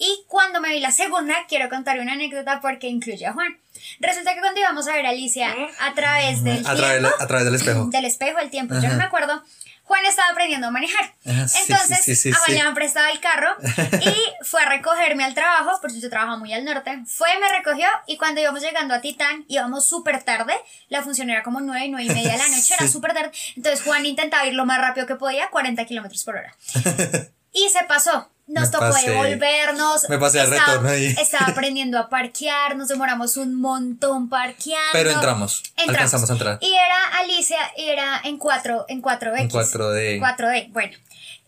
Y 0.04 0.26
cuando 0.28 0.60
me 0.62 0.70
vi 0.70 0.80
la 0.80 0.90
segunda, 0.92 1.36
quiero 1.48 1.70
contar 1.70 2.00
una 2.00 2.14
anécdota 2.14 2.60
porque 2.60 2.88
incluye 2.88 3.24
a 3.28 3.34
Juan. 3.34 3.56
Resulta 4.00 4.34
que 4.34 4.40
cuando 4.40 4.60
íbamos 4.60 4.88
a 4.88 4.94
ver 4.94 5.06
a 5.06 5.10
Alicia 5.10 5.56
a 5.80 5.94
través 5.94 6.44
del 6.44 6.66
A 6.66 6.76
través, 6.76 7.00
tiempo, 7.02 7.16
a 7.20 7.28
través 7.28 7.46
del 7.46 7.54
espejo. 7.54 7.86
del 7.86 8.06
espejo, 8.06 8.40
el 8.40 8.50
tiempo, 8.50 8.74
yo 8.82 8.90
no 8.90 8.96
me 8.96 9.04
acuerdo. 9.04 9.44
Juan 9.84 10.04
estaba 10.06 10.32
aprendiendo 10.32 10.66
a 10.68 10.72
manejar. 10.72 11.14
Ajá, 11.24 11.48
sí, 11.48 11.60
Entonces, 11.68 12.00
sí, 12.00 12.16
sí, 12.16 12.16
sí, 12.16 12.32
a 12.32 12.36
Juan 12.36 12.46
sí. 12.48 12.52
le 12.54 12.60
habían 12.62 12.74
prestado 12.74 13.12
el 13.12 13.20
carro 13.20 13.56
y 14.02 14.44
fue 14.44 14.64
a 14.64 14.70
recogerme 14.70 15.24
al 15.24 15.36
trabajo, 15.36 15.78
porque 15.82 16.00
yo 16.00 16.10
trabajaba 16.10 16.40
muy 16.40 16.52
al 16.52 16.66
norte. 16.66 17.04
Fue, 17.06 17.28
me 17.40 17.50
recogió 17.56 17.88
y 18.08 18.18
cuando 18.18 18.42
íbamos 18.42 18.62
llegando 18.64 18.96
a 18.96 19.02
Titán, 19.02 19.46
íbamos 19.50 19.88
súper 19.88 20.24
tarde. 20.24 20.56
La 20.90 21.04
función 21.04 21.30
era 21.30 21.44
como 21.44 21.62
nueve, 21.62 21.88
nueve 21.90 22.06
y 22.06 22.16
media 22.16 22.32
de 22.32 22.38
la 22.40 22.48
noche, 22.48 22.74
era 22.74 22.88
súper 22.88 23.14
tarde. 23.14 23.32
Entonces, 23.56 23.84
Juan 23.84 24.04
intentaba 24.08 24.48
ir 24.48 24.56
lo 24.56 24.66
más 24.66 24.82
rápido 24.82 25.06
que 25.06 25.16
podía, 25.16 25.52
40 25.52 25.86
kilómetros 25.86 26.24
por 26.24 26.38
hora. 26.38 26.56
Y 27.54 27.68
se 27.70 27.84
pasó. 27.84 28.31
Nos 28.52 28.66
Me 28.66 28.72
tocó 28.72 28.90
pasé. 28.92 29.10
devolvernos. 29.10 30.10
Me 30.10 30.18
pasé 30.18 30.40
al 30.42 30.52
Estaba- 30.52 30.68
retorno 30.74 30.90
ahí. 30.90 31.16
Estaba 31.18 31.46
aprendiendo 31.52 31.98
a 31.98 32.10
parquear, 32.10 32.76
nos 32.76 32.88
demoramos 32.90 33.38
un 33.38 33.56
montón 33.56 34.30
parqueando. 34.30 34.90
Pero 34.94 35.12
entramos, 35.12 35.64
alcanzamos 35.78 36.30
a 36.30 36.34
entrar. 36.34 36.58
Y 36.62 36.74
era 36.74 37.20
Alicia, 37.20 37.60
y 37.78 37.86
era 37.90 38.20
en 38.24 38.38
4 38.38 38.86
en 38.90 39.02
4X. 39.02 39.40
En 39.40 39.50
4D. 39.50 40.20
4D, 40.20 40.72
bueno. 40.72 40.98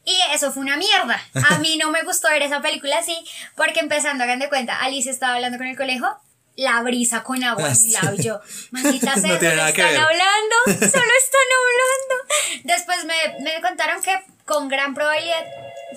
Y 0.06 0.16
eso 0.34 0.52
fue 0.52 0.62
una 0.63 0.76
mierda. 0.78 1.22
A 1.50 1.60
mí 1.60 1.78
no 1.78 1.89
me 1.92 2.04
gustó 2.04 2.28
ver 2.30 2.42
esa 2.42 2.62
película 2.62 2.98
así, 3.00 3.18
porque 3.56 3.80
empezando, 3.80 4.24
hagan 4.24 4.39
de 4.39 4.50
cuenta, 4.50 4.78
Alicia 4.80 5.12
estaba 5.12 5.36
hablando 5.36 5.58
con 5.58 5.68
el 5.68 5.78
conejo, 5.78 6.08
la 6.56 6.82
brisa 6.84 7.24
con 7.24 7.44
agua 7.44 7.70
en 7.72 7.78
mi 7.82 7.89
lado. 7.92 8.13
y 8.18 8.24
Yo, 8.24 8.39
maldita 8.72 9.13
sea, 9.16 9.22
No 9.30 9.34
están 9.36 9.50
hablando, 9.80 10.56
solo 10.66 10.80
están 11.24 11.50
hablando. 11.60 12.63
Después 12.63 13.06
me, 13.06 13.44
me 13.44 13.62
contaron 13.62 14.02
que 14.02 14.13
con 14.45 14.69
gran 14.69 14.93
probabilidad 14.93 15.43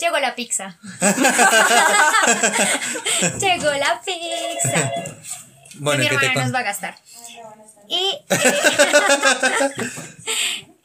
llegó 0.00 0.18
la 0.18 0.35
pizza. 0.35 0.78
llegó 3.40 3.72
la 3.72 4.00
pizza. 4.04 4.90
Bueno, 5.76 6.02
mi 6.02 6.09
¿qué 6.09 6.16
te 6.16 6.26
hermana 6.26 6.44
nos 6.44 6.54
va 6.54 6.61
a 6.61 6.62
gastar. 6.62 6.96
Y 7.88 8.18
eh, 8.28 8.54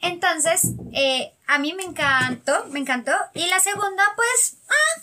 entonces, 0.00 0.68
eh, 0.92 1.32
a 1.46 1.58
mí 1.58 1.72
me 1.74 1.82
encantó, 1.82 2.66
me 2.70 2.78
encantó. 2.78 3.12
Y 3.34 3.46
la 3.46 3.58
segunda, 3.60 4.04
pues, 4.14 4.56
ah, 4.68 5.00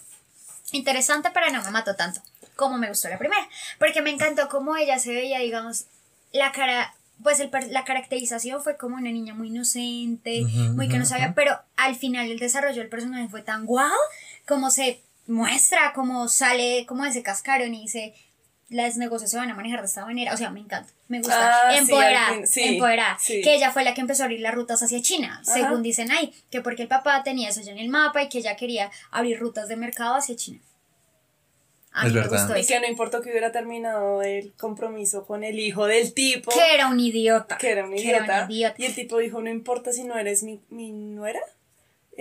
interesante, 0.72 1.32
pero 1.34 1.50
no 1.50 1.64
me 1.64 1.72
mató 1.72 1.96
tanto 1.96 2.22
como 2.60 2.78
me 2.78 2.90
gustó 2.90 3.08
la 3.08 3.18
primera. 3.18 3.48
Porque 3.80 4.02
me 4.02 4.12
encantó 4.12 4.50
cómo 4.50 4.76
ella 4.76 5.00
se 5.00 5.14
veía, 5.14 5.40
digamos, 5.40 5.86
la 6.34 6.52
cara, 6.52 6.94
pues 7.24 7.40
el, 7.40 7.50
per- 7.50 7.68
la 7.72 7.84
caracterización 7.84 8.62
fue 8.64 8.78
como 8.78 8.96
una 8.96 9.12
niña 9.12 9.34
muy 9.34 9.50
inocente, 9.50 10.42
muy 10.76 10.88
que 10.88 10.98
no 10.98 11.06
sabía, 11.06 11.34
pero 11.36 11.60
al 11.78 11.96
final 11.96 12.30
el 12.32 12.40
desarrollo 12.40 12.78
del 12.82 12.90
personaje 12.90 13.28
fue 13.28 13.42
tan 13.42 13.66
guau, 13.66 13.92
como 14.48 14.70
se 14.72 15.02
muestra, 15.28 15.94
como 15.94 16.28
sale, 16.28 16.86
como 16.88 17.06
ese 17.06 17.22
cascarón 17.24 17.74
y 17.76 17.82
dice, 17.84 18.14
las 18.70 18.98
negocios 18.98 19.32
se 19.32 19.38
van 19.38 19.50
a 19.50 19.56
manejar 19.56 19.80
de 19.82 19.88
esta 19.88 20.06
manera, 20.06 20.34
o 20.34 20.38
sea, 20.38 20.50
me 20.52 20.60
encanta, 20.60 20.92
me 21.08 21.20
gusta, 21.20 21.68
Ah, 21.70 21.72
sí, 21.72 21.78
sí, 22.46 22.64
empoderada, 22.64 23.18
sí. 23.20 23.42
que 23.42 23.56
ella 23.56 23.72
fue 23.72 23.84
la 23.84 23.94
que 23.94 24.02
empezó 24.02 24.24
a 24.24 24.26
abrir 24.26 24.42
las 24.42 24.54
rutas 24.54 24.82
hacia 24.84 25.02
China, 25.02 25.42
según 25.44 25.82
dicen 25.84 26.12
ahí, 26.12 26.34
que 26.52 26.62
porque 26.62 26.84
el 26.84 26.88
papá 26.88 27.24
tenía 27.24 27.50
eso 27.50 27.62
ya 27.62 27.72
en 27.72 27.80
el 27.80 27.90
mapa 27.90 28.22
y 28.24 28.30
que 28.30 28.38
ella 28.40 28.56
quería 28.56 28.92
abrir 29.12 29.40
rutas 29.40 29.68
de 29.70 29.76
mercado 29.76 30.16
hacia 30.16 30.36
China. 30.36 30.60
A 32.00 32.08
Es 32.08 32.14
mí 32.14 32.14
me 32.16 32.22
verdad. 32.22 32.46
gustó 32.48 32.58
Y 32.60 32.66
que 32.66 32.80
no 32.80 32.88
importó 32.88 33.22
que 33.22 33.30
hubiera 33.30 33.52
terminado 33.52 34.22
el 34.22 34.54
compromiso 34.54 35.26
con 35.26 35.44
el 35.44 35.60
hijo 35.60 35.86
del 35.86 36.14
tipo. 36.14 36.52
Que 36.52 36.74
era 36.74 36.88
un 36.88 37.00
idiota. 37.00 37.58
que 37.58 37.72
era 37.72 37.86
un 37.86 37.94
Que 37.96 38.10
era 38.10 38.18
idiota. 38.20 38.46
un 38.46 38.52
idiota. 38.52 38.76
Y 38.78 38.86
el 38.86 38.96
tipo 38.96 39.18
dijo, 39.20 39.42
no 39.42 39.50
importa 39.50 39.92
si 39.92 40.04
no 40.04 40.18
eres 40.18 40.44
mi, 40.44 40.60
mi 40.70 40.92
nuera, 40.92 41.40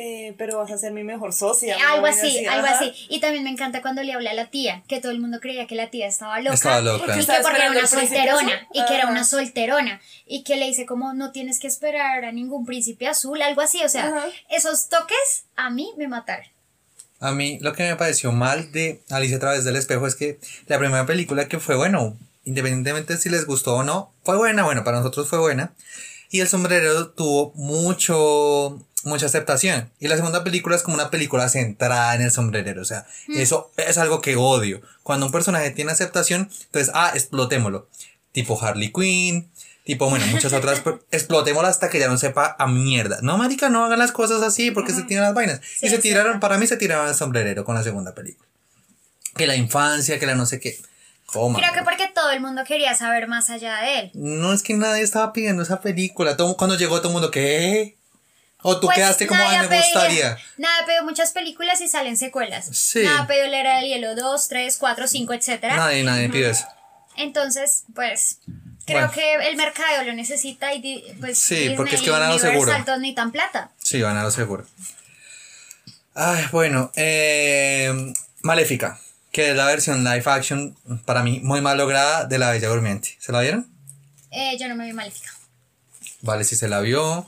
eh, 0.01 0.35
pero 0.39 0.59
vas 0.59 0.71
a 0.71 0.79
ser 0.79 0.93
mi 0.93 1.03
mejor 1.03 1.33
socia. 1.33 1.77
una 1.77 1.93
Algo 1.95 2.07
así, 2.07 2.47
algo 2.47 2.67
ajá. 2.67 2.77
así. 2.79 2.93
Y 3.09 3.19
también 3.19 3.43
me 3.43 3.51
encanta 3.51 3.83
cuando 3.83 4.03
le 4.05 4.13
habla 4.13 4.31
a 4.31 4.35
la 4.35 4.47
tía, 4.49 4.85
que 4.87 5.01
todo 5.01 5.11
el 5.11 5.19
mundo 5.19 5.41
creía 5.41 5.67
que 5.67 5.75
la 5.75 5.91
tía 5.91 6.07
estaba 6.07 6.39
loca. 6.41 6.55
Estaba 6.55 6.81
loca. 6.81 7.05
Porque 7.07 7.21
Y 7.21 7.27
que 7.27 7.33
porque 7.43 7.57
era 7.59 7.71
una 7.73 7.87
solterona. 7.87 8.55
azul. 8.55 8.67
Y 8.75 8.85
que 8.87 8.95
era 8.95 9.07
una 9.09 9.25
solterona. 9.25 10.01
Y 10.25 10.45
que 10.45 10.55
le 10.57 10.67
dice 10.67 10.87
como 10.87 11.15
no 11.15 11.33
tienes 11.33 11.59
que 11.59 11.67
esperar 11.67 12.25
a 12.25 12.31
ningún 12.31 12.65
príncipe 12.65 13.09
azul, 13.09 13.43
algo 13.43 13.61
así. 13.61 13.83
O 13.83 13.89
sea, 13.89 14.07
Ajá. 14.07 14.27
esos 14.51 14.89
toques 14.89 15.47
a 15.57 15.69
mí 15.71 15.93
me 15.97 16.07
mataron. 16.07 16.47
A 17.21 17.33
mí 17.33 17.59
lo 17.61 17.73
que 17.73 17.83
me 17.83 17.97
pareció 17.97 18.33
mal 18.33 18.71
de 18.73 19.03
Alicia 19.11 19.37
a 19.37 19.41
través 19.41 19.65
del 19.65 19.77
espejo 19.77 20.07
es 20.07 20.15
que 20.15 20.39
la 20.67 20.79
primera 20.79 21.05
película 21.07 21.49
que 21.49 21.59
fue, 21.59 21.77
bueno, 21.77 22.17
independientemente 22.45 23.17
si 23.17 23.29
les 23.29 23.45
gustó 23.45 23.77
o 23.77 23.83
no, 23.83 24.13
fue 24.25 24.37
buena, 24.37 24.65
bueno, 24.65 24.85
para 24.85 24.99
nosotros 24.99 25.29
fue 25.29 25.39
buena. 25.39 25.75
Y 26.31 26.41
el 26.41 26.49
sombrero 26.49 27.09
tuvo 27.11 27.53
mucho, 27.55 28.85
mucha 29.05 29.27
aceptación. 29.27 29.91
Y 29.99 30.09
la 30.09 30.17
segunda 30.17 30.45
película 30.45 30.77
es 30.77 30.83
como 30.83 30.95
una 30.95 31.11
película 31.11 31.49
centrada 31.49 32.15
en 32.15 32.23
el 32.23 32.31
sombrerero. 32.31 32.83
O 32.83 32.85
sea, 32.85 33.07
eso 33.29 33.73
es 33.77 33.99
algo 33.99 34.21
que 34.21 34.37
odio. 34.37 34.83
Cuando 35.03 35.27
un 35.27 35.33
personaje 35.33 35.71
tiene 35.71 35.93
aceptación, 35.93 36.51
entonces, 36.67 36.93
ah, 36.95 37.13
explotémoslo. 37.15 37.89
Tipo 38.33 38.63
Harley 38.63 38.93
Quinn, 38.93 39.51
tipo, 39.89 40.11
bueno, 40.11 40.27
muchas 40.27 40.53
otras. 40.53 40.81
pero 40.81 41.03
explotémoslo 41.11 41.67
hasta 41.67 41.89
que 41.89 41.99
ya 41.99 42.09
no 42.09 42.19
sepa 42.19 42.55
a 42.59 42.67
mierda. 42.67 43.21
No, 43.23 43.39
marica, 43.39 43.71
no 43.71 43.87
hagan 43.87 43.99
las 43.99 44.13
cosas 44.13 44.43
así 44.43 44.71
porque 44.71 44.93
se 44.93 45.03
tiran 45.05 45.25
las 45.25 45.33
vainas. 45.33 45.63
Sí, 45.63 45.87
y 45.87 45.89
se 45.89 45.97
tiraron, 45.97 46.41
para 46.41 46.59
mí 46.59 46.67
se 46.67 46.77
tiraron 46.77 47.09
el 47.09 47.15
sombrerero 47.15 47.65
con 47.65 47.75
la 47.75 47.83
segunda 47.83 48.15
película. 48.15 48.47
Que 49.35 49.47
la 49.47 49.57
infancia, 49.57 50.19
que 50.19 50.27
la 50.27 50.35
no 50.35 50.45
sé 50.45 50.61
qué. 50.61 50.79
Coma. 51.25 51.59
Creo 51.59 51.73
que 51.73 51.83
porque 51.85 52.07
todo 52.15 52.31
el 52.33 52.41
mundo 52.43 52.65
quería 52.65 52.95
saber 52.95 53.29
más 53.29 53.49
allá 53.49 53.79
de 53.79 53.99
él. 54.01 54.11
No 54.13 54.53
es 54.53 54.63
que 54.63 54.75
nadie 54.75 55.03
estaba 55.03 55.33
pidiendo 55.33 55.63
esa 55.63 55.81
película. 55.81 56.37
Todo, 56.37 56.55
cuando 56.59 56.77
llegó 56.77 56.99
todo 56.99 57.09
el 57.09 57.15
mundo, 57.15 57.31
¿qué? 57.31 57.97
O 58.61 58.79
tú 58.81 58.89
Pues, 58.89 58.97
quedaste 58.99 59.27
como, 59.27 59.43
ay, 59.43 59.67
me 59.71 59.75
gustaría. 59.79 60.37
Nadie 60.59 60.83
ha 60.83 60.87
pedido 60.87 61.05
muchas 61.05 61.31
películas 61.33 61.81
y 61.81 61.89
salen 61.89 62.19
secuelas. 62.19 62.69
Sí. 62.77 63.05
Nadie 63.05 63.19
ha 63.21 63.27
pedido 63.27 63.47
La 63.47 63.61
Era 63.61 63.77
del 63.77 63.87
Hielo 63.87 64.15
2, 64.17 64.49
3, 64.49 64.77
4, 64.77 65.07
5, 65.09 65.33
etcétera. 65.33 65.77
Nadie, 65.77 66.03
nadie 66.03 66.29
pidió 66.29 66.51
eso. 66.51 66.67
Entonces, 67.17 67.85
pues, 67.95 68.41
creo 68.89 69.07
Bueno. 69.09 69.13
que 69.13 69.49
el 69.49 69.57
mercado 69.57 70.03
lo 70.05 70.13
necesita 70.15 70.75
y 70.75 71.05
pues 71.21 71.39
Sí, 71.39 71.55
Disney 71.57 71.77
porque 71.77 71.95
es 71.97 72.03
que 72.03 72.11
van 72.11 72.23
a 72.23 72.29
lo 72.29 72.35
Universal 72.35 72.53
seguro. 72.61 72.85
todos 72.85 72.99
necesitan 72.99 73.31
plata. 73.33 73.71
Sí, 73.83 74.03
van 74.03 74.17
a 74.17 74.23
lo 74.23 74.31
seguro. 74.31 74.67
Ay, 76.15 76.45
bueno, 76.51 76.91
eh, 76.97 78.13
Maléfica, 78.43 78.99
que 79.31 79.51
es 79.51 79.57
la 79.57 79.67
versión 79.67 80.03
live 80.03 80.25
action, 80.27 80.77
para 81.05 81.23
mí, 81.23 81.41
muy 81.43 81.61
mal 81.61 81.79
lograda 81.79 82.25
de 82.25 82.39
La 82.39 82.51
Bella 82.51 82.69
Durmiente. 82.69 83.17
¿Se 83.21 83.31
la 83.31 83.41
vieron? 83.41 83.71
Eh, 84.31 84.57
yo 84.59 84.69
no 84.69 84.75
me 84.75 84.85
vi 84.87 84.93
maléfica. 84.93 85.31
Vale, 86.23 86.43
si 86.45 86.57
se 86.57 86.69
la 86.69 86.81
vio. 86.81 87.27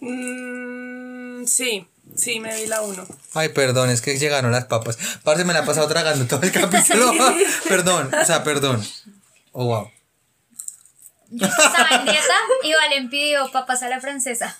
Mm, 0.00 1.46
sí, 1.46 1.86
sí, 2.16 2.40
me 2.40 2.54
vi 2.56 2.66
la 2.66 2.82
uno. 2.82 3.06
Ay, 3.34 3.48
perdón, 3.50 3.90
es 3.90 4.00
que 4.00 4.18
llegaron 4.18 4.52
las 4.52 4.66
papas. 4.66 4.98
Parce, 5.22 5.44
me 5.44 5.52
la 5.52 5.60
he 5.60 5.62
pasado 5.64 5.88
tragando 5.88 6.26
todo 6.26 6.42
el 6.42 6.52
capítulo. 6.60 7.12
perdón, 7.68 8.10
o 8.14 8.24
sea, 8.24 8.44
perdón. 8.44 8.84
Oh, 9.52 9.64
wow. 9.66 9.90
Yo 11.30 11.46
estaba 11.46 11.88
en 11.90 12.04
dieta 12.04 12.34
y 12.62 12.72
Valen 12.72 13.10
pidió 13.10 13.50
papas 13.50 13.82
a 13.82 13.88
la 13.88 14.00
francesa. 14.00 14.56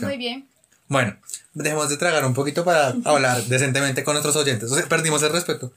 Muy 0.00 0.16
bien. 0.16 0.48
Bueno, 0.88 1.16
dejemos 1.52 1.88
de 1.88 1.96
tragar 1.96 2.24
un 2.24 2.34
poquito 2.34 2.64
para 2.64 2.94
hablar 3.04 3.42
decentemente 3.44 4.04
con 4.04 4.14
nuestros 4.14 4.36
oyentes. 4.36 4.70
O 4.70 4.76
sea, 4.76 4.86
perdimos 4.86 5.22
el 5.22 5.32
respeto. 5.32 5.72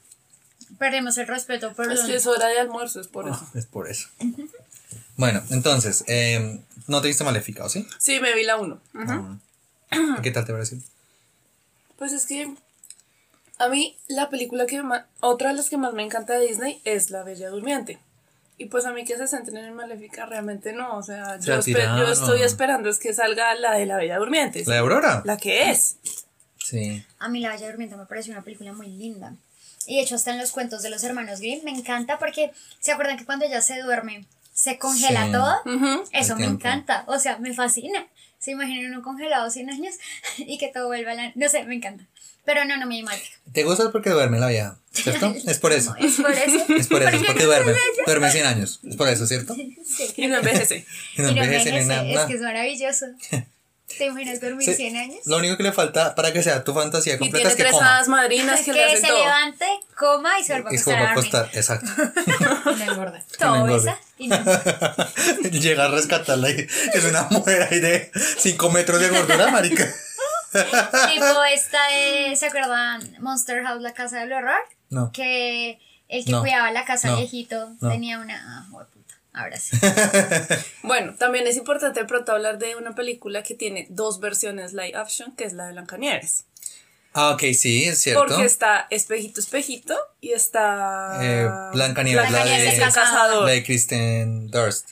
Perdimos 0.78 1.18
el 1.18 1.26
respeto, 1.26 1.72
perdón. 1.74 1.94
Es 1.94 2.02
que 2.02 2.14
es 2.14 2.26
hora 2.26 2.46
de 2.46 2.58
almuerzo, 2.58 3.00
es 3.00 3.08
por 3.08 3.28
eso. 3.28 3.46
Es 3.54 3.66
por 3.66 3.88
eso. 3.88 4.08
Bueno, 5.16 5.42
entonces, 5.50 6.04
eh, 6.06 6.60
¿no 6.86 7.02
te 7.02 7.08
viste 7.08 7.24
Maléfica, 7.24 7.64
o 7.64 7.68
sí? 7.68 7.86
Sí, 7.98 8.20
me 8.20 8.34
vi 8.34 8.44
la 8.44 8.56
uno. 8.56 8.80
Ujú. 8.94 9.38
¿Qué 10.22 10.30
tal 10.30 10.46
te 10.46 10.52
pareció? 10.52 10.78
Pues 11.98 12.12
es 12.12 12.24
que 12.24 12.54
a 13.58 13.68
mí 13.68 13.98
la 14.08 14.30
película 14.30 14.64
que 14.66 14.82
más, 14.82 15.04
otra 15.20 15.50
de 15.50 15.56
las 15.56 15.68
que 15.68 15.76
más 15.76 15.92
me 15.92 16.02
encanta 16.02 16.38
de 16.38 16.46
Disney 16.46 16.80
es 16.84 17.10
La 17.10 17.24
Bella 17.24 17.50
Durmiente. 17.50 17.98
Y 18.60 18.66
pues 18.66 18.84
a 18.84 18.92
mí 18.92 19.06
que 19.06 19.16
se 19.16 19.26
centren 19.26 19.64
en 19.64 19.74
Maléfica 19.74 20.26
realmente 20.26 20.74
no, 20.74 20.98
o 20.98 21.02
sea, 21.02 21.40
Se 21.40 21.46
yo, 21.46 21.54
estoy 21.56 22.42
esperando 22.42 22.90
es 22.90 22.98
que 22.98 23.14
salga 23.14 23.54
la 23.54 23.72
de 23.72 23.86
la 23.86 23.96
Bella 23.96 24.18
Durmiente. 24.18 24.62
¿La 24.66 24.74
de 24.74 24.80
Aurora? 24.80 25.22
La 25.24 25.38
que 25.38 25.70
es. 25.70 25.96
Sí. 26.58 27.02
A 27.18 27.30
mí 27.30 27.40
La 27.40 27.52
Bella 27.52 27.68
Durmiente 27.70 27.96
me 27.96 28.04
pareció 28.04 28.34
una 28.34 28.42
película 28.42 28.74
muy 28.74 28.88
linda. 28.88 29.32
Y 29.86 29.96
de 29.96 30.02
hecho, 30.02 30.14
hasta 30.14 30.32
en 30.32 30.36
los 30.36 30.52
cuentos 30.52 30.82
de 30.82 30.90
los 30.90 31.02
hermanos 31.04 31.40
Grimm 31.40 31.64
me 31.64 31.70
encanta 31.70 32.18
porque 32.18 32.52
se 32.80 32.92
acuerdan 32.92 33.16
que 33.16 33.24
cuando 33.24 33.46
ella 33.46 33.62
se 33.62 33.80
duerme 33.80 34.26
se 34.52 34.78
congela 34.78 35.24
Sí. 35.24 35.32
todo. 35.32 36.02
Eso 36.12 36.36
me 36.36 36.44
encanta. 36.44 37.04
O 37.06 37.18
sea, 37.18 37.38
me 37.38 37.54
fascina. 37.54 38.06
Se 38.38 38.50
imaginan 38.50 38.92
uno 38.92 39.02
congelado 39.02 39.50
100 39.50 39.70
años 39.70 39.94
y 40.36 40.58
que 40.58 40.68
todo 40.68 40.88
vuelva 40.88 41.12
a 41.12 41.14
la. 41.14 41.32
No 41.34 41.48
sé, 41.48 41.64
me 41.64 41.76
encanta. 41.76 42.04
Pero 42.44 42.64
no, 42.64 42.76
no 42.76 42.86
me 42.86 42.98
llama. 42.98 43.12
¿Te 43.52 43.64
gusta 43.64 43.90
porque 43.92 44.10
duerme 44.10 44.38
la 44.40 44.48
vieja? 44.48 44.76
¿Cierto? 44.92 45.34
Es 45.46 45.58
por 45.58 45.72
eso. 45.72 45.94
Es 45.98 46.14
por 46.16 46.30
eso. 46.32 46.64
Es 46.76 46.86
por 46.88 47.02
eso, 47.02 47.16
es 47.16 47.22
porque 47.24 47.40
no 47.44 47.46
duerme. 47.46 47.74
Duerme 48.06 48.30
100 48.30 48.46
años. 48.46 48.80
Es 48.88 48.96
por 48.96 49.08
eso, 49.08 49.26
¿cierto? 49.26 49.54
Sí. 49.54 49.76
Y 50.16 50.26
no 50.26 50.36
envejece. 50.38 50.84
Y 51.16 51.22
no 51.22 51.30
Y 51.30 51.34
no 51.34 51.42
envejece 51.44 51.72
ni 51.72 51.84
nada. 51.86 52.04
Es 52.04 52.20
que 52.26 52.34
es 52.34 52.40
maravilloso. 52.40 53.06
¿Te 53.98 54.06
imaginas 54.06 54.40
dormir 54.40 54.64
Sí. 54.64 54.74
100 54.74 54.96
años? 54.96 55.18
Lo 55.26 55.36
único 55.38 55.56
que 55.56 55.64
le 55.64 55.72
falta 55.72 56.14
para 56.14 56.32
que 56.32 56.44
sea 56.44 56.62
tu 56.62 56.72
fantasía 56.72 57.14
Y 57.14 57.18
completa 57.18 57.48
tiene 57.48 57.50
es 57.50 57.56
que 57.56 57.62
tres 57.64 57.72
coma. 57.72 57.96
hadas 57.96 58.06
madrinas 58.08 58.60
que, 58.60 58.72
le 58.72 58.78
que 58.78 58.84
hacen 58.84 59.00
se 59.00 59.06
todo. 59.08 59.18
levante, 59.18 59.66
coma 59.98 60.38
y 60.38 60.44
se 60.44 60.52
vuelva 60.52 60.70
a 60.70 60.74
Y 60.74 60.78
se 60.78 60.92
acostar 60.92 60.94
vuelve 60.94 61.08
a 61.08 61.12
acostar, 61.12 61.50
exacto. 61.52 62.76
Me 62.78 62.84
engorda. 62.84 63.24
Todo 63.36 63.76
esa 63.76 63.98
y 64.16 64.28
no. 64.28 64.38
Llega 65.50 65.86
a 65.86 65.88
rescatarla 65.88 66.50
y 66.50 66.66
es 66.94 67.04
una 67.04 67.24
mujer 67.30 67.66
ahí 67.68 67.80
de 67.80 68.12
5 68.38 68.70
metros 68.70 69.00
de 69.00 69.08
gordura, 69.08 69.50
marica. 69.50 69.92
Tipo 70.52 71.44
esta 71.52 71.78
de, 71.88 72.36
¿se 72.36 72.46
acuerdan? 72.46 73.16
Monster 73.20 73.62
House, 73.64 73.80
la 73.82 73.92
casa 73.94 74.20
del 74.20 74.32
horror. 74.32 74.60
No. 74.88 75.12
Que 75.12 75.78
el 76.08 76.24
que 76.24 76.32
No. 76.32 76.40
cuidaba 76.40 76.70
la 76.72 76.84
casa 76.84 77.08
No. 77.08 77.16
viejito 77.18 77.74
No. 77.80 77.90
tenía 77.90 78.18
una. 78.18 78.42
Ah, 78.46 78.66
puta. 78.70 79.14
Ahora 79.32 79.56
sí. 79.58 79.76
Bueno, 80.82 81.14
también 81.14 81.46
es 81.46 81.56
importante 81.56 82.00
de 82.00 82.06
pronto 82.06 82.32
hablar 82.32 82.58
de 82.58 82.74
una 82.76 82.94
película 82.94 83.42
que 83.44 83.54
tiene 83.54 83.86
dos 83.90 84.18
versiones 84.20 84.72
live 84.72 84.96
action, 84.96 85.34
que 85.36 85.44
es 85.44 85.52
la 85.52 85.66
de 85.66 85.72
Blancanieves. 85.72 86.46
Ah, 87.12 87.30
ok, 87.30 87.40
sí, 87.58 87.84
es 87.84 88.00
cierto. 88.02 88.24
Porque 88.26 88.44
está 88.44 88.86
Espejito, 88.90 89.40
Espejito 89.40 89.96
y 90.20 90.32
está. 90.32 91.18
Eh, 91.20 91.48
Blancanieves, 91.72 92.24
la 92.24 92.30
Blancanieves, 92.30 92.76
de, 92.78 92.84
el 92.84 92.92
cazador. 92.92 93.44
la 93.46 93.50
de 93.52 93.64
Kristen 93.64 94.48
Durst. 94.50 94.88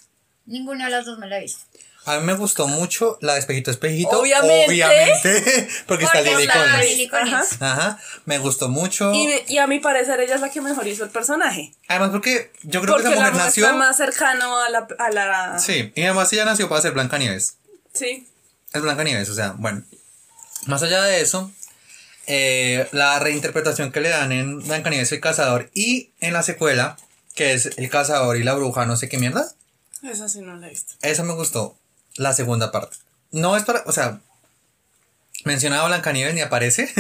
Ninguno 0.47 0.85
de 0.85 0.91
los 0.91 1.05
dos 1.05 1.19
me 1.19 1.27
lo 1.27 1.37
he 1.37 1.41
visto. 1.41 1.65
A 2.09 2.19
mí 2.19 2.25
me 2.27 2.35
gustó 2.35 2.67
mucho 2.69 3.19
la 3.21 3.35
de 3.35 3.41
Espejito 3.41 3.71
Espejito. 3.71 4.21
Obviamente. 4.21 4.67
Obviamente, 4.67 5.69
porque 5.87 6.05
está 6.05 6.19
Porque 6.19 6.31
Lily 6.31 6.43
está 6.45 6.55
Collins. 6.73 6.91
Lily 6.91 7.09
Collins. 7.09 7.53
Ajá. 7.61 7.73
Ajá, 7.73 7.99
me 8.25 8.39
gustó 8.39 8.69
mucho. 8.69 9.13
Y, 9.13 9.31
y 9.49 9.59
a 9.59 9.67
mi 9.67 9.79
parecer 9.79 10.21
ella 10.21 10.35
es 10.37 10.41
la 10.41 10.51
que 10.51 10.61
mejor 10.61 10.87
hizo 10.87 11.05
el 11.05 11.11
personaje. 11.11 11.73
Además, 11.89 12.11
porque 12.11 12.53
yo 12.63 12.81
creo 12.81 12.95
Porque 12.95 13.09
que 13.09 13.15
esa 13.15 13.23
la 13.25 13.31
mujer 13.31 13.45
nació. 13.47 13.63
muestra 13.67 13.79
más 13.79 13.97
cercano 13.97 14.59
a 14.61 14.69
la, 14.71 14.89
a 14.99 15.11
la... 15.11 15.59
Sí, 15.59 15.93
y 15.95 16.03
además 16.03 16.33
ella 16.33 16.45
nació 16.45 16.69
para 16.69 16.81
ser 16.81 16.93
Blancanieves. 16.93 17.57
Sí. 17.93 18.27
Es 18.73 18.83
Blancanieves, 18.83 19.29
o 19.31 19.35
sea, 19.35 19.55
bueno. 19.59 19.83
Más 20.67 20.83
allá 20.83 21.03
de 21.05 21.21
eso, 21.21 21.51
eh, 22.27 22.89
la 22.93 23.19
reinterpretación 23.19 23.93
que 23.93 24.01
le 24.01 24.09
dan 24.11 24.33
en 24.33 24.59
Blancanieves 24.61 25.13
el 25.13 25.21
cazador 25.21 25.71
y 25.75 26.11
en 26.21 26.33
la 26.33 26.43
secuela, 26.43 26.97
que 27.35 27.53
es 27.55 27.67
el 27.79 27.89
cazador 27.91 28.37
y 28.37 28.43
la 28.45 28.55
bruja, 28.55 28.85
no 28.87 28.97
sé 28.97 29.09
qué 29.09 29.19
mierda, 29.19 29.53
Esa 30.03 30.29
sí 30.29 30.41
no 30.41 30.57
la 30.57 30.67
he 30.67 30.71
visto. 30.71 30.95
esa 31.03 31.23
me 31.23 31.33
gustó. 31.35 31.77
La 32.17 32.33
segunda 32.33 32.73
parte. 32.73 32.97
No 33.31 33.57
es 33.57 33.65
para, 33.65 33.83
o 33.87 33.93
sea, 33.93 34.21
mencionaba 35.45 35.87
Blancanieves 35.89 36.35
ni 36.35 36.41
aparece. 36.41 36.93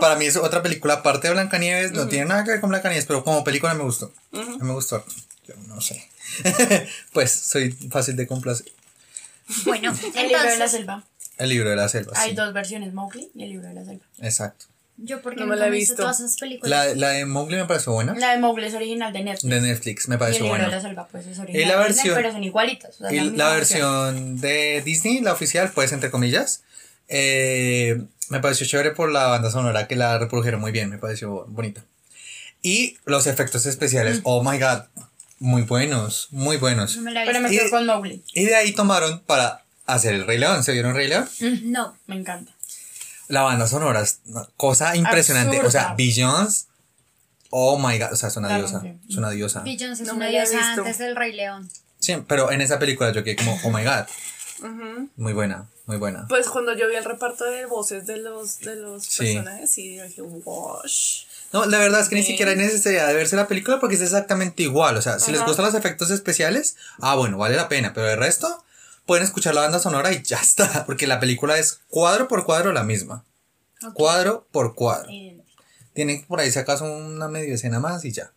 para 0.00 0.16
mí 0.16 0.26
es 0.26 0.36
otra 0.36 0.62
película 0.62 0.94
aparte 0.94 1.28
de 1.28 1.34
Blancanieves, 1.34 1.92
no 1.92 2.08
tiene 2.08 2.26
nada 2.26 2.44
que 2.44 2.52
ver 2.52 2.60
con 2.60 2.70
Blancanieves, 2.70 3.06
pero 3.06 3.24
como 3.24 3.44
película 3.44 3.74
me 3.74 3.84
gustó. 3.84 4.12
Me 4.32 4.72
gustó. 4.72 5.04
Yo 5.46 5.54
no 5.66 5.80
sé. 5.80 6.08
pues 7.12 7.32
soy 7.32 7.72
fácil 7.72 8.16
de 8.16 8.26
complacer. 8.26 8.70
Bueno, 9.64 9.92
El 10.14 10.28
libro 10.28 10.42
de 10.42 10.58
la 10.58 10.68
selva. 10.68 11.04
El 11.38 11.48
libro 11.48 11.70
de 11.70 11.76
la 11.76 11.88
selva. 11.88 12.12
Hay 12.16 12.30
sí. 12.30 12.36
dos 12.36 12.52
versiones, 12.52 12.92
Mowgli 12.92 13.30
y 13.34 13.42
el 13.42 13.50
libro 13.50 13.68
de 13.68 13.74
la 13.74 13.84
selva. 13.84 14.04
Exacto. 14.20 14.66
Yo 14.98 15.20
porque 15.22 15.40
No 15.40 15.46
me 15.46 15.56
la 15.56 15.66
he 15.66 15.70
visto 15.70 15.92
visto. 15.94 16.02
todas 16.02 16.20
esas 16.20 16.36
películas. 16.36 16.70
La, 16.70 16.94
la 16.94 17.08
de 17.10 17.26
Mowgli 17.26 17.56
me 17.56 17.64
pareció 17.64 17.92
buena. 17.92 18.14
La 18.14 18.32
de 18.32 18.38
Mowgli 18.38 18.66
es 18.66 18.74
original 18.74 19.12
de 19.12 19.24
Netflix. 19.24 19.50
De 19.50 19.60
Netflix 19.60 20.08
me 20.08 20.14
y 20.14 20.16
el 20.16 20.18
pareció 20.18 20.42
libro 20.44 20.56
de 20.58 20.62
la 20.62 20.68
buena. 20.68 20.82
selva, 20.82 21.08
pues 21.10 21.26
es 21.26 21.38
original. 21.38 21.62
Y 21.62 21.66
la 21.66 21.76
de 21.78 21.82
versión- 21.84 22.14
pero 22.14 22.32
son 22.32 22.42
o 22.44 22.92
sea, 22.92 23.12
Y 23.12 23.30
la 23.30 23.48
versión 23.50 24.40
de 24.40 24.82
Disney, 24.84 25.20
la 25.20 25.32
oficial, 25.32 25.70
pues 25.74 25.92
entre 25.92 26.10
comillas, 26.10 26.62
eh, 27.08 28.02
me 28.28 28.40
pareció 28.40 28.66
chévere 28.66 28.92
por 28.92 29.10
la 29.10 29.26
banda 29.26 29.50
sonora 29.50 29.88
que 29.88 29.96
la 29.96 30.18
reprodujeron 30.18 30.60
muy 30.60 30.72
bien, 30.72 30.88
me 30.90 30.98
pareció 30.98 31.46
bonita. 31.48 31.84
Y 32.62 32.96
los 33.04 33.26
efectos 33.26 33.66
especiales, 33.66 34.20
oh 34.22 34.44
my 34.44 34.58
god, 34.58 34.82
muy 35.40 35.62
buenos, 35.62 36.28
muy 36.30 36.56
buenos. 36.58 36.96
No 36.96 37.02
me 37.02 37.10
la 37.12 37.24
he 37.24 37.26
Pero 37.26 37.40
me 37.40 37.50
quedo 37.50 37.70
con 37.70 37.86
Mowgli. 37.86 38.22
Y 38.34 38.44
de 38.44 38.54
ahí 38.54 38.72
tomaron 38.72 39.20
para 39.26 39.64
hacer 39.86 40.14
el 40.14 40.26
Rey 40.26 40.38
León. 40.38 40.62
¿Se 40.62 40.72
vieron 40.72 40.94
Rey 40.94 41.08
León? 41.08 41.28
No. 41.64 41.96
Me 42.06 42.14
encanta. 42.14 42.51
La 43.32 43.40
banda 43.40 43.66
sonora 43.66 44.02
es 44.02 44.20
una 44.26 44.46
cosa 44.58 44.94
impresionante. 44.94 45.58
O 45.62 45.70
sea. 45.70 45.94
Beyoncé, 45.96 46.66
oh 47.48 47.78
my 47.78 47.98
god, 47.98 48.12
o 48.12 48.16
sea, 48.16 48.28
es 48.28 48.36
una 48.36 48.58
diosa, 48.58 48.82
es 49.08 49.16
una 49.16 49.30
diosa. 49.30 49.60
Beyoncé 49.60 50.02
es 50.02 50.08
No 50.08 50.16
una 50.16 50.28
diosa 50.28 50.74
antes 50.74 50.98
del 50.98 51.16
Rey 51.16 51.32
León. 51.32 51.66
Sí, 51.98 52.14
pero 52.28 52.50
en 52.52 52.60
esa 52.60 52.78
película 52.78 53.10
yo 53.10 53.24
quedé 53.24 53.36
como, 53.36 53.58
oh 53.64 53.70
my 53.70 53.84
god, 53.84 54.04
muy 55.16 55.32
buena, 55.32 55.70
muy 55.86 55.96
buena. 55.96 56.26
Pues 56.28 56.50
cuando 56.50 56.76
yo 56.76 56.86
vi 56.90 56.96
el 56.96 57.04
reparto 57.04 57.44
de 57.46 57.64
voces 57.64 58.06
de 58.06 58.18
los, 58.18 58.58
de 58.60 58.76
los 58.76 59.02
Sí. 59.04 59.32
personajes, 59.34 59.70
sí, 59.70 59.96
yo 59.96 60.04
dije, 60.04 60.20
wash. 60.20 61.22
No, 61.54 61.64
la 61.64 61.78
verdad 61.78 62.00
es 62.02 62.10
que 62.10 62.16
ni 62.16 62.22
siquiera 62.22 62.50
hay 62.50 62.58
necesidad 62.58 63.06
de 63.06 63.14
verse 63.14 63.36
la 63.36 63.48
película 63.48 63.80
porque 63.80 63.94
es 63.94 64.02
exactamente 64.02 64.62
igual. 64.62 64.98
O 64.98 65.00
sea, 65.02 65.18
si 65.18 65.32
les 65.32 65.42
gustan 65.42 65.64
los 65.64 65.74
efectos 65.74 66.10
especiales, 66.10 66.76
ah, 67.00 67.14
bueno, 67.14 67.38
vale 67.38 67.56
la 67.56 67.68
pena. 67.70 67.92
Pero 67.94 68.10
el 68.10 68.18
resto, 68.18 68.62
pueden 69.06 69.24
escuchar 69.24 69.54
la 69.54 69.62
banda 69.62 69.78
sonora 69.78 70.12
y 70.12 70.22
ya 70.22 70.38
está. 70.38 70.84
Porque 70.86 71.06
la 71.06 71.20
película 71.20 71.58
es 71.58 71.80
cuadro 71.88 72.28
por 72.28 72.44
cuadro 72.44 72.72
la 72.72 72.84
misma. 72.84 73.24
Cuadro 73.94 74.46
por 74.52 74.74
cuadro. 74.74 75.10
Tienen 75.92 76.24
por 76.26 76.40
ahí 76.40 76.50
si 76.50 76.58
acaso 76.58 76.84
una 76.84 77.28
medio 77.28 77.54
escena 77.54 77.80
más 77.80 78.04
y 78.04 78.12
ya. 78.12 78.32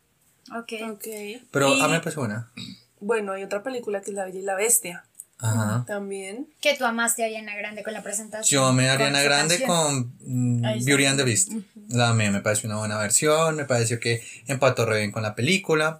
Ok. 0.57 0.73
Ok. 0.91 1.07
Pero 1.51 1.73
Y, 1.73 1.81
a 1.81 1.87
mí 1.87 1.93
me 1.93 1.99
pareció 1.99 2.21
buena. 2.21 2.51
Bueno, 2.99 3.33
hay 3.33 3.43
otra 3.43 3.63
película 3.63 4.01
que 4.01 4.11
es 4.11 4.15
La 4.15 4.25
Bella 4.25 4.39
y 4.39 4.43
la 4.43 4.55
Bestia. 4.55 5.05
Ajá. 5.37 5.83
También. 5.85 6.47
Que 6.61 6.75
tú 6.75 6.85
amaste 6.85 7.23
a 7.23 7.27
Ariana 7.27 7.55
Grande 7.55 7.83
con 7.83 7.93
la 7.93 8.01
presentación. 8.01 8.61
Yo 8.61 8.73
me 8.73 8.83
con 8.83 8.93
Ariana 8.93 9.21
Grande 9.21 9.59
canción. 9.59 9.69
con 9.69 10.13
mm. 10.21 10.85
Beauty 10.85 11.05
and 11.05 11.17
the 11.17 11.23
Beast. 11.23 11.51
La 11.89 12.09
amé, 12.09 12.31
me 12.31 12.41
pareció 12.41 12.67
una 12.67 12.79
buena 12.79 12.97
versión, 12.97 13.55
me 13.55 13.65
pareció 13.65 13.99
que 13.99 14.23
empató 14.47 14.85
re 14.85 14.99
bien 14.99 15.11
con 15.11 15.23
la 15.23 15.35
película. 15.35 15.99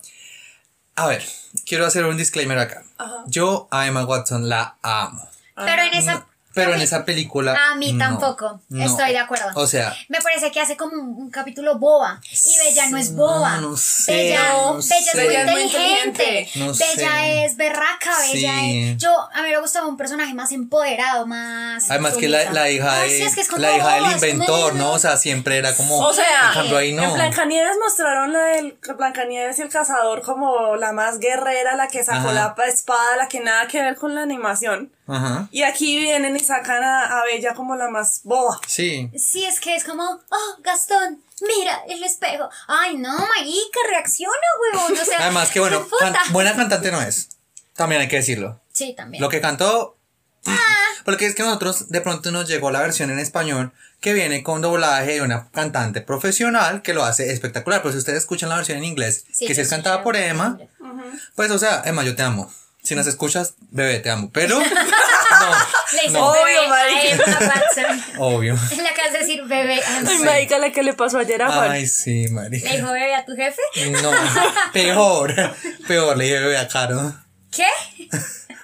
A 0.96 1.08
ver, 1.08 1.26
quiero 1.66 1.86
hacer 1.86 2.06
un 2.06 2.18
disclaimer 2.18 2.58
acá. 2.58 2.84
Ajá. 2.98 3.24
Yo 3.28 3.68
a 3.72 3.88
Emma 3.88 4.06
Watson 4.06 4.48
la 4.48 4.78
amo. 4.82 5.28
Pero 5.56 5.84
en 5.84 5.94
esa. 5.94 6.26
Pero 6.56 6.74
en 6.74 6.82
esa 6.82 7.06
película. 7.06 7.56
A 7.72 7.76
mí 7.76 7.94
no, 7.94 8.00
tampoco. 8.06 8.62
no. 8.70 8.84
Estoy 8.86 9.12
de 9.12 9.20
acuerdo. 9.20 9.46
O 9.56 9.68
sea, 9.68 9.94
Me 10.10 10.20
parece 10.22 10.52
que 10.52 10.60
hace 10.62 10.76
como 10.78 10.94
un, 10.94 11.10
un 11.16 11.30
capítulo 11.30 11.78
boba. 11.78 12.20
Y 12.32 12.58
Bella 12.66 12.90
no 12.90 12.98
es 12.98 13.14
boba. 13.14 13.58
No, 13.58 13.70
no 13.72 13.78
sé, 13.78 14.14
Bella, 14.16 14.54
no 14.54 14.74
Bella 14.76 14.84
sé. 14.84 15.40
es 15.40 15.52
muy 15.52 15.62
inteligente. 15.64 16.50
Bella 16.56 16.74
sé. 16.74 17.46
es 17.46 17.58
berraca. 17.58 18.12
Bella 18.32 18.60
Sí. 18.60 18.84
es. 18.92 18.98
Yo, 18.98 19.12
a 19.34 19.42
mí 19.44 19.50
me 19.50 19.60
gustaba 19.60 19.88
un 19.88 19.98
personaje 19.98 20.34
más 20.34 20.52
empoderado, 20.52 21.28
más. 21.28 21.90
además 21.92 22.14
que 22.16 22.30
la, 22.30 22.50
la 22.52 22.70
hija, 22.70 23.02
Ay, 23.02 23.12
de, 23.12 23.18
sí, 23.18 23.24
es 23.24 23.36
que 23.36 23.42
es 23.42 23.48
como 23.50 23.62
la 23.62 23.76
hija 23.78 23.94
del 23.96 24.04
como- 24.04 24.12
inventor, 24.16 24.76
¿no? 24.76 24.92
O 24.94 25.00
sea, 25.00 25.18
siempre 25.18 25.58
era 25.58 25.76
como. 25.76 26.00
O 26.00 26.14
sea, 26.14 26.26
en 26.48 26.54
cambio 26.54 26.78
ahí 26.78 26.90
en 26.92 26.96
no. 26.98 27.14
Blancanieves 27.14 27.78
mostraron 27.84 28.32
la 28.34 28.40
del 28.46 28.78
Blancanieves 28.98 29.60
y 29.60 29.62
el 29.64 29.70
cazador 29.70 30.22
como 30.22 30.76
la 30.78 30.92
más 30.94 31.20
guerrera, 31.20 31.76
la 31.76 31.88
que 31.88 32.04
sacó 32.04 32.30
Ajá. 32.30 32.56
la 32.58 32.64
espada, 32.68 33.18
la 33.18 33.28
que 33.28 33.40
nada 33.42 33.68
que 33.68 33.82
ver 33.82 33.96
con 33.96 34.16
la 34.16 34.22
animación. 34.22 34.92
Ajá. 35.08 35.48
Y 35.52 35.62
aquí 35.64 36.00
vienen 36.00 36.36
y 36.36 36.40
sacan 36.46 36.84
a, 36.84 37.20
a 37.20 37.24
Bella 37.26 37.54
como 37.54 37.76
la 37.76 37.90
más 37.90 38.22
boba. 38.24 38.60
Sí. 38.68 39.10
Sí, 39.18 39.44
es 39.46 39.60
que 39.60 39.76
es 39.76 39.84
como, 39.84 40.04
oh, 40.04 40.56
Gastón, 40.62 41.24
mira 41.42 41.82
el 41.90 42.04
espejo. 42.04 42.50
Ay, 42.68 42.98
no, 42.98 43.12
marica, 43.18 43.80
reacciona, 43.90 44.34
huevón. 44.74 44.94
O 44.94 45.06
sea, 45.06 45.18
Además 45.24 45.50
que 45.52 45.60
bueno, 45.60 45.86
can- 46.00 46.16
buena 46.32 46.56
cantante 46.56 46.92
no 46.92 47.02
es. 47.02 47.30
También 47.76 48.02
hay 48.02 48.08
que 48.08 48.16
decirlo. 48.18 48.62
Sí, 48.72 48.94
también. 48.96 49.22
Lo 49.22 49.30
que 49.30 49.42
cantó. 49.42 49.98
Porque 51.04 51.26
es 51.28 51.36
que 51.36 51.44
nosotros 51.44 51.90
de 51.90 52.02
pronto 52.02 52.32
nos 52.32 52.48
llegó 52.48 52.72
la 52.72 52.80
versión 52.82 53.12
en 53.12 53.20
español 53.20 53.72
que 54.00 54.14
viene 54.14 54.42
con 54.44 54.62
doblaje 54.62 55.14
de 55.14 55.22
una 55.22 55.50
cantante 55.52 56.02
profesional 56.02 56.82
que 56.82 56.94
lo 56.96 57.04
hace 57.04 57.32
espectacular. 57.32 57.82
Pero 57.82 57.92
si 57.92 58.00
ustedes 58.00 58.20
escuchan 58.20 58.50
la 58.50 58.56
versión 58.56 58.80
en 58.80 58.86
inglés, 58.86 59.26
Sí, 59.32 59.46
que 59.46 59.54
si 59.54 59.62
es 59.62 59.70
cantada 59.70 60.02
por 60.04 60.16
Emma, 60.16 60.58
sí. 60.60 60.68
pues 61.36 61.52
o 61.52 61.60
sea, 61.60 61.84
Emma, 61.86 62.04
yo 62.04 62.16
te 62.16 62.24
amo. 62.24 62.52
Si 62.84 62.96
nos 62.96 63.06
escuchas, 63.08 63.54
bebé, 63.72 64.00
te 64.00 64.10
amo. 64.10 64.30
Pero, 64.34 64.60
no, 64.60 64.66
Le 65.94 66.10
no, 66.12 66.32
bebé 66.32 66.44
Obvio, 66.44 66.62
a 66.62 66.68
marica. 66.68 68.14
Obvio. 68.20 68.56
Le 68.78 68.90
acabas 68.90 69.14
de 69.14 69.20
decir 69.20 69.44
bebé. 69.46 69.82
Ah, 69.86 70.02
Ay, 70.08 70.18
sí. 70.18 70.24
marica, 70.24 70.58
la 70.60 70.72
que 70.72 70.84
le 70.84 70.94
pasó 70.94 71.20
ayer 71.20 71.42
a 71.42 71.52
Juan. 71.52 71.72
Ay, 71.72 71.86
sí, 71.88 72.28
marica. 72.30 72.70
¿Le 72.70 72.78
dijo 72.78 72.92
bebé 72.92 73.14
a 73.16 73.26
tu 73.26 73.36
jefe? 73.36 73.62
No, 74.02 74.12
peor, 74.74 75.34
peor, 75.88 76.18
le 76.18 76.24
dije 76.26 76.40
bebé 76.40 76.58
a 76.58 76.68
Caro. 76.68 77.14
¿Qué? 77.52 77.68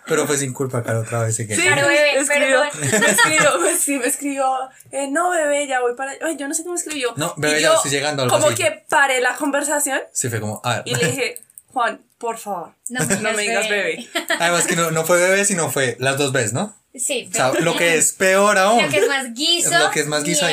Pero 0.05 0.28
fue 0.28 0.36
sin 0.38 0.51
culpa, 0.53 0.84
Caro, 0.84 1.01
otra 1.01 1.22
vez. 1.24 1.38
que- 1.38 1.55
Sí, 1.55 1.61
Claro, 1.61 1.88
bebé, 1.88 2.17
escribió, 2.19 2.63
perdón. 2.63 3.01
me 3.01 3.07
escribió, 3.11 3.51
sí, 3.80 3.97
me 3.99 4.07
escribió, 4.07 4.45
eh, 4.91 5.07
no 5.09 5.30
bebé, 5.30 5.67
ya 5.67 5.80
voy 5.80 5.95
para, 5.95 6.11
ay, 6.26 6.36
yo 6.38 6.47
no 6.47 6.53
sé 6.53 6.63
cómo 6.63 6.76
escribió. 6.76 7.13
No, 7.15 7.34
bebé, 7.38 7.59
Y 7.59 7.61
ya 7.61 7.67
yo 7.69 7.76
estoy 7.76 7.91
llegando, 7.91 8.24
algo 8.24 8.36
Como 8.36 8.47
así. 8.47 8.55
que 8.61 8.84
paré 8.89 9.22
la 9.22 9.36
conversación 9.36 10.01
Sí, 10.11 10.30
fue 10.30 10.41
como, 10.41 10.59
a 10.65 10.78
ver. 10.78 10.84
y 10.86 10.95
le 10.95 11.05
dije, 11.07 11.41
Juan, 11.67 12.01
por 12.17 12.38
favor. 12.38 12.74
No 12.89 13.05
me 13.05 13.15
No 13.17 13.32
me 13.32 13.41
digas 13.43 13.69
bebé. 13.69 14.05
Además 14.39 14.67
que 14.67 14.76
no, 14.76 14.91
no 14.91 15.05
fue 15.05 15.17
bebé, 15.17 15.45
sino 15.45 15.72
fue 15.72 15.95
las 15.99 16.17
dos 16.17 16.34
veces, 16.34 16.51
¿no? 16.51 16.76
Sí, 16.93 17.29
O 17.31 17.33
sea, 17.33 17.53
lo 17.53 17.75
que 17.77 17.95
es 17.97 18.11
peor 18.17 18.57
aún. 18.57 18.83
Lo 18.83 18.89
que 18.89 18.97
es 18.97 19.07
más 19.07 19.33
guiso. 19.33 19.77
Lo 19.77 19.91
que 19.91 20.01
es 20.01 20.07
más 20.07 20.23
guiso 20.23 20.45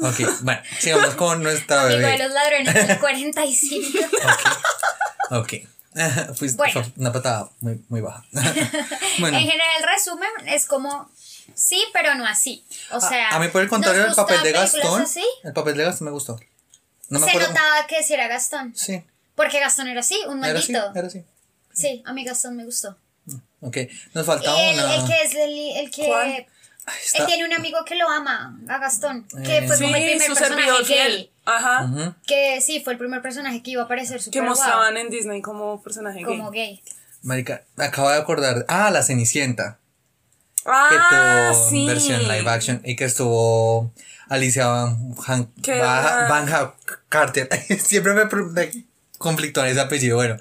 Ok, 0.00 0.40
bueno, 0.42 0.60
sigamos 0.78 1.14
con 1.14 1.42
nuestra 1.42 1.82
Amigo 1.86 1.98
de 2.00 2.04
bebé. 2.06 2.18
los 2.18 2.32
ladrones 2.32 2.88
del 2.88 2.98
45. 2.98 3.98
Ok. 5.30 5.52
Fuiste- 6.34 6.56
Bueno. 6.56 6.72
fue 6.84 6.92
una 6.96 7.12
patada 7.12 7.50
muy, 7.60 7.84
muy 7.88 8.00
baja. 8.00 8.24
bueno, 9.18 9.36
En 9.38 9.44
general, 9.44 9.68
el 9.78 9.84
resumen 9.88 10.28
es 10.46 10.66
como 10.66 11.10
sí, 11.54 11.82
pero 11.92 12.14
no 12.14 12.24
así. 12.26 12.64
O 12.92 13.00
sea, 13.00 13.30
a 13.30 13.38
mí 13.38 13.48
por 13.48 13.62
el 13.62 13.68
contrario, 13.68 14.02
el 14.02 14.06
¿nos 14.08 14.16
papel 14.16 14.42
de 14.42 14.52
Gastón, 14.52 15.02
así? 15.02 15.24
el 15.44 15.52
papel 15.52 15.76
de 15.76 15.84
Gastón 15.84 16.06
me 16.06 16.12
gustó. 16.12 16.38
No 17.08 17.18
me 17.18 17.24
Se 17.26 17.30
acuerdo. 17.32 17.48
notaba 17.48 17.86
que 17.88 18.02
sí 18.04 18.14
era 18.14 18.28
Gastón. 18.28 18.72
Sí, 18.76 19.02
Porque 19.34 19.58
Gastón 19.58 19.88
era 19.88 20.00
así, 20.00 20.16
un 20.28 20.44
era 20.44 20.58
así, 20.58 20.72
maldito. 20.72 20.98
era 20.98 21.08
así. 21.08 21.24
Sí, 21.72 22.02
a 22.06 22.12
mí 22.12 22.24
Gastón 22.24 22.56
me 22.56 22.64
gustó. 22.64 22.96
Ok, 23.60 23.76
nos 24.14 24.26
falta 24.26 24.50
el, 24.70 24.74
una. 24.78 24.94
el 24.96 25.04
que 25.06 25.22
es 25.22 25.34
el, 25.34 25.58
el 25.76 25.90
que. 25.90 26.06
¿Cuál? 26.06 26.46
Ay, 26.86 26.96
Él 27.14 27.26
tiene 27.26 27.44
un 27.44 27.52
amigo 27.52 27.84
que 27.84 27.94
lo 27.94 28.08
ama, 28.08 28.58
a 28.68 28.78
Gastón. 28.78 29.26
Que 29.44 29.58
Eh, 29.58 29.66
fue 29.66 29.76
Sí, 29.76 29.84
como 29.84 29.96
el 29.96 30.02
primer 30.02 30.20
su 30.28 30.34
personaje 30.34 30.54
servidor 30.62 30.86
gay. 30.86 30.96
fiel. 30.96 31.30
Ajá. 31.44 32.16
Que 32.26 32.60
sí, 32.60 32.80
fue 32.82 32.94
el 32.94 32.98
primer 32.98 33.20
personaje 33.22 33.62
que 33.62 33.72
iba 33.72 33.82
a 33.82 33.84
aparecer 33.84 34.16
Que 34.16 34.22
super 34.24 34.40
guau, 34.42 34.50
mostraban 34.54 34.96
en 34.96 35.10
Disney 35.10 35.42
como 35.42 35.82
personaje 35.82 36.22
como 36.24 36.50
gay. 36.50 36.66
gay. 36.66 36.82
Marica, 37.22 37.64
me 37.76 37.84
acabo 37.84 38.08
de 38.08 38.16
acordar. 38.16 38.64
Ah, 38.68 38.90
la 38.90 39.02
Cenicienta. 39.02 39.78
Que 40.64 40.70
Ah, 40.70 41.50
tuvo 41.52 41.68
sí. 41.70 41.86
versión 41.86 42.22
live 42.28 42.48
action 42.50 42.80
y 42.84 42.96
que 42.96 43.04
estuvo 43.04 43.92
Alicia 44.28 44.66
Van, 44.66 45.14
Han- 45.26 45.52
Van 45.66 46.52
Ha- 46.52 46.74
Carter. 47.08 47.48
Siempre 47.78 48.14
me, 48.14 48.24
me 48.24 48.70
conflictó 49.18 49.62
en 49.64 49.70
ese 49.72 49.80
apellido. 49.80 50.16
Bueno, 50.16 50.36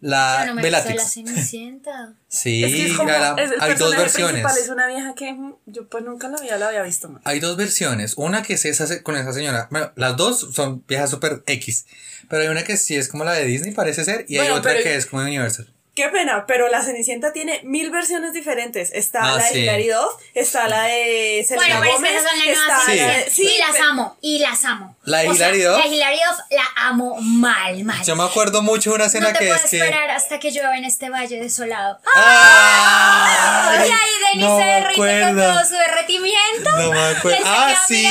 la 0.00 0.46
no 0.46 0.60
la. 0.60 0.80
Cenicienta. 0.82 2.14
Sí, 2.28 2.62
Es 2.62 2.72
que 2.72 2.86
es 2.90 2.96
como, 2.96 3.08
la- 3.10 3.34
la- 3.34 3.42
es 3.42 3.50
el 3.52 3.60
hay 3.60 3.74
dos 3.74 3.96
versiones. 3.96 4.44
es 4.58 4.68
una 4.68 4.86
vieja 4.86 5.14
que 5.14 5.34
yo 5.66 5.88
pues 5.88 6.04
nunca 6.04 6.28
la 6.28 6.36
había, 6.36 6.58
la 6.58 6.68
había 6.68 6.82
visto. 6.82 7.08
man. 7.08 7.22
Hay 7.24 7.40
dos 7.40 7.56
versiones. 7.56 8.14
Una 8.16 8.42
que 8.42 8.54
es 8.54 8.64
esa 8.66 9.02
con 9.02 9.16
esa 9.16 9.32
señora. 9.32 9.66
Bueno, 9.70 9.90
las 9.96 10.16
dos 10.16 10.48
son 10.52 10.84
viejas 10.86 11.10
super 11.10 11.42
X. 11.46 11.86
Pero 12.28 12.42
hay 12.42 12.48
una 12.48 12.64
que 12.64 12.76
sí 12.76 12.96
es 12.96 13.08
como 13.08 13.24
la 13.24 13.32
de 13.32 13.44
Disney, 13.46 13.72
parece 13.72 14.04
ser. 14.04 14.26
Y 14.28 14.38
hay 14.38 14.50
otra 14.50 14.72
pero- 14.72 14.82
que 14.84 14.94
es 14.96 15.06
como 15.06 15.22
Universal. 15.22 15.72
Qué 15.98 16.08
pena, 16.10 16.44
pero 16.46 16.68
la 16.68 16.80
Cenicienta 16.80 17.32
tiene 17.32 17.60
mil 17.64 17.90
versiones 17.90 18.32
diferentes. 18.32 18.92
Está 18.92 19.18
Ah, 19.24 19.36
la 19.36 19.42
de 19.42 19.50
sí. 19.50 19.58
Hilary 19.58 19.88
Duff, 19.88 20.12
está 20.32 20.68
la 20.68 20.84
de 20.84 21.44
Selena 21.46 21.66
Bueno, 21.78 21.82
que 21.82 21.90
Gómez, 21.90 22.12
son 22.14 22.24
las 22.38 22.46
está 22.46 22.66
nuevas 22.66 22.84
Sí. 22.86 22.96
la 22.96 23.06
de- 23.08 23.30
sí, 23.30 23.42
y 23.56 23.58
las 23.58 23.80
amo, 23.90 24.16
y 24.20 24.38
las 24.38 24.64
amo. 24.64 24.96
¿La 25.02 25.18
de 25.18 25.26
Hilary 25.26 25.62
Duff? 25.62 25.76
La 25.78 25.82
de 25.90 25.96
Hilary 25.96 26.16
Duff 26.28 26.38
la 26.50 26.64
amo 26.76 27.16
mal, 27.20 27.82
mal. 27.82 28.04
Yo 28.04 28.14
me 28.14 28.22
acuerdo 28.22 28.62
mucho 28.62 28.90
de 28.90 28.96
una 28.96 29.06
escena 29.06 29.26
no 29.26 29.32
te 29.32 29.38
que 29.40 29.44
puedo 29.46 29.56
es 29.56 29.70
que. 29.70 29.76
esperar 29.78 30.10
hasta 30.12 30.38
que 30.38 30.52
llueva 30.52 30.78
en 30.78 30.84
este 30.84 31.10
valle 31.10 31.40
desolado. 31.40 31.98
¡Ay! 32.14 33.88
y 33.88 33.90
ahí 33.90 33.98
Denis 34.32 34.46
no 34.46 34.58
se 34.58 34.64
derrite 34.64 35.20
con 35.24 35.36
todo 35.36 35.64
su 35.64 35.74
derretimiento. 35.74 36.70
No 36.78 36.92
me 36.92 37.00
acuerdo. 37.16 37.38
Ah, 37.44 37.74
sí. 37.88 38.06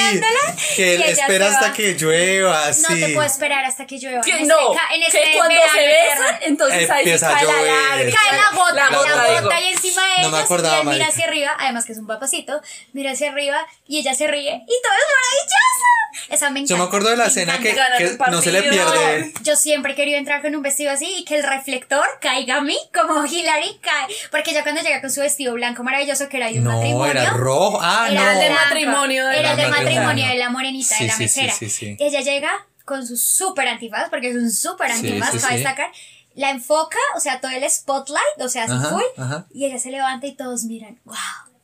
Que 0.75 0.95
él 0.95 1.01
espera 1.03 1.47
hasta 1.47 1.73
que 1.73 1.93
llueva. 1.93 2.65
No 2.67 2.73
sí. 2.73 2.99
te 2.99 3.07
puedo 3.13 3.25
esperar 3.27 3.65
hasta 3.65 3.85
que 3.85 3.97
llueva. 3.97 4.21
Que 4.21 4.31
en 4.31 4.41
este 4.41 4.47
no, 4.53 4.73
ca- 4.73 4.93
en 4.93 5.01
que 5.01 5.07
este 5.07 5.37
cuando 5.37 5.55
verano 5.55 5.73
se 5.73 5.87
besan, 5.87 6.39
entonces 6.41 6.89
ahí 6.89 6.99
Empieza 6.99 7.29
a 7.37 7.39
cae 7.77 8.31
la 8.31 8.37
la 8.37 8.49
gota, 8.57 8.73
la 8.73 8.89
gota, 8.97 9.39
digo. 9.39 9.49
y 9.61 9.73
encima 9.73 10.01
de 10.07 10.21
No 10.23 10.29
me 10.31 10.37
ellos, 10.37 10.45
acordaba, 10.45 10.77
y 10.77 10.81
él 10.81 10.87
mira 10.87 11.07
hacia 11.07 11.25
arriba, 11.25 11.51
además 11.59 11.85
que 11.85 11.91
es 11.93 11.97
un 11.97 12.07
papacito, 12.07 12.61
mira 12.93 13.11
hacia 13.11 13.29
arriba 13.31 13.59
y 13.87 13.99
ella 13.99 14.13
se 14.13 14.27
ríe 14.27 14.53
y 14.55 14.81
todo 14.81 14.93
es 14.93 15.13
maravilloso. 15.15 15.87
Esa 16.29 16.49
me 16.49 16.59
encanta. 16.61 16.69
Yo 16.73 16.77
me 16.77 16.83
acuerdo 16.85 17.09
de 17.09 17.17
la 17.17 17.25
escena 17.27 17.59
que, 17.59 17.75
que 17.97 18.17
no 18.31 18.41
se 18.41 18.51
le 18.51 18.63
pierde. 18.63 19.33
Yo 19.43 19.55
siempre 19.55 19.93
he 19.93 19.95
querido 19.95 20.17
entrar 20.17 20.41
con 20.41 20.55
un 20.55 20.61
vestido 20.63 20.91
así 20.91 21.05
y 21.19 21.25
que 21.25 21.35
el 21.35 21.43
reflector 21.43 22.03
caiga 22.21 22.57
a 22.57 22.61
mí 22.61 22.77
como 22.93 23.23
Hilary 23.25 23.77
cae. 23.81 24.07
Porque 24.31 24.51
ya 24.53 24.63
cuando 24.63 24.81
llega 24.81 24.99
con 25.01 25.11
su 25.11 25.21
vestido 25.21 25.53
blanco 25.53 25.83
maravilloso 25.83 26.27
que 26.27 26.37
era 26.37 26.47
de 26.47 26.57
un 26.57 26.63
No, 26.63 26.71
matrimonio. 26.77 27.11
era 27.11 27.29
rojo. 27.31 27.79
Ah, 27.81 28.07
era 28.09 28.23
no. 28.23 28.31
el 28.31 28.39
de 28.39 28.49
matrimonio. 28.49 29.29
Era 29.29 29.51
el 29.51 29.57
de 29.57 29.67
matrimonio 29.67 30.27
de 30.27 30.35
la 30.35 30.49
morenita, 30.49 30.95
Sí, 30.95 31.03
de 31.03 31.11
la 31.11 31.17
mesera. 31.17 31.53
sí, 31.53 31.69
sí. 31.69 31.95
Ella 31.99 32.21
llega 32.21 32.51
con 32.83 33.05
su 33.05 33.15
súper 33.17 33.67
antifaz, 33.67 34.09
porque 34.09 34.29
es 34.29 34.35
un 34.35 34.49
súper 34.51 34.89
Sí, 34.93 35.07
antifaz, 35.07 35.31
sí, 35.33 35.37
para 35.39 35.49
sí. 35.49 35.55
destacar. 35.59 35.91
La 36.37 36.51
enfoca, 36.51 36.97
o 37.15 37.19
sea, 37.19 37.41
todo 37.41 37.51
el 37.51 37.69
spotlight, 37.69 38.39
o 38.39 38.47
sea, 38.47 38.65
así 38.65 38.73
Ajá, 38.73 38.89
full. 38.89 39.03
ajá. 39.17 39.47
Y 39.51 39.65
ella 39.65 39.79
se 39.79 39.89
levanta 39.89 40.27
y 40.27 40.35
todos 40.35 40.63
miran. 40.65 40.99
¡Wow! 41.03 41.15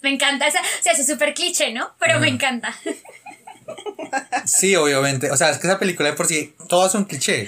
Me 0.02 0.10
encanta 0.10 0.48
esa. 0.48 0.60
O 0.60 0.84
sea, 0.84 0.94
es 0.94 1.08
súper 1.08 1.34
cliché, 1.34 1.72
¿no? 1.72 1.94
Pero 2.00 2.20
me 2.20 2.28
encanta. 2.28 2.76
Sí, 4.46 4.76
obviamente. 4.76 5.32
O 5.32 5.38
sea, 5.38 5.50
es 5.50 5.58
que 5.58 5.68
esa 5.68 5.80
película 5.80 6.10
de 6.10 6.16
por 6.16 6.28
sí, 6.28 6.56
todo 6.68 6.88
es 6.88 6.94
un 6.94 7.06
cliché. 7.06 7.48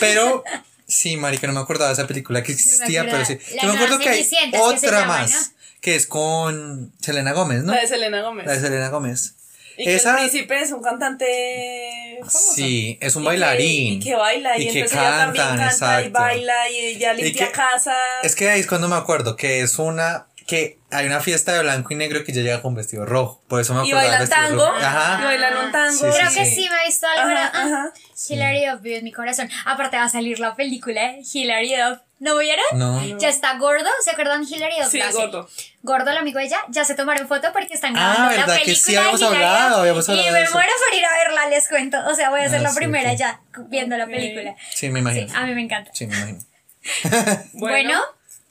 Pero 0.00 0.42
sí, 0.86 1.16
marica, 1.16 1.46
no 1.46 1.52
me 1.52 1.60
acordaba 1.60 1.88
de 1.88 1.94
esa 1.94 2.06
película 2.06 2.42
que 2.42 2.52
existía, 2.52 3.04
pero 3.04 3.24
sí. 3.24 3.38
Yo 3.60 3.68
me 3.68 3.74
acuerdo 3.74 3.98
que 3.98 4.08
hay 4.08 4.28
que 4.28 4.58
otra 4.58 5.00
llama, 5.00 5.18
más, 5.18 5.30
¿no? 5.30 5.38
que 5.80 5.96
es 5.96 6.06
con 6.06 6.92
Selena 7.00 7.32
Gómez, 7.32 7.64
¿no? 7.64 7.74
La 7.74 7.80
de 7.80 7.86
Selena 7.88 8.22
Gómez. 8.22 8.46
La 8.46 8.52
de 8.54 8.60
Selena 8.60 8.88
Gómez. 8.88 9.34
Y 9.80 9.84
que 9.86 9.94
Esa, 9.94 10.10
el 10.10 10.16
príncipe 10.30 10.60
es 10.60 10.72
un 10.72 10.82
cantante 10.82 12.18
famoso. 12.20 12.52
sí, 12.54 12.98
es 13.00 13.16
un 13.16 13.22
Y 13.22 13.24
que- 13.24 13.28
bailarín. 13.28 13.92
y 13.94 14.00
que 14.00 14.14
baila, 14.14 14.58
y, 14.58 14.62
Y 14.62 14.72
que 14.72 14.80
entonces 14.80 14.98
ella 14.98 15.10
también 15.18 15.44
cantan, 15.46 15.68
canta 15.68 16.02
y 16.02 16.08
baila, 16.10 16.70
y 16.70 16.76
ella 16.76 17.12
limpia 17.14 17.46
que- 17.46 17.52
casa. 17.52 17.94
Es 18.22 18.34
que 18.36 18.50
ahí 18.50 18.60
es 18.60 18.66
cuando 18.66 18.88
me 18.88 18.96
acuerdo 18.96 19.36
que 19.36 19.60
es 19.60 19.78
una 19.78 20.26
que 20.46 20.78
hay 20.90 21.06
una 21.06 21.20
fiesta 21.20 21.52
de 21.54 21.62
blanco 21.62 21.92
y 21.92 21.96
negro 21.96 22.24
que 22.24 22.32
ella 22.32 22.42
llega 22.42 22.60
con 22.60 22.74
vestido 22.74 23.06
rojo. 23.06 23.40
Por 23.46 23.60
eso 23.60 23.72
me 23.72 23.86
y 23.86 23.92
acuerdo 23.92 24.10
del 24.10 24.18
bailan 24.28 24.28
tango. 24.28 24.66
rojo. 24.66 24.80
Y 24.80 24.82
Ajá. 24.82 25.24
bailan 25.24 25.56
un 25.66 25.70
tango. 25.72 25.92
Sí, 26.12 26.18
Creo 26.18 26.30
sí, 26.30 26.38
que 26.38 26.44
sí. 26.46 26.68
me 26.68 26.76
he 26.82 26.86
visto 26.88 27.06
algo. 27.06 27.30
Ajá, 27.36 27.50
ah, 27.54 27.62
ajá. 27.66 27.92
Hilary 28.28 28.66
Duff 28.66 28.80
vive 28.82 28.96
en 28.98 29.04
mi 29.04 29.12
corazón. 29.12 29.48
Aparte 29.64 29.96
va 29.96 30.04
a 30.04 30.08
salir 30.08 30.40
la 30.40 30.56
película 30.56 31.02
de 31.12 31.22
Hilary 31.32 31.76
Duff. 31.76 31.98
¿No 32.20 32.36
vieron? 32.36 32.64
No. 32.74 33.18
Ya 33.18 33.28
está 33.30 33.54
gordo. 33.58 33.88
¿Se 34.04 34.10
acuerdan 34.10 34.44
Hilary 34.48 34.76
Duff? 34.78 34.90
Sí, 34.90 35.00
gordo. 35.12 35.48
Gordo, 35.82 36.10
el 36.10 36.18
amigo 36.18 36.38
de 36.38 36.44
ella. 36.44 36.60
Ya 36.68 36.84
se 36.84 36.94
tomaron 36.94 37.26
foto 37.26 37.50
porque 37.52 37.74
están 37.74 37.96
Ah, 37.96 38.00
grabando 38.00 38.22
la 38.24 38.28
¿verdad 38.42 38.54
que 38.58 38.64
película. 38.66 38.84
sí 38.86 38.96
habíamos 38.96 39.22
hablado? 39.22 39.80
Habíamos 39.80 40.08
hablado 40.08 40.28
Y 40.28 40.32
me 40.32 40.42
eso. 40.42 40.52
muero 40.52 40.70
por 40.86 40.98
ir 40.98 41.04
a 41.06 41.12
verla, 41.16 41.46
les 41.48 41.68
cuento. 41.68 41.96
O 42.06 42.14
sea, 42.14 42.28
voy 42.30 42.40
a 42.42 42.48
ser 42.50 42.60
Ah, 42.60 42.62
la 42.64 42.70
sí, 42.70 42.76
primera 42.76 43.14
ya 43.14 43.40
viendo 43.68 43.96
la 43.96 44.06
película. 44.06 44.54
Sí, 44.74 44.90
me 44.90 45.00
imagino. 45.00 45.28
Sí, 45.28 45.34
a 45.34 45.40
mí 45.46 45.54
me 45.54 45.62
encanta. 45.62 45.90
Sí, 45.94 46.06
me 46.06 46.14
imagino. 46.16 46.38
Bueno, 47.54 48.00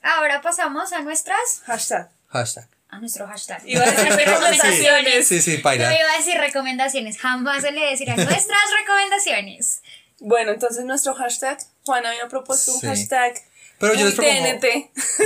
ahora 0.02 0.42
pasamos 0.42 0.92
a 0.94 1.02
nuestras. 1.02 1.62
Hashtag. 1.66 2.10
Hashtag. 2.28 2.68
A 2.90 3.00
nuestro 3.00 3.28
hashtag. 3.28 3.62
Iba 3.66 3.84
a 3.84 3.92
decir 3.92 4.10
recomendaciones. 4.26 5.28
Sí, 5.28 5.42
sí, 5.42 5.58
Yo 5.58 5.64
baila. 5.64 5.96
iba 6.00 6.12
a 6.12 6.18
decir 6.18 6.38
recomendaciones. 6.40 7.20
Jamás 7.20 7.62
se 7.62 7.72
le 7.72 7.82
decir 7.86 8.10
a 8.10 8.16
nuestras 8.16 8.60
recomendaciones. 8.82 9.84
Bueno, 10.22 10.52
entonces 10.52 10.84
nuestro 10.86 11.14
hashtag, 11.14 11.60
Juan 11.86 12.06
había 12.06 12.28
propuesto 12.28 12.74
un 12.74 12.80
Sí. 12.82 12.88
hashtag. 12.88 13.34
Pero 13.80 13.94
yo 13.96 14.06
les 14.06 14.16
propongo, 14.16 14.44
TNT. 14.60 14.66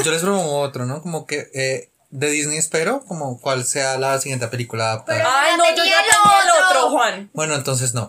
yo 0.05 0.11
les 0.11 0.21
propongo 0.21 0.59
otro, 0.59 0.85
¿no? 0.85 1.01
Como 1.01 1.25
que 1.25 1.49
eh, 1.53 1.89
de 2.11 2.29
Disney 2.29 2.57
espero, 2.59 3.03
como 3.07 3.39
cuál 3.41 3.65
sea 3.65 3.97
la 3.97 4.19
siguiente 4.19 4.47
película. 4.47 5.03
Pero- 5.07 5.25
Ay, 5.27 5.57
no, 5.57 5.63
yo 5.69 5.83
ya 5.83 5.83
tenía 5.83 6.41
el 6.43 6.63
otro. 6.69 6.89
Juan. 6.91 7.29
Bueno, 7.33 7.55
entonces 7.55 7.93
no. 7.93 8.07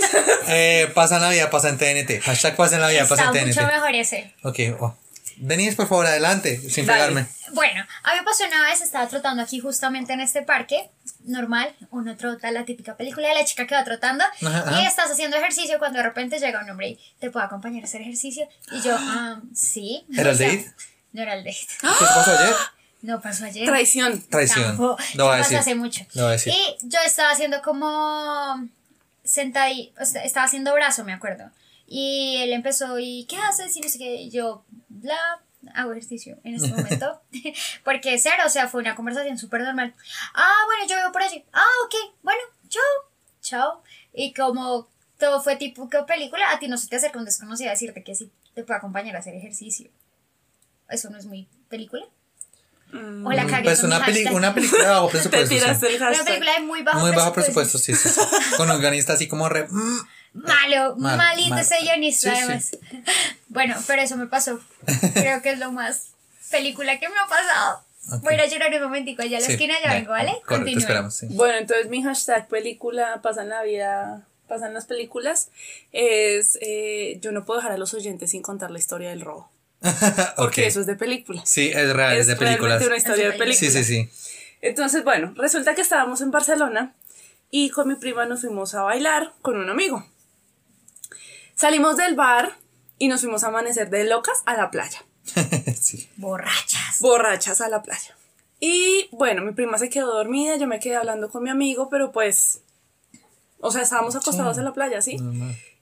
eh, 0.48 0.90
pasa 0.94 1.18
Navidad, 1.18 1.50
pasa 1.50 1.68
en 1.70 1.78
TNT. 1.78 2.22
Hashtag 2.22 2.56
pasa 2.56 2.78
Navidad, 2.78 3.08
pasa 3.08 3.24
Está 3.26 3.38
en 3.38 3.48
mucho 3.48 3.60
TNT. 3.60 3.72
mejor 3.72 3.94
ese. 3.94 4.34
Ok, 4.42 4.58
oh. 4.80 4.96
Denise, 5.38 5.76
por 5.76 5.86
favor, 5.88 6.06
adelante, 6.06 6.58
sin 6.70 6.86
Dale. 6.86 6.98
pegarme. 6.98 7.26
Bueno, 7.52 7.84
a 8.04 8.12
mí 8.12 8.18
me 8.18 8.24
pasó 8.24 8.44
una 8.46 8.62
vez, 8.70 8.80
estaba 8.80 9.06
trotando 9.06 9.42
aquí 9.42 9.60
justamente 9.60 10.12
en 10.14 10.20
este 10.20 10.42
parque, 10.42 10.90
normal, 11.26 11.74
uno 11.90 12.16
trota 12.16 12.50
la 12.50 12.64
típica 12.64 12.96
película 12.96 13.28
de 13.28 13.34
la 13.34 13.44
chica 13.44 13.66
que 13.66 13.74
va 13.74 13.84
trotando 13.84 14.24
Ajá, 14.24 14.58
ajá. 14.60 14.82
y 14.82 14.86
estás 14.86 15.10
haciendo 15.10 15.36
ejercicio 15.36 15.78
cuando 15.78 15.98
de 15.98 16.04
repente 16.04 16.38
llega 16.38 16.62
un 16.62 16.70
hombre 16.70 16.88
y 16.90 16.98
te 17.20 17.30
puede 17.30 17.46
acompañar 17.46 17.82
a 17.82 17.86
hacer 17.86 18.00
ejercicio 18.00 18.48
y 18.72 18.80
yo, 18.80 18.96
ah, 18.98 19.40
sí. 19.54 20.06
¿Era 20.16 20.30
el 20.30 20.38
date? 20.38 20.72
No 21.12 21.22
era 21.22 21.34
el 21.34 21.44
date. 21.44 21.66
¿Qué 21.80 21.86
pasó 21.86 22.30
ayer? 22.32 22.54
No 23.02 23.20
pasó 23.20 23.44
ayer. 23.44 23.66
Traición. 23.66 24.20
Traición. 24.28 24.64
Tampoco. 24.64 24.96
Voy 25.14 25.26
a 25.26 25.28
Pasó 25.38 25.42
decir. 25.42 25.58
hace 25.58 25.74
mucho. 25.76 26.04
A 26.16 26.30
decir. 26.30 26.52
Y 26.52 26.76
yo 26.88 26.98
estaba 27.06 27.30
haciendo 27.30 27.60
como 27.62 28.68
sentadí, 29.22 29.92
o 30.00 30.04
sea, 30.04 30.24
estaba 30.24 30.46
haciendo 30.46 30.72
brazo, 30.74 31.04
me 31.04 31.12
acuerdo. 31.12 31.50
Y 31.86 32.38
él 32.40 32.52
empezó 32.52 32.98
y 32.98 33.26
¿qué 33.28 33.36
haces? 33.36 33.76
Y 33.76 33.80
no 33.80 33.88
sé 33.88 33.98
qué. 33.98 34.14
Y 34.22 34.30
yo, 34.30 34.64
bla, 34.88 35.18
hago 35.74 35.92
ejercicio 35.92 36.38
en 36.44 36.54
este 36.54 36.68
momento. 36.74 37.20
Porque 37.84 38.18
cero, 38.18 38.42
o 38.46 38.50
sea, 38.50 38.68
fue 38.68 38.80
una 38.80 38.94
conversación 38.94 39.38
súper 39.38 39.62
normal. 39.62 39.94
Ah, 40.34 40.54
bueno, 40.66 40.86
yo 40.88 40.96
veo 40.96 41.12
por 41.12 41.22
allí. 41.22 41.44
Ah, 41.52 41.64
ok, 41.84 41.94
bueno, 42.22 42.40
chao, 42.68 42.82
chao. 43.40 43.82
Y 44.12 44.32
como 44.34 44.88
todo 45.18 45.42
fue 45.42 45.56
tipo 45.56 45.88
que 45.88 45.98
película, 46.02 46.50
a 46.50 46.58
ti 46.58 46.68
no 46.68 46.76
se 46.78 46.88
te 46.88 46.96
acerca 46.96 47.18
un 47.18 47.24
desconocido 47.24 47.70
a 47.70 47.72
decirte 47.72 48.02
que 48.04 48.14
sí 48.14 48.30
te 48.54 48.62
puede 48.64 48.78
acompañar 48.78 49.16
a 49.16 49.20
hacer 49.20 49.34
ejercicio. 49.34 49.90
Eso 50.88 51.10
no 51.10 51.18
es 51.18 51.26
muy 51.26 51.48
película. 51.68 52.04
O 53.24 53.32
la 53.32 53.44
cagué 53.46 53.64
Pues 53.64 53.80
con 53.80 53.88
una, 53.92 54.04
peli- 54.04 54.26
una 54.26 54.54
película 54.54 54.84
de 54.84 54.88
bajo 54.90 55.08
Te 55.12 55.12
presupuesto. 55.18 55.54
sí. 55.56 55.96
Una 55.96 56.24
película 56.24 56.52
de 56.54 56.60
muy 56.60 56.82
bajo 56.82 57.00
Muy 57.00 57.10
bajo 57.10 57.32
presupuesto. 57.32 57.78
presupuesto, 57.78 57.78
sí, 57.78 57.94
sí. 57.94 58.08
sí. 58.50 58.56
Con 58.56 58.70
un 58.70 58.78
guionista 58.80 59.14
así 59.14 59.26
como 59.26 59.48
re. 59.48 59.66
Malo, 60.36 60.96
Mal, 60.96 61.16
malito 61.16 61.50
mal. 61.50 61.60
ese 61.60 61.76
guionista, 61.82 62.30
Sí, 62.30 62.36
sí. 62.36 62.42
además. 62.42 62.78
Bueno, 63.48 63.76
pero 63.86 64.02
eso 64.02 64.16
me 64.16 64.26
pasó. 64.26 64.60
Creo 65.14 65.42
que 65.42 65.50
es 65.50 65.58
lo 65.58 65.72
más 65.72 66.08
película 66.50 66.98
que 67.00 67.08
me 67.08 67.14
ha 67.16 67.26
pasado. 67.28 67.82
Ok. 68.12 68.22
Voy 68.22 68.34
a 68.34 68.36
ir 68.36 68.40
a 68.42 68.46
llorar 68.46 68.74
un 68.74 68.82
momentico 68.82 69.22
allá 69.22 69.38
a 69.38 69.40
la 69.40 69.46
sí, 69.46 69.52
esquina, 69.52 69.74
ya 69.82 69.94
vengo, 69.94 70.10
¿vale? 70.10 70.32
Sí. 71.10 71.26
Bueno, 71.30 71.58
entonces 71.58 71.88
mi 71.88 72.02
hashtag 72.02 72.48
película 72.48 73.20
pasa 73.22 73.42
en 73.42 73.48
la 73.48 73.62
vida 73.62 74.26
pasa 74.46 74.68
en 74.68 74.74
las 74.74 74.86
películas, 74.86 75.50
es 75.90 76.56
eh, 76.60 77.18
yo 77.20 77.32
no 77.32 77.44
puedo 77.44 77.58
dejar 77.58 77.72
a 77.72 77.78
los 77.78 77.94
oyentes 77.94 78.30
sin 78.30 78.42
contar 78.42 78.70
la 78.70 78.78
historia 78.78 79.08
del 79.10 79.22
robo. 79.22 79.50
Porque 80.36 80.66
eso 80.66 80.80
es 80.80 80.86
de 80.86 80.94
película. 80.94 81.42
Sí, 81.44 81.70
es 81.74 81.92
real, 81.92 82.16
es, 82.16 82.26
de 82.28 82.34
realmente 82.36 82.62
películas. 82.62 82.86
una 82.86 82.96
historia 82.96 83.24
de 83.24 83.28
Es 83.30 83.34
de 83.34 83.38
película. 83.38 83.70
Sí, 83.70 83.70
sí, 83.70 83.84
sí. 83.84 84.10
Entonces, 84.62 85.02
bueno, 85.04 85.32
resulta 85.36 85.74
que 85.74 85.80
estábamos 85.82 86.20
en 86.20 86.30
Barcelona 86.30 86.94
y 87.50 87.70
con 87.70 87.88
mi 87.88 87.94
prima 87.96 88.24
nos 88.26 88.42
fuimos 88.42 88.74
a 88.74 88.82
bailar 88.82 89.32
con 89.42 89.56
un 89.56 89.68
amigo. 89.68 90.06
Salimos 91.56 91.96
del 91.96 92.14
bar 92.14 92.54
y 92.98 93.08
nos 93.08 93.22
fuimos 93.22 93.42
a 93.42 93.48
amanecer 93.48 93.88
de 93.88 94.04
locas 94.04 94.42
a 94.44 94.54
la 94.54 94.70
playa. 94.70 95.02
sí. 95.80 96.08
Borrachas. 96.18 97.00
borrachas 97.00 97.62
a 97.62 97.68
la 97.70 97.82
playa. 97.82 98.14
Y 98.60 99.08
bueno, 99.10 99.42
mi 99.42 99.52
prima 99.52 99.78
se 99.78 99.88
quedó 99.88 100.14
dormida, 100.14 100.56
yo 100.56 100.66
me 100.66 100.80
quedé 100.80 100.96
hablando 100.96 101.30
con 101.30 101.42
mi 101.42 101.48
amigo, 101.48 101.88
pero 101.88 102.12
pues, 102.12 102.60
o 103.60 103.70
sea, 103.70 103.82
estábamos 103.82 104.14
acostados 104.16 104.58
en 104.58 104.64
la 104.64 104.74
playa, 104.74 105.00
¿sí? 105.00 105.18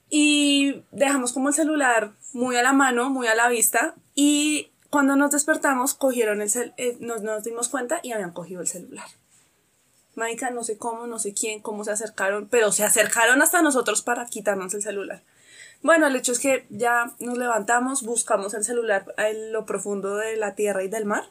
Y 0.09 0.81
dejamos 0.91 1.33
como 1.33 1.49
el 1.49 1.55
celular 1.55 2.13
muy 2.33 2.55
a 2.55 2.63
la 2.63 2.71
mano, 2.71 3.09
muy 3.09 3.27
a 3.27 3.35
la 3.35 3.49
vista, 3.49 3.95
y 4.13 4.71
cuando 4.89 5.17
nos 5.17 5.31
despertamos, 5.31 5.93
cogieron 5.93 6.41
el 6.41 6.49
cel 6.49 6.73
eh, 6.77 6.97
nos, 7.01 7.21
nos 7.21 7.43
dimos 7.43 7.67
cuenta 7.67 7.99
y 8.01 8.13
habían 8.13 8.31
cogido 8.31 8.61
el 8.61 8.67
celular. 8.67 9.07
Marica, 10.15 10.51
no 10.51 10.63
sé 10.63 10.77
cómo, 10.77 11.05
no 11.07 11.19
sé 11.19 11.33
quién, 11.33 11.61
cómo 11.61 11.83
se 11.83 11.91
acercaron, 11.91 12.47
pero 12.47 12.71
se 12.71 12.85
acercaron 12.85 13.41
hasta 13.41 13.61
nosotros 13.61 14.01
para 14.01 14.25
quitarnos 14.25 14.73
el 14.73 14.81
celular. 14.81 15.23
Bueno, 15.85 16.07
el 16.07 16.15
hecho 16.15 16.31
es 16.31 16.39
que 16.39 16.65
ya 16.71 17.11
nos 17.19 17.37
levantamos, 17.37 18.01
buscamos 18.01 18.55
el 18.55 18.63
celular 18.63 19.13
en 19.19 19.53
lo 19.53 19.67
profundo 19.67 20.17
de 20.17 20.35
la 20.35 20.55
tierra 20.55 20.83
y 20.83 20.87
del 20.87 21.05
mar 21.05 21.25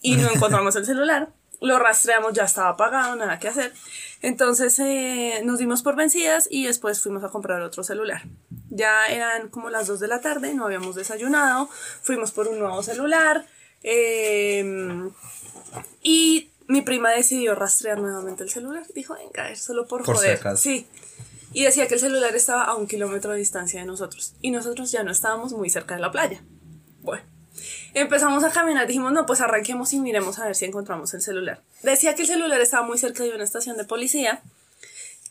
y 0.00 0.16
no 0.16 0.28
encontramos 0.34 0.74
el 0.74 0.84
celular. 0.84 1.28
Lo 1.60 1.78
rastreamos, 1.78 2.32
ya 2.32 2.42
estaba 2.42 2.70
apagado, 2.70 3.14
nada 3.14 3.38
que 3.38 3.46
hacer. 3.46 3.72
Entonces 4.20 4.76
eh, 4.80 5.42
nos 5.44 5.60
dimos 5.60 5.84
por 5.84 5.94
vencidas 5.94 6.48
y 6.50 6.66
después 6.66 7.00
fuimos 7.00 7.22
a 7.22 7.28
comprar 7.28 7.62
otro 7.62 7.84
celular. 7.84 8.22
Ya 8.68 9.06
eran 9.06 9.48
como 9.48 9.70
las 9.70 9.86
2 9.86 10.00
de 10.00 10.08
la 10.08 10.20
tarde, 10.20 10.54
no 10.54 10.64
habíamos 10.64 10.96
desayunado, 10.96 11.68
fuimos 12.02 12.32
por 12.32 12.48
un 12.48 12.58
nuevo 12.58 12.82
celular 12.82 13.46
eh, 13.84 15.08
y 16.02 16.50
mi 16.66 16.82
prima 16.82 17.10
decidió 17.10 17.54
rastrear 17.54 18.00
nuevamente 18.00 18.42
el 18.42 18.50
celular. 18.50 18.84
Dijo, 18.92 19.14
venga, 19.14 19.44
ver, 19.44 19.56
solo 19.56 19.86
por, 19.86 20.02
Por 20.02 20.16
joder. 20.16 20.40
Sí. 20.56 20.88
Y 21.52 21.64
decía 21.64 21.86
que 21.88 21.94
el 21.94 22.00
celular 22.00 22.34
estaba 22.34 22.64
a 22.64 22.74
un 22.76 22.86
kilómetro 22.86 23.32
de 23.32 23.38
distancia 23.38 23.80
de 23.80 23.86
nosotros. 23.86 24.34
Y 24.40 24.50
nosotros 24.50 24.90
ya 24.90 25.02
no 25.02 25.10
estábamos 25.10 25.52
muy 25.52 25.70
cerca 25.70 25.94
de 25.94 26.00
la 26.00 26.10
playa. 26.10 26.42
Bueno, 27.00 27.22
empezamos 27.94 28.44
a 28.44 28.50
caminar. 28.50 28.86
Dijimos, 28.86 29.12
no, 29.12 29.26
pues 29.26 29.40
arranquemos 29.40 29.92
y 29.92 30.00
miremos 30.00 30.38
a 30.38 30.46
ver 30.46 30.56
si 30.56 30.64
encontramos 30.64 31.12
el 31.14 31.20
celular. 31.22 31.62
Decía 31.82 32.14
que 32.14 32.22
el 32.22 32.28
celular 32.28 32.60
estaba 32.60 32.86
muy 32.86 32.98
cerca 32.98 33.22
de 33.24 33.34
una 33.34 33.44
estación 33.44 33.76
de 33.76 33.84
policía. 33.84 34.42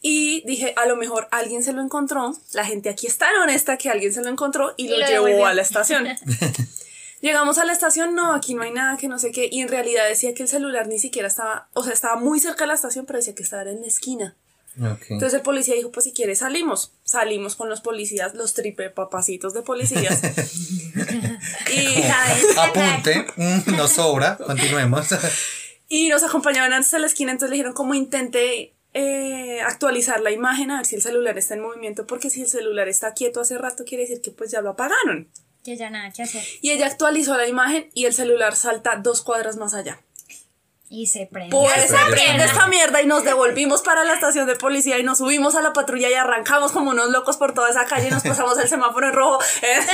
Y 0.03 0.43
dije, 0.47 0.73
a 0.77 0.85
lo 0.87 0.95
mejor 0.95 1.27
alguien 1.31 1.63
se 1.63 1.73
lo 1.73 1.81
encontró. 1.81 2.33
La 2.53 2.65
gente 2.65 2.89
aquí 2.89 3.07
es 3.07 3.17
tan 3.17 3.35
honesta 3.35 3.77
que 3.77 3.89
alguien 3.89 4.13
se 4.13 4.21
lo 4.23 4.29
encontró 4.29 4.73
y, 4.77 4.85
Y 4.85 4.89
lo, 4.89 4.97
lo 4.99 5.05
llevó 5.05 5.25
devolvió. 5.25 5.45
a 5.45 5.53
la 5.53 5.61
estación. 5.61 6.07
Llegamos 7.21 7.59
a 7.59 7.65
la 7.65 7.71
estación, 7.73 8.15
no, 8.15 8.33
aquí 8.33 8.55
no 8.55 8.63
hay 8.63 8.71
nada, 8.71 8.97
que 8.97 9.07
no 9.07 9.19
sé 9.19 9.31
qué. 9.31 9.47
Y 9.51 9.61
en 9.61 9.67
realidad 9.67 10.07
decía 10.07 10.33
que 10.33 10.41
el 10.41 10.49
celular 10.49 10.87
ni 10.87 10.97
siquiera 10.97 11.27
estaba, 11.27 11.69
o 11.73 11.83
sea, 11.83 11.93
estaba 11.93 12.15
muy 12.15 12.39
cerca 12.39 12.61
de 12.63 12.69
la 12.69 12.73
estación, 12.73 13.05
pero 13.05 13.19
decía 13.19 13.35
que 13.35 13.43
estaba 13.43 13.61
en 13.69 13.81
la 13.81 13.85
esquina. 13.87 14.35
Entonces 14.77 15.33
el 15.33 15.41
policía 15.41 15.75
dijo, 15.75 15.91
pues 15.91 16.05
si 16.05 16.13
quieres 16.13 16.39
salimos. 16.39 16.93
Salimos 17.03 17.55
con 17.55 17.69
los 17.69 17.81
policías, 17.81 18.35
los 18.35 18.53
triple 18.53 18.89
papacitos 18.89 19.53
de 19.53 19.61
policías. 19.61 20.21
y, 21.73 22.03
Apunte, 22.57 23.27
mm, 23.35 23.75
nos 23.75 23.91
sobra, 23.91 24.37
continuemos. 24.37 25.07
y 25.89 26.07
nos 26.07 26.23
acompañaban 26.23 26.73
hasta 26.73 26.99
la 26.99 27.07
esquina, 27.07 27.31
entonces 27.31 27.49
le 27.49 27.55
dijeron 27.57 27.73
como 27.73 27.93
intente 27.93 28.73
eh, 28.93 29.61
actualizar 29.61 30.21
la 30.21 30.31
imagen 30.31 30.71
a 30.71 30.77
ver 30.77 30.85
si 30.85 30.95
el 30.95 31.01
celular 31.01 31.37
está 31.37 31.55
en 31.55 31.61
movimiento, 31.61 32.07
porque 32.07 32.29
si 32.29 32.41
el 32.41 32.47
celular 32.47 32.87
está 32.87 33.13
quieto 33.13 33.41
hace 33.41 33.57
rato 33.57 33.83
quiere 33.85 34.03
decir 34.03 34.21
que 34.21 34.31
pues 34.31 34.51
ya 34.51 34.61
lo 34.61 34.69
apagaron. 34.69 35.29
Que 35.63 35.77
ya 35.77 35.89
nada 35.89 36.11
que 36.11 36.23
hacer. 36.23 36.43
Y 36.61 36.71
ella 36.71 36.87
actualizó 36.87 37.37
la 37.37 37.47
imagen 37.47 37.89
y 37.93 38.05
el 38.05 38.13
celular 38.13 38.55
salta 38.55 38.95
dos 38.95 39.21
cuadras 39.21 39.57
más 39.57 39.73
allá. 39.73 40.01
Y 40.93 41.07
se 41.07 41.25
prende. 41.25 41.55
Pues 41.55 41.89
Se 41.89 41.95
prende. 42.11 42.43
esta 42.43 42.67
mierda 42.67 43.01
y 43.01 43.05
nos 43.05 43.23
devolvimos 43.23 43.81
para 43.81 44.03
la 44.03 44.13
estación 44.13 44.45
de 44.45 44.57
policía 44.57 44.99
y 44.99 45.03
nos 45.03 45.19
subimos 45.19 45.55
a 45.55 45.61
la 45.61 45.71
patrulla 45.71 46.09
y 46.09 46.13
arrancamos 46.15 46.73
como 46.73 46.91
unos 46.91 47.09
locos 47.11 47.37
por 47.37 47.53
toda 47.53 47.69
esa 47.69 47.85
calle 47.85 48.09
y 48.09 48.11
nos 48.11 48.23
pasamos 48.23 48.57
el 48.57 48.67
semáforo 48.67 49.07
en 49.07 49.13
rojo. 49.13 49.39
¿eh? 49.61 49.79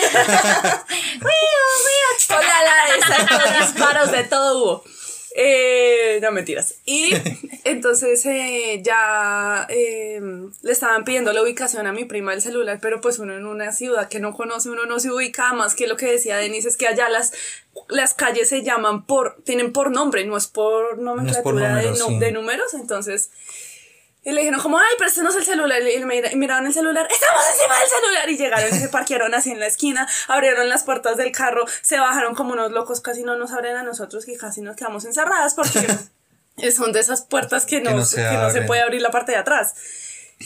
Hola, 2.29 2.55
la, 2.63 3.59
disparos 3.59 4.11
de 4.11 4.23
todo 4.23 4.57
hubo. 4.57 4.96
Eh, 5.39 6.19
no 6.23 6.31
mentiras. 6.31 6.75
Y 6.83 7.11
entonces 7.63 8.25
eh, 8.25 8.81
ya 8.83 9.67
eh, 9.69 10.19
le 10.63 10.71
estaban 10.71 11.03
pidiendo 11.03 11.31
la 11.31 11.43
ubicación 11.43 11.85
a 11.85 11.93
mi 11.93 12.05
prima 12.05 12.31
del 12.31 12.41
celular, 12.41 12.79
pero 12.81 13.01
pues 13.01 13.19
uno 13.19 13.35
en 13.37 13.45
una 13.45 13.71
ciudad 13.71 14.09
que 14.09 14.19
no 14.19 14.33
conoce, 14.33 14.69
uno 14.69 14.85
no 14.87 14.99
se 14.99 15.11
ubica 15.11 15.53
más 15.53 15.75
que 15.75 15.85
lo 15.85 15.95
que 15.95 16.07
decía 16.11 16.37
Denise, 16.37 16.69
es 16.69 16.75
que 16.75 16.87
allá 16.87 17.07
las, 17.09 17.33
las 17.87 18.15
calles 18.15 18.49
se 18.49 18.63
llaman 18.63 19.05
por, 19.05 19.37
tienen 19.43 19.73
por 19.73 19.91
nombre, 19.91 20.25
no 20.25 20.35
es 20.37 20.47
por 20.47 20.97
nomenclatura 20.97 21.69
números, 21.69 21.99
nu- 21.99 22.07
sí. 22.07 22.19
de 22.19 22.31
números, 22.31 22.73
entonces... 22.73 23.29
Y 24.27 24.33
le 24.33 24.41
dijeron 24.41 24.59
como, 24.59 24.77
ay, 24.77 24.97
préstenos 24.97 25.33
el 25.37 25.45
celular. 25.45 25.81
Y 25.81 25.93
y 25.93 26.35
miraron 26.35 26.67
el 26.67 26.73
celular, 26.73 27.07
estamos 27.09 27.41
encima 27.49 27.79
del 27.79 27.87
celular. 27.87 28.29
Y 28.29 28.37
llegaron 28.37 28.75
y 28.75 28.77
se 28.77 28.89
parquearon 28.89 29.33
así 29.33 29.51
en 29.51 29.59
la 29.61 29.67
esquina, 29.67 30.05
abrieron 30.27 30.67
las 30.67 30.83
puertas 30.83 31.15
del 31.15 31.31
carro, 31.31 31.63
se 31.81 31.97
bajaron 31.97 32.35
como 32.35 32.51
unos 32.51 32.73
locos, 32.73 32.99
casi 32.99 33.23
no 33.23 33.37
nos 33.37 33.53
abren 33.53 33.77
a 33.77 33.83
nosotros 33.83 34.27
y 34.27 34.35
casi 34.35 34.59
nos 34.59 34.75
quedamos 34.75 35.05
encerradas 35.05 35.53
porque 35.53 35.79
son 36.75 36.91
de 36.91 36.99
esas 36.99 37.21
puertas 37.21 37.65
que 37.65 37.79
no, 37.79 37.91
Que 37.91 37.95
no 37.95 38.01
que 38.01 38.05
se 38.05 38.33
no 38.33 38.49
se 38.49 38.63
puede 38.63 38.81
abrir 38.81 39.01
la 39.01 39.11
parte 39.11 39.31
de 39.31 39.37
atrás. 39.37 39.75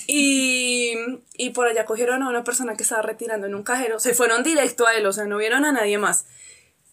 Y, 0.05 0.93
y 1.33 1.49
por 1.49 1.67
allá 1.67 1.83
cogieron 1.85 2.21
a 2.21 2.29
una 2.29 2.43
persona 2.43 2.75
que 2.75 2.83
estaba 2.83 3.01
retirando 3.01 3.47
en 3.47 3.55
un 3.55 3.63
cajero, 3.63 3.99
se 3.99 4.13
fueron 4.13 4.43
directo 4.43 4.85
a 4.85 4.93
él, 4.93 5.07
o 5.07 5.11
sea, 5.11 5.25
no 5.25 5.37
vieron 5.37 5.65
a 5.65 5.71
nadie 5.71 5.97
más. 5.97 6.25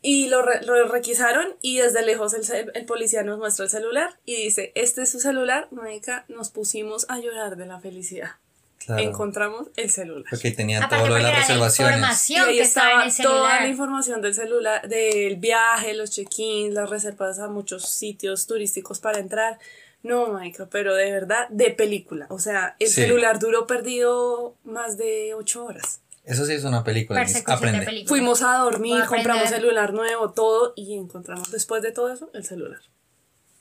Y 0.01 0.29
lo, 0.29 0.43
re- 0.43 0.63
lo 0.65 0.87
requisaron 0.87 1.57
y 1.61 1.79
desde 1.79 2.03
lejos 2.05 2.33
el, 2.35 2.71
el 2.75 2.85
policía 2.85 3.23
nos 3.25 3.39
muestra 3.39 3.65
el 3.65 3.71
celular 3.71 4.19
y 4.25 4.37
dice, 4.37 4.71
este 4.77 5.03
es 5.03 5.11
su 5.11 5.19
celular, 5.21 5.67
marica, 5.73 6.25
nos 6.29 6.51
pusimos 6.51 7.07
a 7.09 7.19
llorar 7.19 7.57
de 7.57 7.67
la 7.67 7.81
felicidad. 7.81 8.31
Claro. 8.79 9.03
Encontramos 9.03 9.67
el 9.77 9.91
celular. 9.91 10.25
Porque 10.31 10.49
Aparte 10.77 10.97
todo 10.97 11.09
lo 11.09 11.15
de 11.17 11.23
las 11.23 11.31
era 11.31 11.39
la 11.41 11.41
reservaciones. 11.41 12.31
Y 12.31 12.37
ahí 12.37 12.57
que 12.57 12.63
estaba 12.63 13.05
toda 13.23 13.61
la 13.61 13.67
información 13.67 14.23
del 14.23 14.35
celular, 14.35 14.89
del 14.89 15.37
viaje, 15.37 15.93
los 15.95 16.11
check-ins, 16.13 16.73
las 16.73 16.89
reservas 16.89 17.39
a 17.41 17.49
muchos 17.49 17.89
sitios 17.91 18.47
turísticos 18.47 19.01
para 19.01 19.19
entrar. 19.19 19.59
No, 20.05 20.29
marica, 20.29 20.69
pero 20.71 20.95
de 20.95 21.11
verdad, 21.11 21.49
de 21.51 21.71
película. 21.71 22.27
O 22.31 22.39
sea, 22.39 22.77
el 22.79 22.87
Sí. 22.89 23.03
celular 23.03 23.41
duró 23.41 23.67
perdido 23.67 24.55
más 24.63 24.97
de 24.97 25.35
ocho 25.35 25.65
horas. 25.67 26.01
Eso 26.29 26.45
sí 26.45 26.53
es 26.53 26.65
una 26.65 26.85
película. 26.85 27.25
Aprende. 27.47 27.85
película. 27.85 28.09
Fuimos 28.09 28.43
a 28.43 28.59
dormir, 28.59 29.05
compramos 29.07 29.49
celular 29.49 29.93
nuevo, 29.93 30.31
todo, 30.33 30.73
y 30.77 30.97
encontramos 30.97 31.51
después 31.51 31.83
de 31.83 31.93
todo 31.93 32.13
eso 32.13 32.31
el 32.35 32.45
celular. 32.45 32.81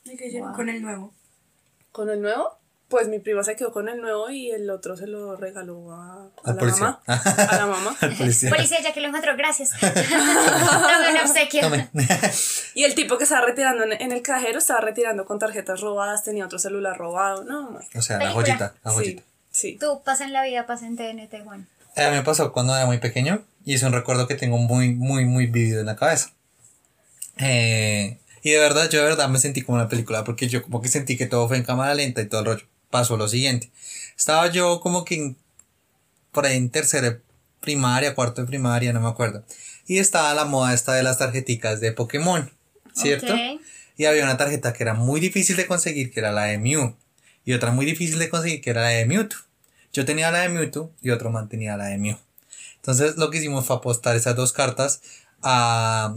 ¿Y 0.05 0.15
qué 0.17 0.27
hicieron 0.27 0.53
con 0.53 0.69
el 0.69 0.81
nuevo? 0.81 1.13
¿Con 1.91 2.09
el 2.09 2.21
nuevo? 2.21 2.57
Pues 2.89 3.09
mi 3.09 3.19
prima 3.19 3.43
se 3.43 3.57
quedó 3.57 3.73
con 3.73 3.89
el 3.89 3.99
nuevo 3.99 4.29
y 4.29 4.49
el 4.51 4.69
otro 4.69 4.95
se 4.95 5.07
lo 5.07 5.35
regaló 5.35 5.91
a, 5.91 6.29
a 6.45 6.53
la 6.53 6.57
policía. 6.57 6.99
mamá. 7.05 7.21
A 7.49 7.55
la 7.57 7.65
mamá. 7.65 7.95
Al 8.01 8.15
policía. 8.15 8.49
Policía, 8.49 8.81
ya 8.81 8.93
que 8.93 9.01
lo 9.01 9.09
encontró, 9.09 9.35
gracias. 9.35 9.71
Dame 9.81 11.11
un 11.11 11.17
obsequio. 11.21 11.61
Tome. 11.63 11.89
Y 12.75 12.85
el 12.85 12.95
tipo 12.95 13.17
que 13.17 13.25
estaba 13.25 13.45
retirando 13.45 13.83
en, 13.83 14.11
el 14.13 14.21
cajero 14.21 14.59
estaba 14.59 14.79
retirando 14.79 15.25
con 15.25 15.37
tarjetas 15.37 15.81
robadas, 15.81 16.23
tenía 16.23 16.45
otro 16.45 16.59
celular 16.59 16.97
robado. 16.97 17.43
No, 17.43 17.77
o 17.93 18.01
sea, 18.01 18.17
la 18.19 18.23
Película. 18.25 18.45
joyita. 18.45 18.73
La 18.83 18.91
Sí, 18.91 18.95
joyita. 18.97 19.23
sí. 19.51 19.77
Tú 19.77 20.01
pasa 20.05 20.23
en 20.23 20.31
la 20.31 20.43
vida, 20.43 20.65
pasa 20.65 20.85
en 20.87 20.95
TNT, 20.95 21.43
Juan. 21.43 21.67
Eh, 21.97 22.03
A 22.05 22.09
mí 22.09 22.15
me 22.15 22.23
pasó 22.23 22.51
cuando 22.53 22.75
era 22.75 22.85
muy 22.85 22.99
pequeño 22.99 23.43
y 23.65 23.73
es 23.73 23.83
un 23.83 23.91
recuerdo 23.91 24.27
que 24.27 24.35
tengo 24.35 24.57
muy, 24.57 24.93
muy, 24.95 25.25
muy 25.25 25.47
vivido 25.47 25.81
en 25.81 25.87
la 25.87 25.95
cabeza. 25.95 26.31
Eh, 27.39 28.17
y 28.43 28.51
de 28.51 28.59
verdad, 28.59 28.89
yo 28.89 28.99
de 29.01 29.09
verdad 29.09 29.29
me 29.29 29.39
sentí 29.39 29.61
como 29.61 29.77
en 29.77 29.83
la 29.83 29.89
película 29.89 30.23
porque 30.23 30.47
yo 30.47 30.63
como 30.63 30.81
que 30.81 30.87
sentí 30.89 31.17
que 31.17 31.25
todo 31.25 31.47
fue 31.47 31.57
en 31.57 31.63
cámara 31.63 31.93
lenta 31.93 32.21
y 32.21 32.27
todo 32.27 32.41
el 32.41 32.45
rollo. 32.47 32.65
Pasó 32.89 33.17
lo 33.17 33.27
siguiente. 33.27 33.69
Estaba 34.17 34.47
yo 34.51 34.79
como 34.79 35.03
que 35.05 35.15
en- 35.15 35.37
por 36.31 36.45
ahí 36.45 36.55
en 36.57 36.69
tercera 36.69 37.19
primaria, 37.61 38.15
cuarto 38.15 38.41
de 38.41 38.47
primaria, 38.47 38.93
no 38.93 39.01
me 39.01 39.09
acuerdo. 39.09 39.43
Y 39.87 39.97
estaba 39.99 40.33
la 40.33 40.45
moda 40.45 40.73
esta 40.73 40.93
de 40.93 41.03
las 41.03 41.17
tarjeticas 41.17 41.79
de 41.81 41.91
Pokémon, 41.91 42.51
¿cierto? 42.93 43.33
Ok. 43.33 43.61
Y 43.97 44.05
había 44.05 44.23
una 44.23 44.37
tarjeta 44.37 44.73
que 44.73 44.83
era 44.83 44.93
muy 44.93 45.19
difícil 45.19 45.55
de 45.57 45.65
conseguir, 45.65 46.11
que 46.11 46.19
era 46.19 46.31
la 46.31 46.43
de 46.43 46.59
Mew. 46.59 46.95
Y 47.45 47.53
otra 47.53 47.71
muy 47.71 47.85
difícil 47.85 48.19
de 48.19 48.29
conseguir, 48.29 48.61
que 48.61 48.69
era 48.69 48.81
la 48.81 48.89
de 48.89 49.05
Mewtwo. 49.05 49.39
Yo 49.97 50.05
tenía 50.05 50.29
la 50.29 50.41
de 50.41 50.49
Mewtwo 50.49 50.91
y 51.01 51.09
otro 51.09 51.31
man 51.31 51.49
tenía 51.49 51.75
la 51.75 51.85
de 51.85 51.97
Mew. 51.97 52.19
Entonces 52.75 53.17
lo 53.17 53.31
que 53.31 53.39
hicimos 53.39 53.65
fue 53.65 53.75
apostar 53.77 54.15
esas 54.15 54.35
dos 54.35 54.53
cartas 54.53 55.01
a... 55.41 56.13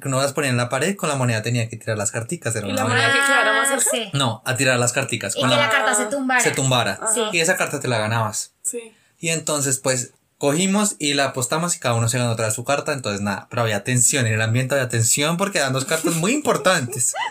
Que 0.00 0.08
uno 0.08 0.22
las 0.22 0.32
ponía 0.32 0.48
en 0.48 0.56
la 0.56 0.70
pared, 0.70 0.96
con 0.96 1.10
la 1.10 1.14
moneda 1.16 1.42
tenía 1.42 1.68
que 1.68 1.76
tirar 1.76 1.98
las 1.98 2.10
carticas. 2.10 2.56
Era 2.56 2.66
¿Y 2.68 2.70
una 2.70 2.84
la 2.84 2.88
moneda 2.88 3.12
que 3.12 3.18
quedara 3.18 3.52
más 3.52 3.68
cerca? 3.68 3.84
sí. 3.90 4.10
No, 4.14 4.40
a 4.46 4.56
tirar 4.56 4.78
las 4.78 4.94
carticas. 4.94 5.36
Y 5.36 5.40
Con 5.40 5.50
que 5.50 5.56
la, 5.56 5.62
la 5.66 5.70
carta 5.70 5.94
se 5.94 6.06
tumbara. 6.06 6.40
se 6.40 6.50
tumbara. 6.52 7.00
Sí. 7.12 7.20
Y 7.34 7.40
esa 7.40 7.58
carta 7.58 7.80
te 7.80 7.88
la 7.88 7.98
ganabas. 7.98 8.52
Sí. 8.62 8.94
Y 9.18 9.28
entonces, 9.28 9.78
pues, 9.78 10.12
cogimos 10.38 10.96
y 10.98 11.12
la 11.12 11.24
apostamos 11.26 11.76
y 11.76 11.80
cada 11.80 11.96
uno 11.96 12.08
se 12.08 12.16
ganó 12.16 12.30
otra 12.30 12.50
su 12.50 12.64
carta. 12.64 12.94
Entonces, 12.94 13.20
nada, 13.20 13.46
pero 13.50 13.60
había 13.60 13.84
tensión. 13.84 14.24
En 14.26 14.32
el 14.32 14.40
ambiente 14.40 14.74
había 14.74 14.88
tensión 14.88 15.36
porque 15.36 15.58
eran 15.58 15.74
dos 15.74 15.84
cartas 15.84 16.14
muy 16.14 16.32
importantes. 16.32 17.12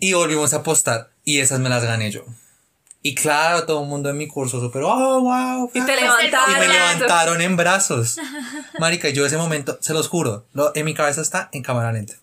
Y 0.00 0.12
volvimos 0.12 0.52
a 0.52 0.56
apostar 0.56 1.10
y 1.24 1.38
esas 1.40 1.60
me 1.60 1.70
las 1.70 1.82
gané 1.84 2.10
yo. 2.10 2.24
Y 3.06 3.14
claro, 3.14 3.66
todo 3.66 3.82
el 3.82 3.88
mundo 3.90 4.08
en 4.08 4.16
mi 4.16 4.26
curso 4.26 4.60
súper, 4.60 4.82
oh, 4.82 5.20
wow. 5.20 5.70
Y 5.74 5.84
te 5.84 5.92
ah". 5.92 5.96
levantaron. 5.96 6.56
Y 6.56 6.58
me 6.58 6.68
levantaron 6.68 7.40
en 7.42 7.54
brazos. 7.54 8.16
Marica, 8.78 9.10
yo 9.10 9.26
ese 9.26 9.36
momento, 9.36 9.76
se 9.82 9.92
los 9.92 10.08
juro, 10.08 10.46
lo- 10.54 10.74
en 10.74 10.86
mi 10.86 10.94
cabeza 10.94 11.20
está 11.20 11.50
en 11.52 11.62
cámara 11.62 11.92
lenta. 11.92 12.14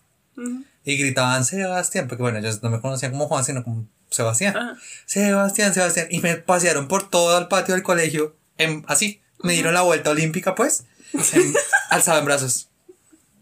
Y 0.84 0.96
gritaban 0.96 1.44
Sebastián, 1.44 2.08
porque 2.08 2.22
bueno, 2.22 2.38
ellos 2.38 2.64
no 2.64 2.70
me 2.70 2.80
conocían 2.80 3.12
como 3.12 3.28
Juan, 3.28 3.44
sino 3.44 3.62
como 3.62 3.86
Sebastián. 4.10 4.56
Ajá. 4.56 4.76
Sebastián, 5.06 5.72
Sebastián. 5.72 6.08
Y 6.10 6.18
me 6.20 6.34
pasearon 6.34 6.88
por 6.88 7.08
todo 7.08 7.38
el 7.38 7.46
patio 7.46 7.74
del 7.74 7.84
colegio, 7.84 8.34
en- 8.58 8.84
así. 8.88 9.22
Me 9.44 9.52
dieron 9.52 9.74
la 9.74 9.82
vuelta 9.82 10.10
olímpica, 10.10 10.56
pues, 10.56 10.84
en- 11.32 11.54
alzado 11.90 12.18
en 12.18 12.24
brazos. 12.24 12.70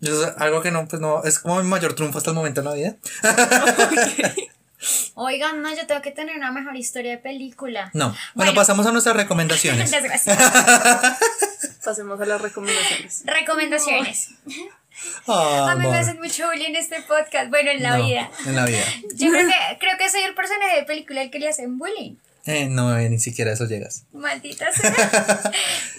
Yo, 0.03 0.13
algo 0.37 0.61
que 0.61 0.71
no, 0.71 0.87
pues 0.87 1.01
no, 1.01 1.25
es 1.25 1.39
como 1.39 1.63
mi 1.63 1.69
mayor 1.69 1.95
triunfo 1.95 2.19
hasta 2.19 2.33
el 2.33 2.37
momento 2.37 2.61
en 2.61 2.67
la 2.67 2.75
vida. 2.75 2.97
Oigan, 5.15 5.63
no, 5.63 5.75
yo 5.75 5.87
tengo 5.87 6.01
que 6.01 6.11
tener 6.11 6.37
una 6.37 6.53
mejor 6.53 6.77
historia 6.77 7.13
de 7.13 7.19
película. 7.19 7.91
No. 7.93 8.17
Bueno, 8.35 8.55
pasamos 8.55 8.87
a 8.87 8.93
nuestras 8.93 9.17
recomendaciones. 9.17 9.91
Pasemos 11.85 12.21
a 12.21 12.27
las 12.27 12.41
recomendaciones. 12.41 13.23
Recomendaciones. 13.25 14.31
Ah, 15.27 15.69
A 15.71 15.77
mí 15.77 15.87
me 15.87 15.99
hacen 15.99 16.19
mucho 16.19 16.47
bullying 16.47 16.71
en 16.71 16.77
este 16.77 17.01
podcast. 17.03 17.49
Bueno, 17.51 17.71
en 17.71 17.83
la 17.83 17.99
No, 17.99 18.05
vida. 18.05 18.31
En 18.47 18.57
la 18.57 18.67
vida. 18.67 18.85
Yo 19.15 19.31
creo 19.31 19.47
que, 19.47 19.79
creo 19.79 19.99
que 19.99 20.11
soy 20.11 20.23
el 20.23 20.35
personaje 20.35 20.77
de 20.77 20.83
película 20.85 21.21
al 21.23 21.31
que 21.31 21.39
le 21.39 21.49
hacen 21.49 21.79
bullying. 21.79 22.17
Eh, 22.47 22.67
no, 22.69 22.97
eh, 22.99 23.09
ni 23.11 23.19
siquiera 23.19 23.53
eso 23.53 23.67
llegas. 23.67 24.05
Maldita 24.13 24.73
sea. 24.73 25.53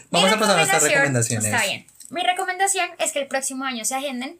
Vamos 0.09 0.31
a 0.31 0.39
pasar 0.39 0.55
a 0.55 0.57
nuestras 0.57 0.83
recomendaciones. 0.83 1.45
Está 1.45 1.63
bien. 1.65 1.85
Mi 2.09 2.23
recomendación 2.23 2.89
es 2.99 3.11
que 3.11 3.19
el 3.19 3.27
próximo 3.27 3.63
año 3.63 3.85
se 3.85 3.95
agenden 3.95 4.39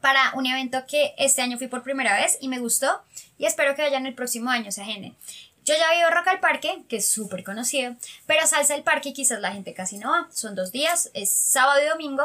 para 0.00 0.32
un 0.34 0.46
evento 0.46 0.84
que 0.86 1.14
este 1.18 1.42
año 1.42 1.58
fui 1.58 1.68
por 1.68 1.82
primera 1.82 2.14
vez 2.14 2.38
y 2.40 2.48
me 2.48 2.58
gustó 2.58 3.02
y 3.38 3.46
espero 3.46 3.74
que 3.74 3.82
vayan 3.82 4.06
el 4.06 4.14
próximo 4.14 4.50
año 4.50 4.72
se 4.72 4.82
agenden. 4.82 5.16
Yo 5.64 5.74
ya 5.74 5.92
vivo 5.94 6.10
Rock 6.10 6.28
al 6.28 6.40
Parque, 6.40 6.84
que 6.88 6.96
es 6.96 7.08
súper 7.08 7.44
conocido, 7.44 7.94
pero 8.26 8.46
Salsa 8.46 8.74
al 8.74 8.82
Parque 8.82 9.12
quizás 9.12 9.40
la 9.40 9.52
gente 9.52 9.74
casi 9.74 9.98
no 9.98 10.10
va. 10.10 10.28
Son 10.32 10.54
dos 10.54 10.72
días, 10.72 11.10
es 11.14 11.30
sábado 11.30 11.80
y 11.84 11.88
domingo. 11.88 12.24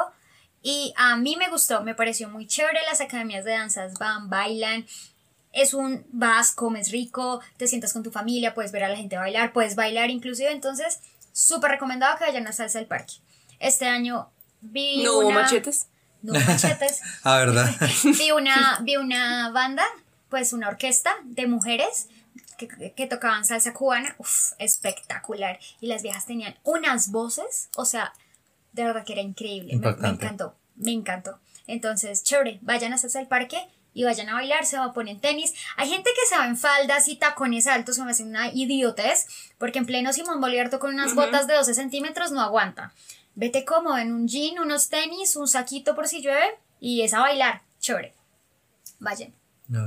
Y 0.61 0.93
a 0.97 1.15
mí 1.17 1.35
me 1.35 1.49
gustó, 1.49 1.83
me 1.83 1.93
pareció 1.93 2.27
muy 2.29 2.47
chévere. 2.47 2.79
Las 2.89 3.01
academias 3.01 3.45
de 3.45 3.51
danzas 3.51 3.93
van, 3.99 4.29
bailan. 4.29 4.87
Es 5.51 5.73
un 5.73 6.05
vas, 6.11 6.53
comes 6.53 6.91
rico, 6.91 7.41
te 7.57 7.67
sientas 7.67 7.93
con 7.93 8.03
tu 8.03 8.11
familia, 8.11 8.53
puedes 8.53 8.71
ver 8.71 8.83
a 8.83 8.89
la 8.89 8.97
gente 8.97 9.17
bailar, 9.17 9.53
puedes 9.53 9.75
bailar 9.75 10.09
inclusive. 10.09 10.51
Entonces, 10.51 11.01
súper 11.33 11.71
recomendado 11.71 12.17
que 12.17 12.23
vayan 12.23 12.47
a 12.47 12.51
Salsa 12.51 12.79
al 12.79 12.87
Parque. 12.87 13.15
Este 13.59 13.85
año 13.85 14.31
vi 14.61 15.03
No 15.03 15.19
hubo 15.19 15.31
machetes. 15.31 15.87
No 16.33 16.39
machetes. 16.39 17.01
Ah, 17.23 17.37
¿verdad? 17.37 17.73
vi 18.17 18.31
una, 18.31 18.79
vi 18.81 18.97
una 18.97 19.49
banda, 19.51 19.85
pues 20.29 20.53
una 20.53 20.67
orquesta 20.67 21.11
de 21.23 21.47
mujeres 21.47 22.07
que, 22.57 22.93
que 22.95 23.07
tocaban 23.07 23.45
salsa 23.45 23.73
cubana, 23.73 24.15
Uf, 24.17 24.53
espectacular. 24.59 25.59
Y 25.81 25.87
las 25.87 26.03
viejas 26.03 26.25
tenían 26.25 26.55
unas 26.63 27.11
voces, 27.11 27.69
o 27.75 27.85
sea, 27.85 28.13
de 28.73 28.83
verdad 28.83 29.05
que 29.05 29.13
era 29.13 29.21
increíble. 29.21 29.77
Me, 29.77 29.89
encantó, 30.09 30.55
me 30.75 30.91
encantó. 30.91 31.39
Entonces, 31.67 32.23
chévere, 32.23 32.59
vayan 32.61 32.93
a 32.93 32.97
salsa 32.97 33.19
al 33.19 33.27
parque 33.27 33.57
y 33.93 34.03
vayan 34.03 34.29
a 34.29 34.33
bailar, 34.33 34.65
se 34.65 34.77
va 34.77 34.85
a 34.85 34.93
poner 34.93 35.19
tenis. 35.19 35.53
Hay 35.77 35.89
gente 35.89 36.09
que 36.13 36.27
se 36.27 36.37
va 36.37 36.45
en 36.45 36.57
faldas 36.57 37.07
y 37.07 37.15
tacones 37.15 37.65
altos, 37.65 37.97
me 37.99 38.11
hace 38.11 38.23
una 38.23 38.49
idiotez, 38.49 39.25
porque 39.57 39.79
en 39.79 39.85
pleno 39.85 40.11
Simón 40.11 40.41
Bolívar 40.41 40.69
con 40.77 40.93
unas 40.93 41.15
botas 41.15 41.47
de 41.47 41.55
12 41.55 41.73
centímetros 41.73 42.31
no 42.31 42.41
aguanta. 42.41 42.93
Vete 43.35 43.65
cómodo 43.65 43.97
en 43.97 44.13
un 44.13 44.27
jean, 44.27 44.59
unos 44.59 44.89
tenis, 44.89 45.35
un 45.35 45.47
saquito 45.47 45.93
por 45.95 46.07
si 46.07 46.21
llueve 46.21 46.55
y 46.79 47.01
es 47.01 47.13
a 47.13 47.19
bailar, 47.19 47.61
chévere. 47.79 48.13
Vayan. 48.99 49.33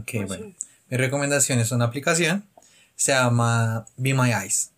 Ok, 0.01 0.27
bueno. 0.27 0.53
Mi 0.91 0.97
recomendación 0.97 1.59
es 1.59 1.73
una 1.73 1.87
aplicación. 1.87 2.47
Se 2.97 3.13
llama 3.13 3.87
Be 3.97 4.13
My 4.15 4.33
Eyes. 4.33 4.71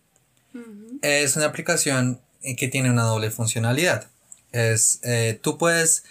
Es 1.01 1.35
una 1.35 1.45
aplicación 1.47 2.21
eh, 2.43 2.55
que 2.55 2.67
tiene 2.67 2.89
una 2.91 3.03
doble 3.03 3.31
funcionalidad. 3.31 4.07
Es, 4.51 4.99
eh, 5.03 5.39
tú 5.41 5.57
puedes 5.57 6.03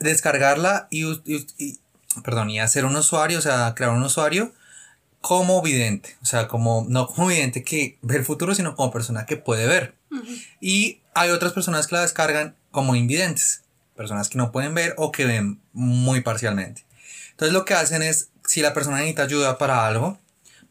descargarla 0.00 0.86
y, 0.90 1.04
u- 1.04 1.22
y- 1.24 1.46
y- 1.58 1.78
perdón, 2.22 2.50
y 2.50 2.60
hacer 2.60 2.84
un 2.84 2.94
usuario, 2.96 3.38
o 3.38 3.42
sea, 3.42 3.74
crear 3.74 3.92
un 3.92 4.02
usuario 4.02 4.52
como 5.20 5.60
vidente. 5.62 6.16
O 6.22 6.26
sea, 6.26 6.46
como, 6.48 6.84
no 6.88 7.06
como 7.08 7.26
vidente 7.28 7.64
que 7.64 7.98
ve 8.02 8.16
el 8.16 8.24
futuro, 8.24 8.54
sino 8.54 8.76
como 8.76 8.90
persona 8.92 9.26
que 9.26 9.36
puede 9.36 9.66
ver. 9.66 9.94
Y 10.60 11.00
hay 11.16 11.30
otras 11.30 11.54
personas 11.54 11.86
que 11.86 11.94
la 11.94 12.02
descargan 12.02 12.54
como 12.70 12.94
invidentes. 12.94 13.62
Personas 13.96 14.28
que 14.28 14.36
no 14.36 14.52
pueden 14.52 14.74
ver 14.74 14.92
o 14.98 15.12
que 15.12 15.24
ven 15.24 15.58
muy 15.72 16.20
parcialmente. 16.20 16.84
Entonces 17.30 17.54
lo 17.54 17.64
que 17.64 17.72
hacen 17.72 18.02
es, 18.02 18.28
si 18.44 18.60
la 18.60 18.74
persona 18.74 18.98
necesita 18.98 19.22
ayuda 19.22 19.56
para 19.56 19.86
algo, 19.86 20.18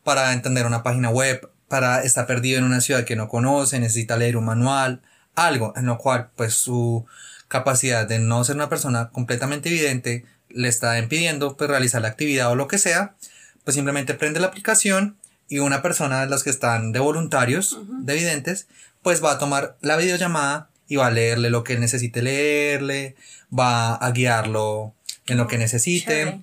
para 0.04 0.34
entender 0.34 0.68
una 0.68 0.84
página 0.84 1.10
web, 1.10 1.50
para 1.68 2.04
estar 2.04 2.28
perdido 2.28 2.60
en 2.60 2.66
una 2.66 2.80
ciudad 2.80 3.06
que 3.06 3.16
no 3.16 3.28
conoce, 3.28 3.80
necesita 3.80 4.18
leer 4.18 4.38
un 4.38 4.46
manual, 4.46 5.02
algo 5.34 5.74
en 5.76 5.88
lo 5.88 5.98
cual 5.98 6.30
pues 6.36 6.54
su 6.54 7.08
capacidad 7.48 8.08
de 8.08 8.20
no 8.20 8.44
ser 8.44 8.56
una 8.56 8.70
persona 8.70 9.10
completamente 9.10 9.70
evidente 9.70 10.26
le 10.50 10.68
está 10.68 11.00
impidiendo 11.00 11.58
pues 11.58 11.72
realizar 11.72 12.04
la 12.04 12.10
actividad 12.10 12.52
o 12.52 12.56
lo 12.56 12.68
que 12.68 12.78
sea, 12.78 13.16
pues 13.64 13.74
simplemente 13.74 14.14
prende 14.14 14.40
la 14.40 14.48
aplicación 14.48 15.18
y 15.50 15.58
una 15.58 15.82
persona 15.82 16.22
de 16.22 16.28
las 16.28 16.44
que 16.44 16.52
están 16.52 16.92
de 16.92 17.00
voluntarios, 17.00 17.80
de 17.90 18.14
videntes, 18.14 18.68
pues 19.06 19.24
va 19.24 19.34
a 19.34 19.38
tomar 19.38 19.78
la 19.82 19.98
videollamada 19.98 20.72
y 20.88 20.96
va 20.96 21.06
a 21.06 21.12
leerle 21.12 21.52
lo 21.52 21.64
que 21.64 21.74
él 21.74 21.80
necesite 21.80 22.24
leerle, 22.24 23.16
va 23.58 23.94
a 23.94 24.12
guiarlo 24.12 24.96
en 25.28 25.38
lo 25.38 25.46
que 25.48 25.60
necesite. 25.60 26.06
chévere. 26.12 26.42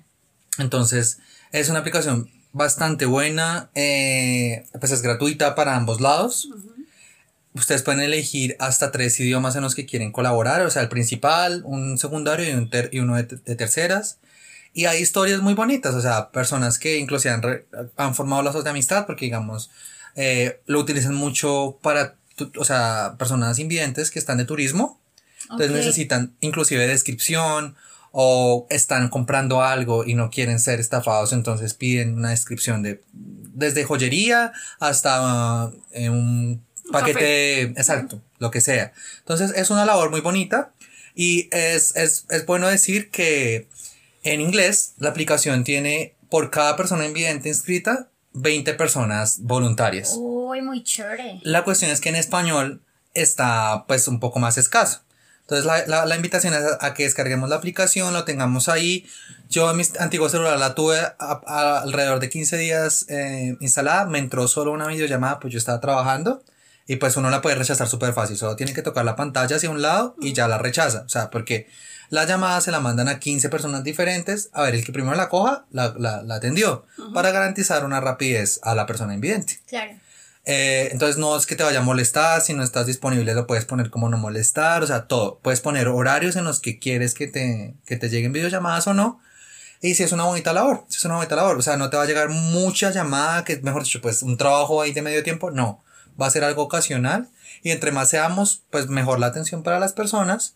Entonces, 0.59 1.19
es 1.51 1.67
una 1.67 1.79
aplicación 1.79 2.31
bastante 2.53 3.05
buena, 3.05 3.69
eh, 3.75 4.65
pues 4.79 4.93
es 4.93 5.01
gratuita 5.01 5.55
para 5.55 5.75
ambos 5.75 5.99
lados. 5.99 6.47
Ustedes 7.53 7.83
pueden 7.83 7.99
elegir 7.99 8.55
hasta 8.59 8.91
tres 8.91 9.19
idiomas 9.19 9.57
en 9.57 9.61
los 9.63 9.75
que 9.75 9.85
quieren 9.85 10.13
colaborar, 10.13 10.61
o 10.65 10.71
sea, 10.71 10.81
el 10.83 10.87
principal, 10.89 11.63
un 11.65 11.97
secundario 11.97 12.49
y, 12.49 12.53
un 12.53 12.69
ter- 12.69 12.89
y 12.93 12.99
uno 12.99 13.17
de, 13.17 13.23
te- 13.25 13.35
de 13.35 13.55
terceras. 13.57 14.19
Y 14.73 14.85
hay 14.85 15.01
historias 15.01 15.41
muy 15.41 15.53
bonitas, 15.53 15.93
o 15.95 16.01
sea, 16.01 16.31
personas 16.31 16.79
que 16.79 16.97
inclusive 16.97 17.33
han, 17.33 17.43
han 17.97 18.15
formado 18.15 18.41
lazos 18.41 18.63
de 18.63 18.69
amistad 18.69 19.05
porque, 19.05 19.25
digamos, 19.25 19.69
eh, 20.15 20.61
lo 20.65 20.79
utilizan 20.79 21.13
mucho 21.15 21.77
para, 21.81 22.15
o 22.57 22.65
sea, 22.65 23.15
personas 23.17 23.59
invidentes 23.59 24.11
que 24.11 24.19
están 24.19 24.37
de 24.37 24.45
turismo. 24.45 24.99
Entonces 25.43 25.71
Ok. 25.71 25.77
necesitan 25.77 26.33
inclusive 26.39 26.87
descripción 26.87 27.75
o 28.11 28.67
están 28.69 29.09
comprando 29.09 29.61
algo 29.63 30.05
y 30.05 30.13
no 30.13 30.29
quieren 30.29 30.59
ser 30.59 30.79
estafados, 30.79 31.33
entonces 31.33 31.73
piden 31.73 32.15
una 32.15 32.29
descripción 32.29 32.83
de 32.83 33.01
desde 33.11 33.83
joyería 33.83 34.53
hasta 34.79 35.65
uh, 35.65 35.81
eh, 35.91 36.09
un 36.09 36.63
paquete, 36.91 37.13
café. 37.13 37.61
exacto, 37.61 38.21
lo 38.37 38.51
que 38.51 38.61
sea. 38.61 38.93
Entonces 39.19 39.51
es 39.55 39.69
una 39.71 39.85
labor 39.85 40.11
muy 40.11 40.21
bonita 40.21 40.73
y 41.15 41.49
es, 41.51 41.95
es, 41.95 42.25
es 42.29 42.45
bueno 42.45 42.67
decir 42.67 43.09
que 43.09 43.67
en 44.23 44.41
inglés 44.41 44.93
la 44.99 45.09
aplicación 45.09 45.63
tiene 45.63 46.15
por 46.29 46.51
cada 46.51 46.75
persona 46.75 47.05
invidente 47.05 47.49
inscrita 47.49 48.09
20 48.33 48.73
personas 48.73 49.39
voluntarias. 49.41 50.15
Uy, 50.17 50.61
muy 50.61 50.83
chévere. 50.83 51.39
La 51.43 51.63
cuestión 51.63 51.91
es 51.91 52.01
que 52.01 52.09
en 52.09 52.15
español 52.15 52.81
está 53.13 53.85
pues 53.87 54.07
un 54.07 54.19
poco 54.19 54.39
más 54.39 54.57
escaso. 54.57 55.01
Entonces 55.41 55.65
la, 55.65 55.85
la, 55.87 56.05
la 56.05 56.15
invitación 56.15 56.53
es 56.53 56.61
a, 56.63 56.85
a 56.85 56.93
que 56.93 57.03
descarguemos 57.03 57.49
la 57.49 57.57
aplicación, 57.57 58.13
lo 58.13 58.23
tengamos 58.23 58.69
ahí. 58.69 59.05
Yo 59.49 59.69
en 59.71 59.77
mi 59.77 59.83
antiguo 59.99 60.29
celular 60.29 60.57
la 60.57 60.73
tuve 60.73 60.97
a- 60.99 61.15
a- 61.19 61.79
alrededor 61.81 62.19
de 62.19 62.29
15 62.29 62.57
días 62.57 63.05
eh, 63.09 63.57
instalada. 63.59 64.05
Me 64.05 64.19
entró 64.19 64.47
solo 64.47 64.71
una 64.71 64.87
videollamada, 64.87 65.39
pues 65.39 65.51
yo 65.53 65.57
estaba 65.59 65.79
trabajando. 65.81 66.41
Y 66.87 66.95
pues 66.97 67.15
uno 67.17 67.29
la 67.29 67.41
puede 67.41 67.55
rechazar 67.55 67.87
súper 67.87 68.13
fácil. 68.13 68.35
Solo 68.37 68.55
tiene 68.55 68.73
que 68.73 68.81
tocar 68.81 69.05
la 69.05 69.15
pantalla 69.15 69.55
hacia 69.57 69.69
un 69.69 69.81
lado 69.81 70.15
y 70.21 70.33
ya 70.33 70.47
la 70.47 70.57
rechaza. 70.57 71.03
O 71.05 71.09
sea, 71.09 71.29
porque 71.29 71.67
la 72.13 72.25
llamada 72.25 72.61
se 72.61 72.69
la 72.69 72.79
mandan 72.79 73.07
a 73.07 73.17
15 73.17 73.49
personas 73.49 73.83
diferentes. 73.83 74.51
A 74.53 74.61
ver, 74.61 74.75
el 74.75 74.85
que 74.85 74.93
primero 74.93 75.15
la 75.15 75.29
coja, 75.29 75.65
la, 75.71 75.95
la, 75.97 76.21
la 76.21 76.35
atendió. 76.35 76.85
Para 77.11 77.31
garantizar 77.31 77.83
una 77.83 78.01
rapidez 78.01 78.59
a 78.61 78.75
la 78.75 78.85
persona 78.85 79.15
invidente. 79.15 79.61
Claro. 79.67 79.93
Eh, 80.45 80.89
entonces 80.91 81.17
no 81.17 81.35
es 81.35 81.47
que 81.47 81.55
te 81.55 81.63
vaya 81.63 81.79
a 81.79 81.81
molestar, 81.81 82.41
si 82.41 82.53
no 82.53 82.61
estás 82.61 82.85
disponible 82.85 83.33
lo 83.33 83.47
puedes 83.47 83.65
poner 83.65 83.89
como 83.89 84.09
no 84.09 84.19
molestar, 84.19 84.83
o 84.83 84.87
sea, 84.87 85.07
todo. 85.07 85.39
Puedes 85.41 85.59
poner 85.59 85.87
horarios 85.87 86.35
en 86.35 86.43
los 86.43 86.59
que 86.59 86.77
quieres 86.77 87.15
que 87.15 87.25
te, 87.25 87.73
que 87.87 87.97
te 87.97 88.09
lleguen 88.09 88.31
videollamadas 88.31 88.85
o 88.85 88.93
no. 88.93 89.19
Y 89.81 89.95
si 89.95 90.03
es 90.03 90.11
una 90.11 90.25
bonita 90.25 90.53
labor, 90.53 90.85
si 90.89 90.97
es 90.97 91.05
una 91.05 91.15
bonita 91.15 91.35
labor, 91.35 91.57
o 91.57 91.61
sea, 91.63 91.77
no 91.77 91.89
te 91.89 91.97
va 91.97 92.03
a 92.03 92.05
llegar 92.05 92.29
mucha 92.29 92.91
llamada, 92.91 93.43
que 93.43 93.57
mejor 93.61 93.81
dicho, 93.81 94.01
pues 94.01 94.21
un 94.21 94.37
trabajo 94.37 94.83
ahí 94.83 94.93
de 94.93 95.01
medio 95.01 95.23
tiempo, 95.23 95.49
no. 95.49 95.83
Va 96.21 96.27
a 96.27 96.29
ser 96.29 96.43
algo 96.43 96.61
ocasional 96.61 97.27
y 97.63 97.71
entre 97.71 97.91
más 97.91 98.09
seamos, 98.09 98.61
pues 98.69 98.87
mejor 98.87 99.19
la 99.19 99.25
atención 99.25 99.63
para 99.63 99.79
las 99.79 99.93
personas. 99.93 100.53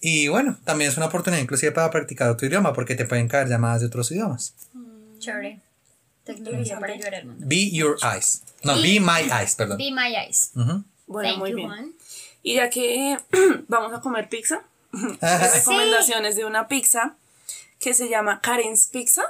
Y 0.00 0.28
bueno, 0.28 0.58
también 0.64 0.90
es 0.90 0.96
una 0.96 1.06
oportunidad 1.06 1.42
inclusive 1.42 1.72
para 1.72 1.90
practicar 1.90 2.28
otro 2.30 2.46
idioma, 2.46 2.72
porque 2.72 2.94
te 2.94 3.06
pueden 3.06 3.28
caer 3.28 3.48
llamadas 3.48 3.80
de 3.80 3.86
otros 3.86 4.10
idiomas. 4.10 4.54
Chévere. 5.18 5.60
Tecnología 6.24 6.78
para 6.78 6.92
ayudar 6.92 7.14
al 7.14 7.24
mundo. 7.26 7.46
Be 7.46 7.70
your 7.70 7.96
eyes. 8.02 8.42
No, 8.64 8.74
be 8.82 9.00
my 9.00 9.22
eyes, 9.32 9.54
perdón. 9.54 9.78
Be 9.78 9.90
my 9.92 10.14
eyes. 10.16 10.50
Bueno, 11.06 11.30
Thank 11.30 11.38
muy 11.38 11.50
you, 11.50 11.56
bien. 11.56 11.68
Juan. 11.68 11.92
Y 12.42 12.54
ya 12.56 12.68
que 12.70 13.16
vamos 13.68 13.92
a 13.94 14.00
comer 14.00 14.28
pizza, 14.28 14.62
hay 15.20 15.50
recomendaciones 15.54 16.36
de 16.36 16.44
una 16.44 16.68
pizza 16.68 17.16
que 17.80 17.94
se 17.94 18.08
llama 18.08 18.40
Karen's 18.40 18.88
Pizza. 18.88 19.22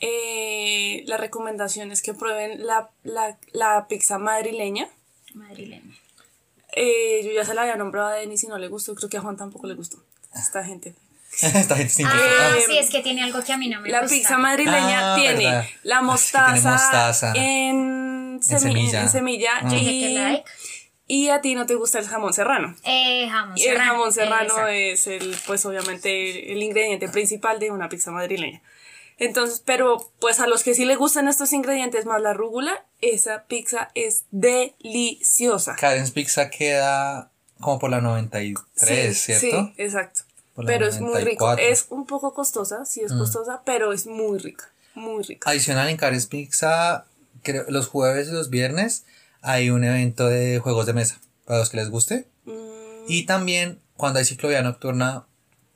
eh, 0.00 1.02
la 1.06 1.16
recomendación 1.18 1.92
es 1.92 2.00
que 2.02 2.14
prueben 2.14 2.66
la, 2.66 2.90
la, 3.04 3.36
la 3.52 3.86
pizza 3.88 4.18
madrileña. 4.18 4.88
Madrileña. 5.34 5.94
Eh, 6.76 7.22
yo 7.24 7.32
ya 7.32 7.44
se 7.44 7.54
la 7.54 7.62
había 7.62 7.76
nombrado 7.76 8.08
a 8.08 8.12
Denis 8.14 8.44
y 8.44 8.46
no 8.48 8.58
le 8.58 8.68
gustó. 8.68 8.94
Creo 8.94 9.08
que 9.10 9.16
a 9.16 9.20
Juan 9.20 9.36
tampoco 9.36 9.66
le 9.66 9.74
gustó. 9.74 9.98
Esta 10.34 10.64
gente. 10.64 10.94
Esta 11.42 11.76
gente 11.76 11.90
sin 11.92 12.06
Ah, 12.06 12.12
ah, 12.14 12.54
sí, 12.66 12.76
es 12.78 12.90
que 12.90 13.00
tiene 13.02 13.22
algo 13.22 13.42
que 13.44 13.52
a 13.52 13.56
mí 13.56 13.68
no 13.68 13.80
me 13.80 13.88
La 13.88 14.00
gusta. 14.02 14.16
pizza 14.16 14.36
madrileña 14.38 15.14
Ah, 15.14 15.16
tiene 15.16 15.44
verdad. 15.44 15.64
la 15.84 16.02
mostaza, 16.02 16.54
tiene 16.54 16.70
mostaza. 16.70 17.32
en, 17.36 18.40
semi- 18.42 18.58
semilla. 18.60 19.02
en 19.02 19.08
semilla 19.08 19.50
Mm. 19.62 19.74
Y, 19.74 20.14
like. 20.14 20.44
y 21.06 21.28
a 21.28 21.40
ti 21.40 21.54
no 21.54 21.66
te 21.66 21.74
gusta 21.76 21.98
el 22.00 22.08
jamón 22.08 22.32
serrano. 22.32 22.74
Eh, 22.84 23.28
jamón 23.30 23.56
Y 23.56 23.62
el 23.62 23.68
serrano. 23.72 23.92
jamón 23.92 24.12
serrano 24.12 24.44
exacto. 24.68 24.68
es 24.68 25.06
el, 25.06 25.36
pues 25.46 25.64
obviamente, 25.66 26.52
el 26.52 26.62
ingrediente 26.62 27.08
principal 27.08 27.58
de 27.60 27.70
una 27.70 27.88
pizza 27.88 28.10
madrileña. 28.10 28.60
Entonces, 29.20 29.62
pero 29.64 30.10
pues 30.18 30.40
a 30.40 30.46
los 30.48 30.64
que 30.64 30.74
sí 30.74 30.84
les 30.84 30.98
gustan 30.98 31.28
estos 31.28 31.52
ingredientes 31.52 32.06
más 32.06 32.20
la 32.20 32.32
rúgula, 32.32 32.84
esa 33.00 33.44
pizza 33.44 33.90
es 33.94 34.24
deliciosa. 34.30 35.76
Karen's 35.76 36.10
Pizza 36.10 36.50
queda 36.50 37.30
como 37.60 37.78
por 37.78 37.90
la 37.90 38.00
93, 38.00 39.16
Sí, 39.18 39.34
¿cierto? 39.34 39.64
Sí, 39.66 39.82
exacto. 39.82 40.22
Pero 40.66 40.86
es 40.86 41.00
muy 41.00 41.14
rico. 41.20 41.44
94. 41.46 41.64
Es 41.64 41.86
un 41.90 42.06
poco 42.06 42.34
costosa, 42.34 42.84
sí 42.84 43.00
Mm. 43.02 43.06
es 43.06 43.12
costosa, 43.12 43.62
pero 43.64 43.92
es 43.92 44.06
muy 44.06 44.38
rica. 44.38 44.68
Muy 44.94 45.22
rica. 45.22 45.48
Adicional 45.50 45.88
en 45.88 45.96
Karen's 45.96 46.26
Pizza, 46.26 47.04
creo, 47.42 47.64
los 47.68 47.86
jueves 47.88 48.28
y 48.28 48.32
los 48.32 48.50
viernes 48.50 49.04
hay 49.42 49.70
un 49.70 49.84
evento 49.84 50.26
de 50.28 50.58
juegos 50.58 50.86
de 50.86 50.92
mesa 50.92 51.20
para 51.46 51.60
los 51.60 51.70
que 51.70 51.76
les 51.78 51.88
guste. 51.90 52.26
Mm, 52.44 52.52
Y 53.08 53.26
también 53.26 53.80
cuando 53.96 54.18
hay 54.18 54.24
ciclovía 54.24 54.62
nocturna 54.62 55.26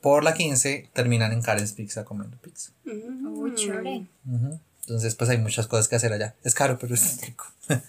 por 0.05 0.23
la 0.23 0.35
15 0.35 0.91
terminan 0.93 1.31
en 1.31 1.41
Karen's 1.41 1.73
Pizza 1.73 2.05
comiendo 2.05 2.37
pizza. 2.37 2.69
Uy, 2.85 3.55
chévere. 3.55 4.05
Ujú. 4.31 4.59
Entonces 4.81 5.15
pues 5.15 5.31
hay 5.31 5.39
muchas 5.39 5.65
cosas 5.65 5.87
que 5.87 5.95
hacer 5.95 6.13
allá. 6.13 6.35
Es 6.43 6.53
caro, 6.53 6.77
pero 6.77 6.93
es 6.93 7.19
rico. 7.25 7.45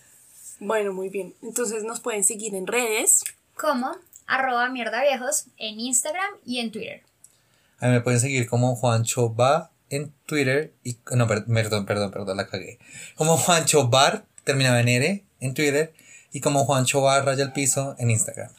Bueno, 0.58 0.94
muy 0.94 1.10
bien. 1.10 1.34
Entonces 1.42 1.82
nos 1.84 2.00
pueden 2.00 2.24
seguir 2.24 2.54
en 2.54 2.66
redes. 2.66 3.22
Como 3.54 3.94
arroba 4.26 4.70
mierda 4.70 5.02
viejos 5.02 5.48
en 5.58 5.78
Instagram 5.78 6.30
y 6.46 6.60
en 6.60 6.72
Twitter. 6.72 7.02
A 7.80 7.88
mí 7.88 7.92
me 7.92 8.00
pueden 8.00 8.18
seguir 8.20 8.48
como 8.48 8.74
Juancho 8.76 9.34
Va 9.34 9.70
en 9.90 10.10
Twitter 10.24 10.72
y 10.82 10.96
no, 11.14 11.26
per- 11.26 11.44
perdón, 11.44 11.84
perdón, 11.84 12.10
perdón, 12.10 12.38
la 12.38 12.46
cagué. 12.46 12.78
Como 13.16 13.36
Juancho 13.36 13.88
Bar, 13.88 14.24
terminado 14.44 14.78
en 14.78 14.88
R, 14.88 15.24
en 15.40 15.52
Twitter 15.52 15.92
y 16.32 16.40
como 16.40 16.64
Juancho 16.64 17.02
Bar 17.02 17.26
raya 17.26 17.44
al 17.44 17.52
piso 17.52 17.94
en 17.98 18.10
Instagram. 18.10 18.50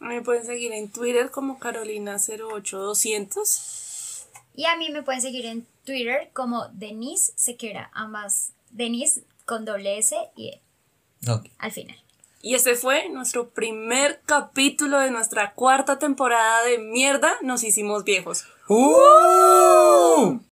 Me 0.00 0.22
pueden 0.22 0.44
seguir 0.44 0.72
en 0.72 0.90
Twitter 0.90 1.30
como 1.30 1.58
Carolina08200. 1.60 4.24
Y 4.56 4.64
a 4.64 4.76
mí 4.76 4.90
me 4.90 5.02
pueden 5.02 5.22
seguir 5.22 5.46
en 5.46 5.66
Twitter 5.84 6.30
como 6.32 6.66
Denise 6.72 7.32
Sequera, 7.36 7.90
ambas 7.94 8.52
Denise 8.70 9.22
con 9.46 9.64
doble 9.64 9.98
S 9.98 10.16
y 10.36 10.48
E 10.48 10.60
Ok. 11.28 11.46
al 11.58 11.72
final. 11.72 11.96
Y 12.42 12.54
este 12.54 12.74
fue 12.74 13.08
nuestro 13.10 13.50
primer 13.50 14.20
capítulo 14.24 14.98
de 14.98 15.10
nuestra 15.10 15.52
cuarta 15.52 15.98
temporada 15.98 16.64
de 16.64 16.78
Mierda, 16.78 17.34
nos 17.42 17.62
hicimos 17.64 18.04
viejos. 18.04 18.46
¡Uh! 18.68 20.40